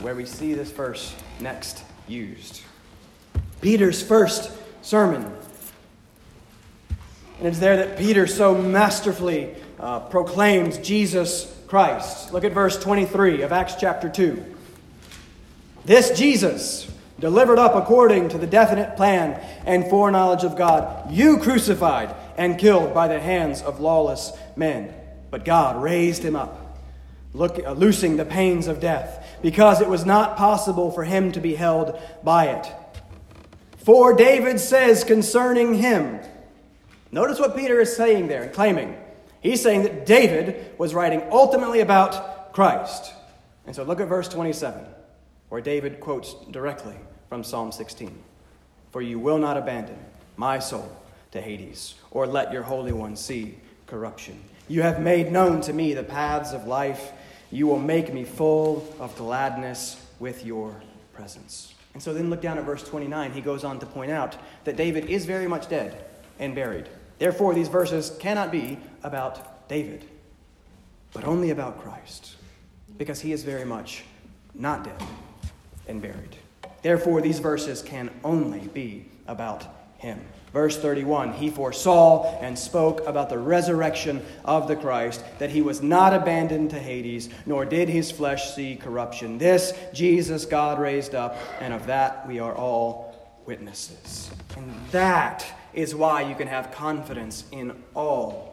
where 0.02 0.14
we 0.14 0.26
see 0.26 0.54
this 0.54 0.72
verse 0.72 1.16
next 1.40 1.86
used. 2.06 2.64
Peter's 3.62 4.04
first 4.04 4.52
sermon. 4.82 5.24
And 7.40 7.48
it's 7.48 7.60
there 7.60 7.78
that 7.78 7.98
Peter 7.98 8.28
so 8.28 8.54
masterfully 8.54 9.56
uh, 9.84 10.00
proclaims 10.00 10.78
Jesus 10.78 11.54
Christ. 11.68 12.32
Look 12.32 12.46
at 12.46 12.54
verse 12.54 12.82
23 12.82 13.42
of 13.42 13.52
Acts 13.52 13.76
chapter 13.78 14.08
2. 14.08 14.44
This 15.84 16.18
Jesus, 16.18 16.90
delivered 17.20 17.60
up 17.60 17.76
according 17.76 18.30
to 18.30 18.38
the 18.38 18.48
definite 18.48 18.96
plan 18.96 19.42
and 19.66 19.86
foreknowledge 19.90 20.46
of 20.46 20.56
God, 20.56 21.12
you 21.12 21.38
crucified 21.38 22.16
and 22.38 22.58
killed 22.58 22.94
by 22.94 23.10
the 23.10 23.20
hands 23.20 23.62
of 23.62 23.82
lawless 23.82 24.32
men. 24.56 24.94
But 25.30 25.44
God 25.44 25.84
raised 25.84 26.24
him 26.24 26.38
up, 26.38 26.80
look, 27.34 27.60
uh, 27.60 27.74
loosing 27.74 28.16
the 28.16 28.24
pains 28.24 28.68
of 28.68 28.80
death, 28.80 29.38
because 29.42 29.82
it 29.82 29.90
was 29.90 30.06
not 30.06 30.38
possible 30.38 30.92
for 30.92 31.04
him 31.04 31.34
to 31.34 31.42
be 31.42 31.56
held 31.56 32.00
by 32.24 32.46
it. 32.46 32.72
For 33.80 34.14
David 34.14 34.62
says 34.62 35.04
concerning 35.04 35.74
him, 35.74 36.22
notice 37.12 37.38
what 37.38 37.58
Peter 37.58 37.82
is 37.82 37.94
saying 37.94 38.30
there 38.30 38.44
and 38.44 38.54
claiming. 38.54 39.03
He's 39.44 39.62
saying 39.62 39.84
that 39.84 40.06
David 40.06 40.74
was 40.80 40.94
writing 40.94 41.22
ultimately 41.30 41.82
about 41.82 42.54
Christ. 42.54 43.14
And 43.66 43.76
so 43.76 43.84
look 43.84 44.00
at 44.00 44.08
verse 44.08 44.30
27, 44.30 44.84
where 45.50 45.62
David 45.62 46.00
quotes 46.00 46.34
directly 46.50 46.96
from 47.28 47.44
Psalm 47.44 47.72
16 47.72 48.24
For 48.92 49.02
you 49.02 49.20
will 49.20 49.38
not 49.38 49.58
abandon 49.58 49.98
my 50.38 50.60
soul 50.60 50.90
to 51.32 51.42
Hades, 51.42 51.96
or 52.10 52.26
let 52.26 52.54
your 52.54 52.64
Holy 52.64 52.94
One 52.94 53.18
see 53.18 53.56
corruption. 53.86 54.40
You 54.70 54.82
have 54.82 55.02
made 55.02 55.32
known 55.32 55.60
to 55.62 55.74
me 55.74 55.94
the 55.94 56.04
paths 56.04 56.54
of 56.54 56.66
life. 56.66 57.12
You 57.52 57.68
will 57.68 57.80
make 57.80 58.14
me 58.14 58.24
full 58.24 58.96
of 59.00 59.16
gladness 59.18 60.04
with 60.20 60.46
your 60.46 60.82
presence. 61.14 61.74
And 61.94 62.02
so 62.02 62.14
then 62.14 62.30
look 62.30 62.42
down 62.42 62.58
at 62.58 62.64
verse 62.64 62.84
29. 62.84 63.34
He 63.34 63.42
goes 63.42 63.64
on 63.64 63.80
to 63.80 63.86
point 63.86 64.12
out 64.12 64.38
that 64.64 64.78
David 64.78 65.10
is 65.10 65.26
very 65.26 65.48
much 65.48 65.70
dead 65.70 66.06
and 66.40 66.56
buried. 66.56 66.88
Therefore, 67.20 67.54
these 67.54 67.68
verses 67.68 68.16
cannot 68.20 68.52
be 68.52 68.80
about 69.04 69.68
David, 69.68 70.06
but 71.14 71.26
only 71.26 71.52
about 71.52 71.82
Christ, 71.82 72.36
because 72.98 73.22
he 73.22 73.32
is 73.32 73.44
very 73.44 73.66
much 73.66 74.04
not 74.54 74.84
dead 74.84 75.04
and 75.88 76.02
buried. 76.02 76.36
Therefore, 76.82 77.22
these 77.22 77.40
verses 77.40 77.82
can 77.82 78.10
only 78.24 78.60
be 78.60 79.06
about 79.28 79.66
him. 79.98 80.20
Verse 80.52 80.78
31 80.78 81.34
He 81.34 81.50
foresaw 81.50 82.40
and 82.40 82.58
spoke 82.58 83.06
about 83.08 83.30
the 83.30 83.40
resurrection 83.40 84.24
of 84.46 84.68
the 84.68 84.76
Christ, 84.76 85.24
that 85.40 85.50
he 85.50 85.62
was 85.62 85.82
not 85.82 86.14
abandoned 86.14 86.70
to 86.72 86.80
Hades, 86.80 87.30
nor 87.46 87.66
did 87.66 87.90
his 87.90 88.12
flesh 88.12 88.54
see 88.54 88.76
corruption. 88.76 89.38
This 89.38 89.74
Jesus 89.94 90.46
God 90.46 90.80
raised 90.80 91.16
up, 91.16 91.38
and 91.60 91.74
of 91.74 91.88
that 91.88 92.28
we 92.28 92.40
are 92.40 92.54
all 92.54 93.16
witnesses. 93.46 94.30
And 94.56 94.72
that 94.92 95.46
is 95.74 95.96
why 95.96 96.22
you 96.22 96.36
can 96.36 96.48
have 96.48 96.72
confidence 96.72 97.46
in 97.52 97.76
all 97.96 98.53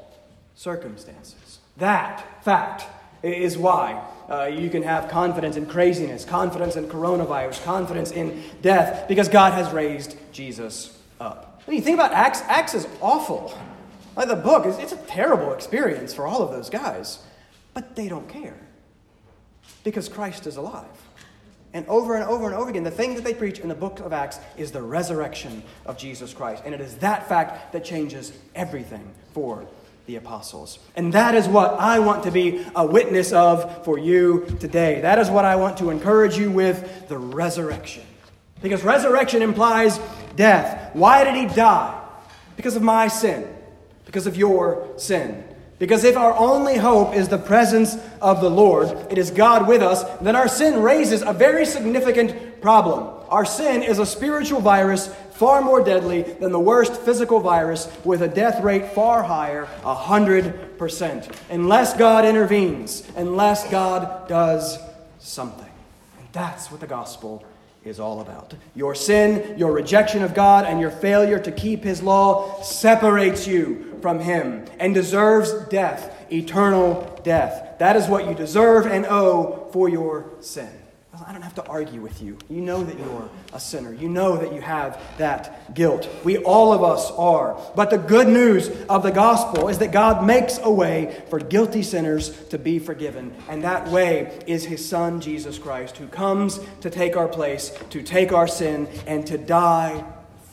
circumstances. 0.61 1.58
That 1.78 2.44
fact 2.44 2.84
is 3.22 3.56
why 3.56 4.06
uh, 4.28 4.44
you 4.44 4.68
can 4.68 4.82
have 4.82 5.08
confidence 5.08 5.56
in 5.56 5.64
craziness, 5.64 6.26
confidence 6.26 6.76
in 6.76 6.84
coronavirus, 6.84 7.64
confidence 7.64 8.11
in 8.11 8.42
death, 8.61 9.08
because 9.08 9.30
God 9.30 9.54
has 9.54 9.72
raised 9.72 10.18
Jesus 10.32 10.98
up. 11.18 11.62
When 11.64 11.76
you 11.76 11.82
think 11.82 11.94
about 11.94 12.12
Acts, 12.12 12.42
Acts 12.42 12.74
is 12.74 12.86
awful. 13.00 13.58
Like 14.14 14.28
the 14.28 14.36
book, 14.36 14.66
is, 14.66 14.78
it's 14.78 14.92
a 14.92 14.98
terrible 14.98 15.54
experience 15.54 16.12
for 16.12 16.26
all 16.26 16.42
of 16.42 16.50
those 16.50 16.68
guys, 16.68 17.20
but 17.72 17.96
they 17.96 18.08
don't 18.08 18.28
care 18.28 18.61
because 19.82 20.11
Christ 20.11 20.46
is 20.46 20.58
alive. 20.58 20.84
And 21.72 21.86
over 21.86 22.16
and 22.16 22.24
over 22.24 22.44
and 22.44 22.54
over 22.54 22.68
again, 22.68 22.84
the 22.84 22.90
thing 22.90 23.14
that 23.14 23.24
they 23.24 23.32
preach 23.32 23.61
in 23.61 23.68
the 23.70 23.74
book 23.74 24.00
of 24.00 24.12
Acts 24.12 24.40
is 24.58 24.72
the 24.72 24.82
resurrection 24.82 25.62
of 25.86 25.96
Jesus 25.96 26.34
Christ. 26.34 26.64
And 26.66 26.74
it 26.74 26.82
is 26.82 26.96
that 26.96 27.30
fact 27.30 27.72
that 27.72 27.82
changes 27.82 28.34
everything 28.54 29.11
for 29.32 29.66
the 30.07 30.16
apostles. 30.16 30.78
And 30.96 31.12
that 31.12 31.34
is 31.34 31.46
what 31.46 31.78
I 31.78 31.98
want 32.01 32.24
to 32.24 32.30
be 32.30 32.64
a 32.74 32.84
witness 32.84 33.32
of 33.32 33.84
for 33.84 33.98
you 33.98 34.46
today. 34.61 35.01
That 35.01 35.18
is 35.18 35.30
what 35.30 35.44
I 35.44 35.57
want 35.57 35.78
to 35.78 35.90
encourage 35.90 36.36
you 36.36 36.51
with 36.51 37.09
the 37.09 37.18
resurrection. 37.18 38.05
Because 38.62 38.82
resurrection 38.82 39.42
implies 39.42 39.98
death. 40.36 40.94
Why 40.94 41.24
did 41.24 41.34
he 41.34 41.55
die? 41.55 41.96
Because 42.57 42.76
of 42.76 42.82
my 42.82 43.09
sin, 43.09 43.48
because 44.05 44.26
of 44.26 44.36
your 44.36 44.88
sin. 44.96 45.44
Because 45.81 46.05
if 46.05 46.14
our 46.14 46.37
only 46.37 46.76
hope 46.76 47.14
is 47.14 47.28
the 47.28 47.39
presence 47.39 47.97
of 48.20 48.43
the 48.43 48.51
Lord, 48.51 48.89
it 49.11 49.16
is 49.16 49.31
God 49.31 49.66
with 49.66 49.81
us, 49.81 50.05
then 50.20 50.37
our 50.37 50.47
sin 50.47 50.83
raises 50.83 51.22
a 51.22 51.33
very 51.33 51.64
significant 51.64 52.61
problem. 52.61 53.09
Our 53.31 53.47
sin 53.47 53.83
is 53.83 53.99
a 53.99 54.05
spiritual 54.05 54.61
virus 54.61 55.09
far 55.33 55.62
more 55.62 55.83
deadly 55.83 56.20
than 56.20 56.53
the 56.53 56.61
worst 56.61 57.01
physical 57.01 57.41
virus 57.41 57.91
with 58.05 58.20
a 58.20 58.28
death 58.28 58.62
rate 58.62 58.93
far 58.93 59.22
higher, 59.22 59.66
100%. 59.83 61.35
Unless 61.49 61.97
God 61.97 62.26
intervenes, 62.26 63.03
unless 63.16 63.66
God 63.70 64.28
does 64.28 64.78
something. 65.18 65.64
And 66.18 66.28
that's 66.33 66.70
what 66.70 66.81
the 66.81 66.87
gospel 66.87 67.43
is 67.85 67.99
all 67.99 68.20
about. 68.20 68.55
Your 68.74 68.95
sin, 68.95 69.59
your 69.59 69.72
rejection 69.72 70.22
of 70.22 70.35
God, 70.35 70.66
and 70.66 70.81
your 70.81 70.91
failure 70.91 71.39
to 71.39 71.53
keep 71.53 71.83
His 71.83 72.03
law 72.03 72.61
separates 72.62 73.47
you 73.47 73.99
from 74.03 74.20
Him 74.20 74.66
and 74.78 74.95
deserves 74.95 75.53
death, 75.68 76.26
eternal 76.33 77.20
death. 77.24 77.78
That 77.78 77.97
is 77.97 78.07
what 78.07 78.26
you 78.26 78.35
deserve 78.35 78.87
and 78.87 79.07
owe 79.07 79.68
for 79.72 79.89
your 79.89 80.31
sin. 80.41 80.80
I 81.31 81.33
don't 81.33 81.43
have 81.43 81.55
to 81.55 81.66
argue 81.66 82.01
with 82.01 82.20
you. 82.20 82.37
You 82.49 82.61
know 82.61 82.83
that 82.83 82.99
you're 82.99 83.31
a 83.53 83.61
sinner. 83.61 83.95
You 83.95 84.09
know 84.09 84.37
that 84.39 84.53
you 84.53 84.61
have 84.62 85.01
that 85.18 85.72
guilt. 85.74 86.09
We, 86.24 86.39
all 86.39 86.72
of 86.72 86.83
us, 86.83 87.09
are. 87.12 87.57
But 87.76 87.91
the 87.91 87.99
good 87.99 88.26
news 88.26 88.68
of 88.89 89.05
the 89.05 89.12
gospel 89.12 89.68
is 89.68 89.78
that 89.78 89.93
God 89.93 90.26
makes 90.26 90.59
a 90.61 90.72
way 90.72 91.22
for 91.31 91.39
guilty 91.39 91.85
sinners 91.85 92.37
to 92.49 92.59
be 92.59 92.81
forgiven. 92.81 93.33
And 93.49 93.62
that 93.62 93.87
way 93.87 94.43
is 94.49 94.64
his 94.64 94.89
Son, 94.89 95.20
Jesus 95.20 95.57
Christ, 95.57 95.99
who 95.99 96.09
comes 96.09 96.59
to 96.81 96.91
take 96.91 97.16
our 97.16 97.28
place, 97.28 97.78
to 97.91 98.03
take 98.03 98.33
our 98.33 98.49
sin, 98.49 98.89
and 99.07 99.24
to 99.28 99.39
die 99.39 100.05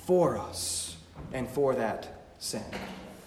for 0.06 0.38
us 0.38 0.96
and 1.34 1.50
for 1.50 1.74
that 1.74 2.22
sin. 2.38 2.66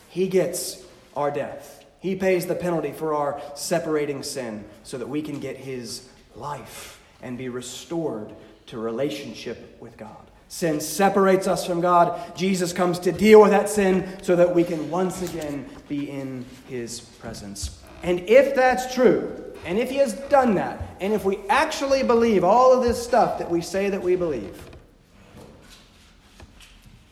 He 0.09 0.29
gets 0.29 0.85
our 1.17 1.33
death. 1.33 1.85
He 1.99 2.15
pays 2.15 2.47
the 2.47 2.55
penalty 2.55 2.93
for 2.93 3.13
our 3.13 3.43
separating 3.57 4.23
sin 4.23 4.67
so 4.85 4.99
that 4.99 5.09
we 5.09 5.21
can 5.21 5.41
get 5.41 5.57
his 5.57 6.09
life 6.37 7.00
and 7.23 7.37
be 7.37 7.49
restored 7.49 8.35
to 8.67 8.79
relationship 8.79 9.77
with 9.81 9.97
God. 9.97 10.31
Sin 10.49 10.81
separates 10.81 11.47
us 11.47 11.65
from 11.65 11.81
God. 11.81 12.37
Jesus 12.37 12.73
comes 12.73 12.99
to 13.01 13.13
deal 13.13 13.41
with 13.41 13.51
that 13.51 13.69
sin 13.69 14.19
so 14.23 14.35
that 14.35 14.53
we 14.55 14.65
can 14.65 14.91
once 14.91 15.23
again 15.23 15.69
be 15.89 16.11
in 16.11 16.45
his 16.69 17.01
presence. 17.01 17.81
And 18.03 18.21
if 18.29 18.55
that's 18.55 18.93
true, 18.93 19.55
and 19.65 19.79
if 19.79 19.91
he 19.91 19.97
has 19.97 20.15
done 20.29 20.55
that, 20.57 20.97
and 21.01 21.13
if 21.13 21.25
we 21.25 21.39
actually 21.49 22.03
believe 22.03 22.43
all 22.43 22.73
of 22.73 22.83
this 22.83 23.01
stuff 23.01 23.39
that 23.39 23.51
we 23.51 23.61
say 23.61 23.91
that 23.91 24.03
we 24.03 24.17
believe, 24.17 24.61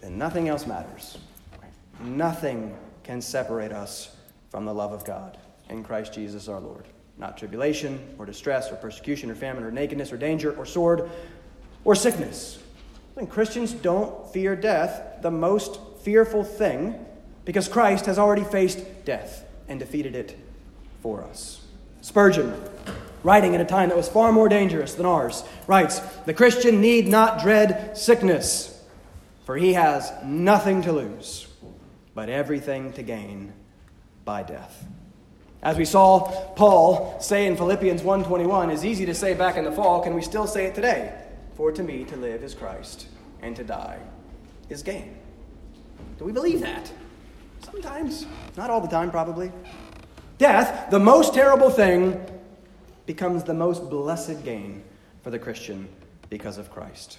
then 0.00 0.18
nothing 0.18 0.48
else 0.48 0.66
matters. 0.66 1.18
Nothing 2.00 2.76
can 3.04 3.20
separate 3.20 3.72
us 3.72 4.16
from 4.50 4.64
the 4.64 4.74
love 4.74 4.92
of 4.92 5.04
God 5.04 5.38
in 5.68 5.84
Christ 5.84 6.12
Jesus 6.12 6.48
our 6.48 6.60
Lord 6.60 6.86
not 7.18 7.36
tribulation 7.36 7.98
or 8.18 8.24
distress 8.24 8.70
or 8.70 8.76
persecution 8.76 9.30
or 9.30 9.34
famine 9.34 9.64
or 9.64 9.70
nakedness 9.70 10.12
or 10.12 10.16
danger 10.16 10.52
or 10.52 10.64
sword 10.64 11.10
or 11.84 11.94
sickness. 11.94 12.62
When 13.14 13.26
Christians 13.26 13.72
don't 13.72 14.32
fear 14.32 14.54
death, 14.54 15.22
the 15.22 15.30
most 15.30 15.80
fearful 16.02 16.44
thing, 16.44 17.04
because 17.44 17.66
Christ 17.66 18.06
has 18.06 18.18
already 18.18 18.44
faced 18.44 19.04
death 19.04 19.44
and 19.68 19.80
defeated 19.80 20.14
it 20.14 20.38
for 21.02 21.24
us. 21.24 21.60
Spurgeon, 22.00 22.54
writing 23.24 23.54
at 23.54 23.60
a 23.60 23.64
time 23.64 23.88
that 23.88 23.96
was 23.96 24.08
far 24.08 24.32
more 24.32 24.48
dangerous 24.48 24.94
than 24.94 25.06
ours, 25.06 25.42
writes 25.66 25.98
The 26.26 26.34
Christian 26.34 26.80
need 26.80 27.08
not 27.08 27.42
dread 27.42 27.98
sickness, 27.98 28.80
for 29.44 29.56
he 29.56 29.72
has 29.72 30.12
nothing 30.24 30.82
to 30.82 30.92
lose, 30.92 31.48
but 32.14 32.28
everything 32.28 32.92
to 32.92 33.02
gain 33.02 33.52
by 34.24 34.42
death. 34.42 34.86
As 35.62 35.76
we 35.76 35.84
saw 35.84 36.20
Paul 36.54 37.18
say 37.20 37.46
in 37.46 37.56
Philippians 37.56 38.02
1:21, 38.02 38.70
is 38.70 38.84
easy 38.84 39.04
to 39.06 39.14
say 39.14 39.34
back 39.34 39.56
in 39.56 39.64
the 39.64 39.72
fall, 39.72 40.00
can 40.00 40.14
we 40.14 40.22
still 40.22 40.46
say 40.46 40.66
it 40.66 40.74
today? 40.74 41.12
For 41.56 41.72
to 41.72 41.82
me 41.82 42.04
to 42.04 42.16
live 42.16 42.44
is 42.44 42.54
Christ, 42.54 43.08
and 43.42 43.56
to 43.56 43.64
die 43.64 43.98
is 44.68 44.82
gain. 44.82 45.16
Do 46.18 46.24
we 46.24 46.32
believe 46.32 46.60
that? 46.60 46.92
Sometimes, 47.64 48.26
not 48.56 48.70
all 48.70 48.80
the 48.80 48.88
time 48.88 49.10
probably. 49.10 49.50
Death, 50.38 50.90
the 50.90 51.00
most 51.00 51.34
terrible 51.34 51.70
thing, 51.70 52.24
becomes 53.06 53.42
the 53.42 53.54
most 53.54 53.90
blessed 53.90 54.44
gain 54.44 54.84
for 55.22 55.30
the 55.30 55.38
Christian 55.38 55.88
because 56.30 56.58
of 56.58 56.70
Christ. 56.70 57.18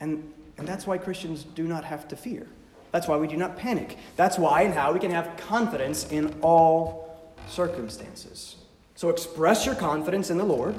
And, 0.00 0.32
and 0.58 0.68
that's 0.68 0.86
why 0.86 0.98
Christians 0.98 1.44
do 1.44 1.66
not 1.66 1.84
have 1.84 2.06
to 2.08 2.16
fear. 2.16 2.46
That's 2.92 3.08
why 3.08 3.16
we 3.16 3.28
do 3.28 3.36
not 3.36 3.56
panic. 3.56 3.96
That's 4.16 4.38
why 4.38 4.62
and 4.62 4.74
how 4.74 4.92
we 4.92 5.00
can 5.00 5.10
have 5.10 5.36
confidence 5.36 6.10
in 6.10 6.34
all 6.42 7.07
circumstances. 7.48 8.56
So 8.94 9.10
express 9.10 9.64
your 9.64 9.74
confidence 9.74 10.30
in 10.30 10.38
the 10.38 10.44
Lord. 10.44 10.74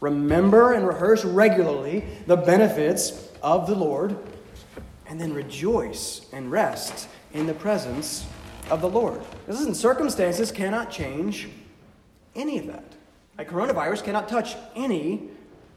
Remember 0.00 0.72
and 0.72 0.86
rehearse 0.86 1.24
regularly 1.24 2.04
the 2.26 2.36
benefits 2.36 3.28
of 3.42 3.66
the 3.66 3.74
Lord. 3.74 4.16
And 5.06 5.20
then 5.20 5.32
rejoice 5.32 6.26
and 6.32 6.50
rest 6.50 7.08
in 7.32 7.46
the 7.46 7.54
presence 7.54 8.26
of 8.70 8.80
the 8.80 8.88
Lord. 8.88 9.22
Isn't 9.48 9.74
circumstances 9.74 10.52
cannot 10.52 10.90
change 10.90 11.48
any 12.34 12.58
of 12.58 12.66
that. 12.66 12.84
Like 13.36 13.48
coronavirus 13.48 14.04
cannot 14.04 14.28
touch 14.28 14.56
any 14.74 15.28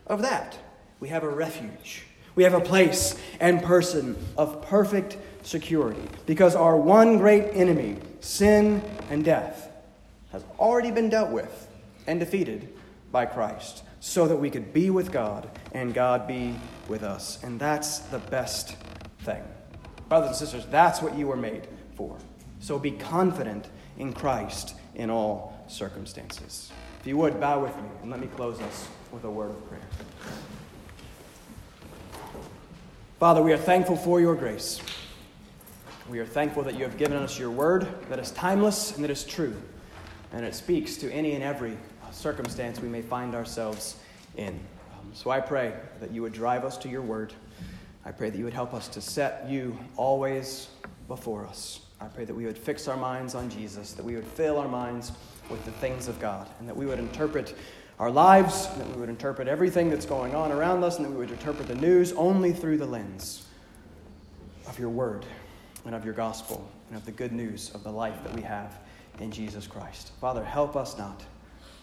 of 0.07 0.21
that. 0.21 0.57
We 0.99 1.09
have 1.09 1.23
a 1.23 1.29
refuge. 1.29 2.05
We 2.35 2.43
have 2.43 2.53
a 2.53 2.61
place 2.61 3.17
and 3.39 3.61
person 3.61 4.15
of 4.37 4.61
perfect 4.61 5.17
security 5.43 6.03
because 6.25 6.55
our 6.55 6.77
one 6.77 7.17
great 7.17 7.49
enemy, 7.53 7.97
sin 8.19 8.81
and 9.09 9.25
death, 9.25 9.70
has 10.31 10.43
already 10.59 10.91
been 10.91 11.09
dealt 11.09 11.29
with 11.29 11.67
and 12.07 12.19
defeated 12.19 12.73
by 13.11 13.25
Christ 13.25 13.83
so 13.99 14.27
that 14.27 14.35
we 14.35 14.49
could 14.49 14.73
be 14.73 14.89
with 14.89 15.11
God 15.11 15.49
and 15.73 15.93
God 15.93 16.27
be 16.27 16.55
with 16.87 17.03
us. 17.03 17.41
And 17.43 17.59
that's 17.59 17.99
the 17.99 18.19
best 18.19 18.75
thing. 19.19 19.43
Brothers 20.09 20.29
and 20.29 20.37
sisters, 20.37 20.65
that's 20.71 21.01
what 21.01 21.15
you 21.15 21.27
were 21.27 21.37
made 21.37 21.67
for. 21.95 22.17
So 22.59 22.79
be 22.79 22.91
confident 22.91 23.67
in 23.97 24.13
Christ 24.13 24.75
in 24.95 25.09
all 25.09 25.63
circumstances. 25.67 26.71
If 26.99 27.07
you 27.07 27.17
would, 27.17 27.39
bow 27.39 27.61
with 27.61 27.75
me 27.77 27.89
and 28.01 28.11
let 28.11 28.19
me 28.19 28.27
close 28.27 28.59
us 28.61 28.87
with 29.11 29.23
a 29.23 29.29
word 29.29 29.51
of 29.51 29.69
prayer. 29.69 29.81
Father, 33.19 33.41
we 33.41 33.53
are 33.53 33.57
thankful 33.57 33.95
for 33.95 34.19
your 34.19 34.35
grace. 34.35 34.81
We 36.09 36.19
are 36.19 36.25
thankful 36.25 36.63
that 36.63 36.75
you 36.75 36.83
have 36.83 36.97
given 36.97 37.17
us 37.17 37.37
your 37.37 37.51
word 37.51 37.87
that 38.09 38.19
is 38.19 38.31
timeless 38.31 38.95
and 38.95 39.03
that 39.03 39.11
is 39.11 39.23
true 39.23 39.55
and 40.31 40.45
it 40.45 40.55
speaks 40.55 40.95
to 40.97 41.11
any 41.11 41.33
and 41.33 41.43
every 41.43 41.77
circumstance 42.11 42.79
we 42.79 42.89
may 42.89 43.01
find 43.01 43.35
ourselves 43.35 43.97
in. 44.37 44.59
Um, 44.93 45.11
so 45.13 45.29
I 45.29 45.39
pray 45.39 45.73
that 45.99 46.11
you 46.11 46.21
would 46.21 46.33
drive 46.33 46.65
us 46.65 46.77
to 46.79 46.89
your 46.89 47.01
word. 47.01 47.33
I 48.05 48.11
pray 48.11 48.29
that 48.29 48.37
you 48.37 48.45
would 48.45 48.53
help 48.53 48.73
us 48.73 48.87
to 48.89 49.01
set 49.01 49.49
you 49.49 49.77
always 49.95 50.69
before 51.07 51.45
us. 51.45 51.81
I 51.99 52.05
pray 52.05 52.25
that 52.25 52.33
we 52.33 52.45
would 52.45 52.57
fix 52.57 52.87
our 52.87 52.97
minds 52.97 53.35
on 53.35 53.49
Jesus, 53.49 53.93
that 53.93 54.03
we 54.03 54.15
would 54.15 54.25
fill 54.25 54.57
our 54.57 54.67
minds 54.67 55.11
with 55.49 55.63
the 55.65 55.71
things 55.71 56.07
of 56.07 56.19
God, 56.19 56.47
and 56.59 56.67
that 56.67 56.75
we 56.75 56.85
would 56.85 56.99
interpret 56.99 57.55
our 57.99 58.09
lives, 58.09 58.67
that 58.67 58.87
we 58.87 58.99
would 58.99 59.09
interpret 59.09 59.47
everything 59.47 59.89
that's 59.89 60.05
going 60.05 60.33
on 60.33 60.51
around 60.51 60.83
us, 60.83 60.97
and 60.97 61.05
that 61.05 61.11
we 61.11 61.17
would 61.17 61.31
interpret 61.31 61.67
the 61.67 61.75
news 61.75 62.13
only 62.13 62.51
through 62.51 62.77
the 62.77 62.85
lens 62.85 63.47
of 64.67 64.79
your 64.79 64.89
word 64.89 65.25
and 65.85 65.93
of 65.93 66.03
your 66.03 66.13
gospel 66.13 66.67
and 66.87 66.97
of 66.97 67.05
the 67.05 67.11
good 67.11 67.31
news 67.31 67.69
of 67.75 67.83
the 67.83 67.91
life 67.91 68.23
that 68.23 68.33
we 68.33 68.41
have 68.41 68.79
in 69.21 69.31
Jesus 69.31 69.67
Christ. 69.67 70.11
Father, 70.19 70.43
help 70.43 70.75
us 70.75 70.97
not 70.97 71.23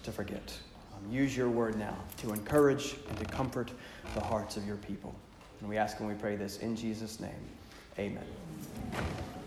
to 0.03 0.13
forget. 0.13 0.53
Um, 0.95 1.11
use 1.11 1.37
your 1.37 1.49
word 1.49 1.79
now 1.79 1.97
to 2.19 2.33
encourage 2.33 2.97
and 3.09 3.19
to 3.19 3.25
comfort 3.25 3.71
the 4.15 4.21
hearts 4.21 4.57
of 4.57 4.67
your 4.67 4.77
people. 4.77 5.15
And 5.61 5.69
we 5.69 5.77
ask 5.77 5.99
and 6.01 6.09
we 6.09 6.15
pray 6.15 6.37
this 6.37 6.59
in 6.59 6.77
Jesus' 6.77 7.21
name. 7.21 7.31
Amen. 7.99 8.25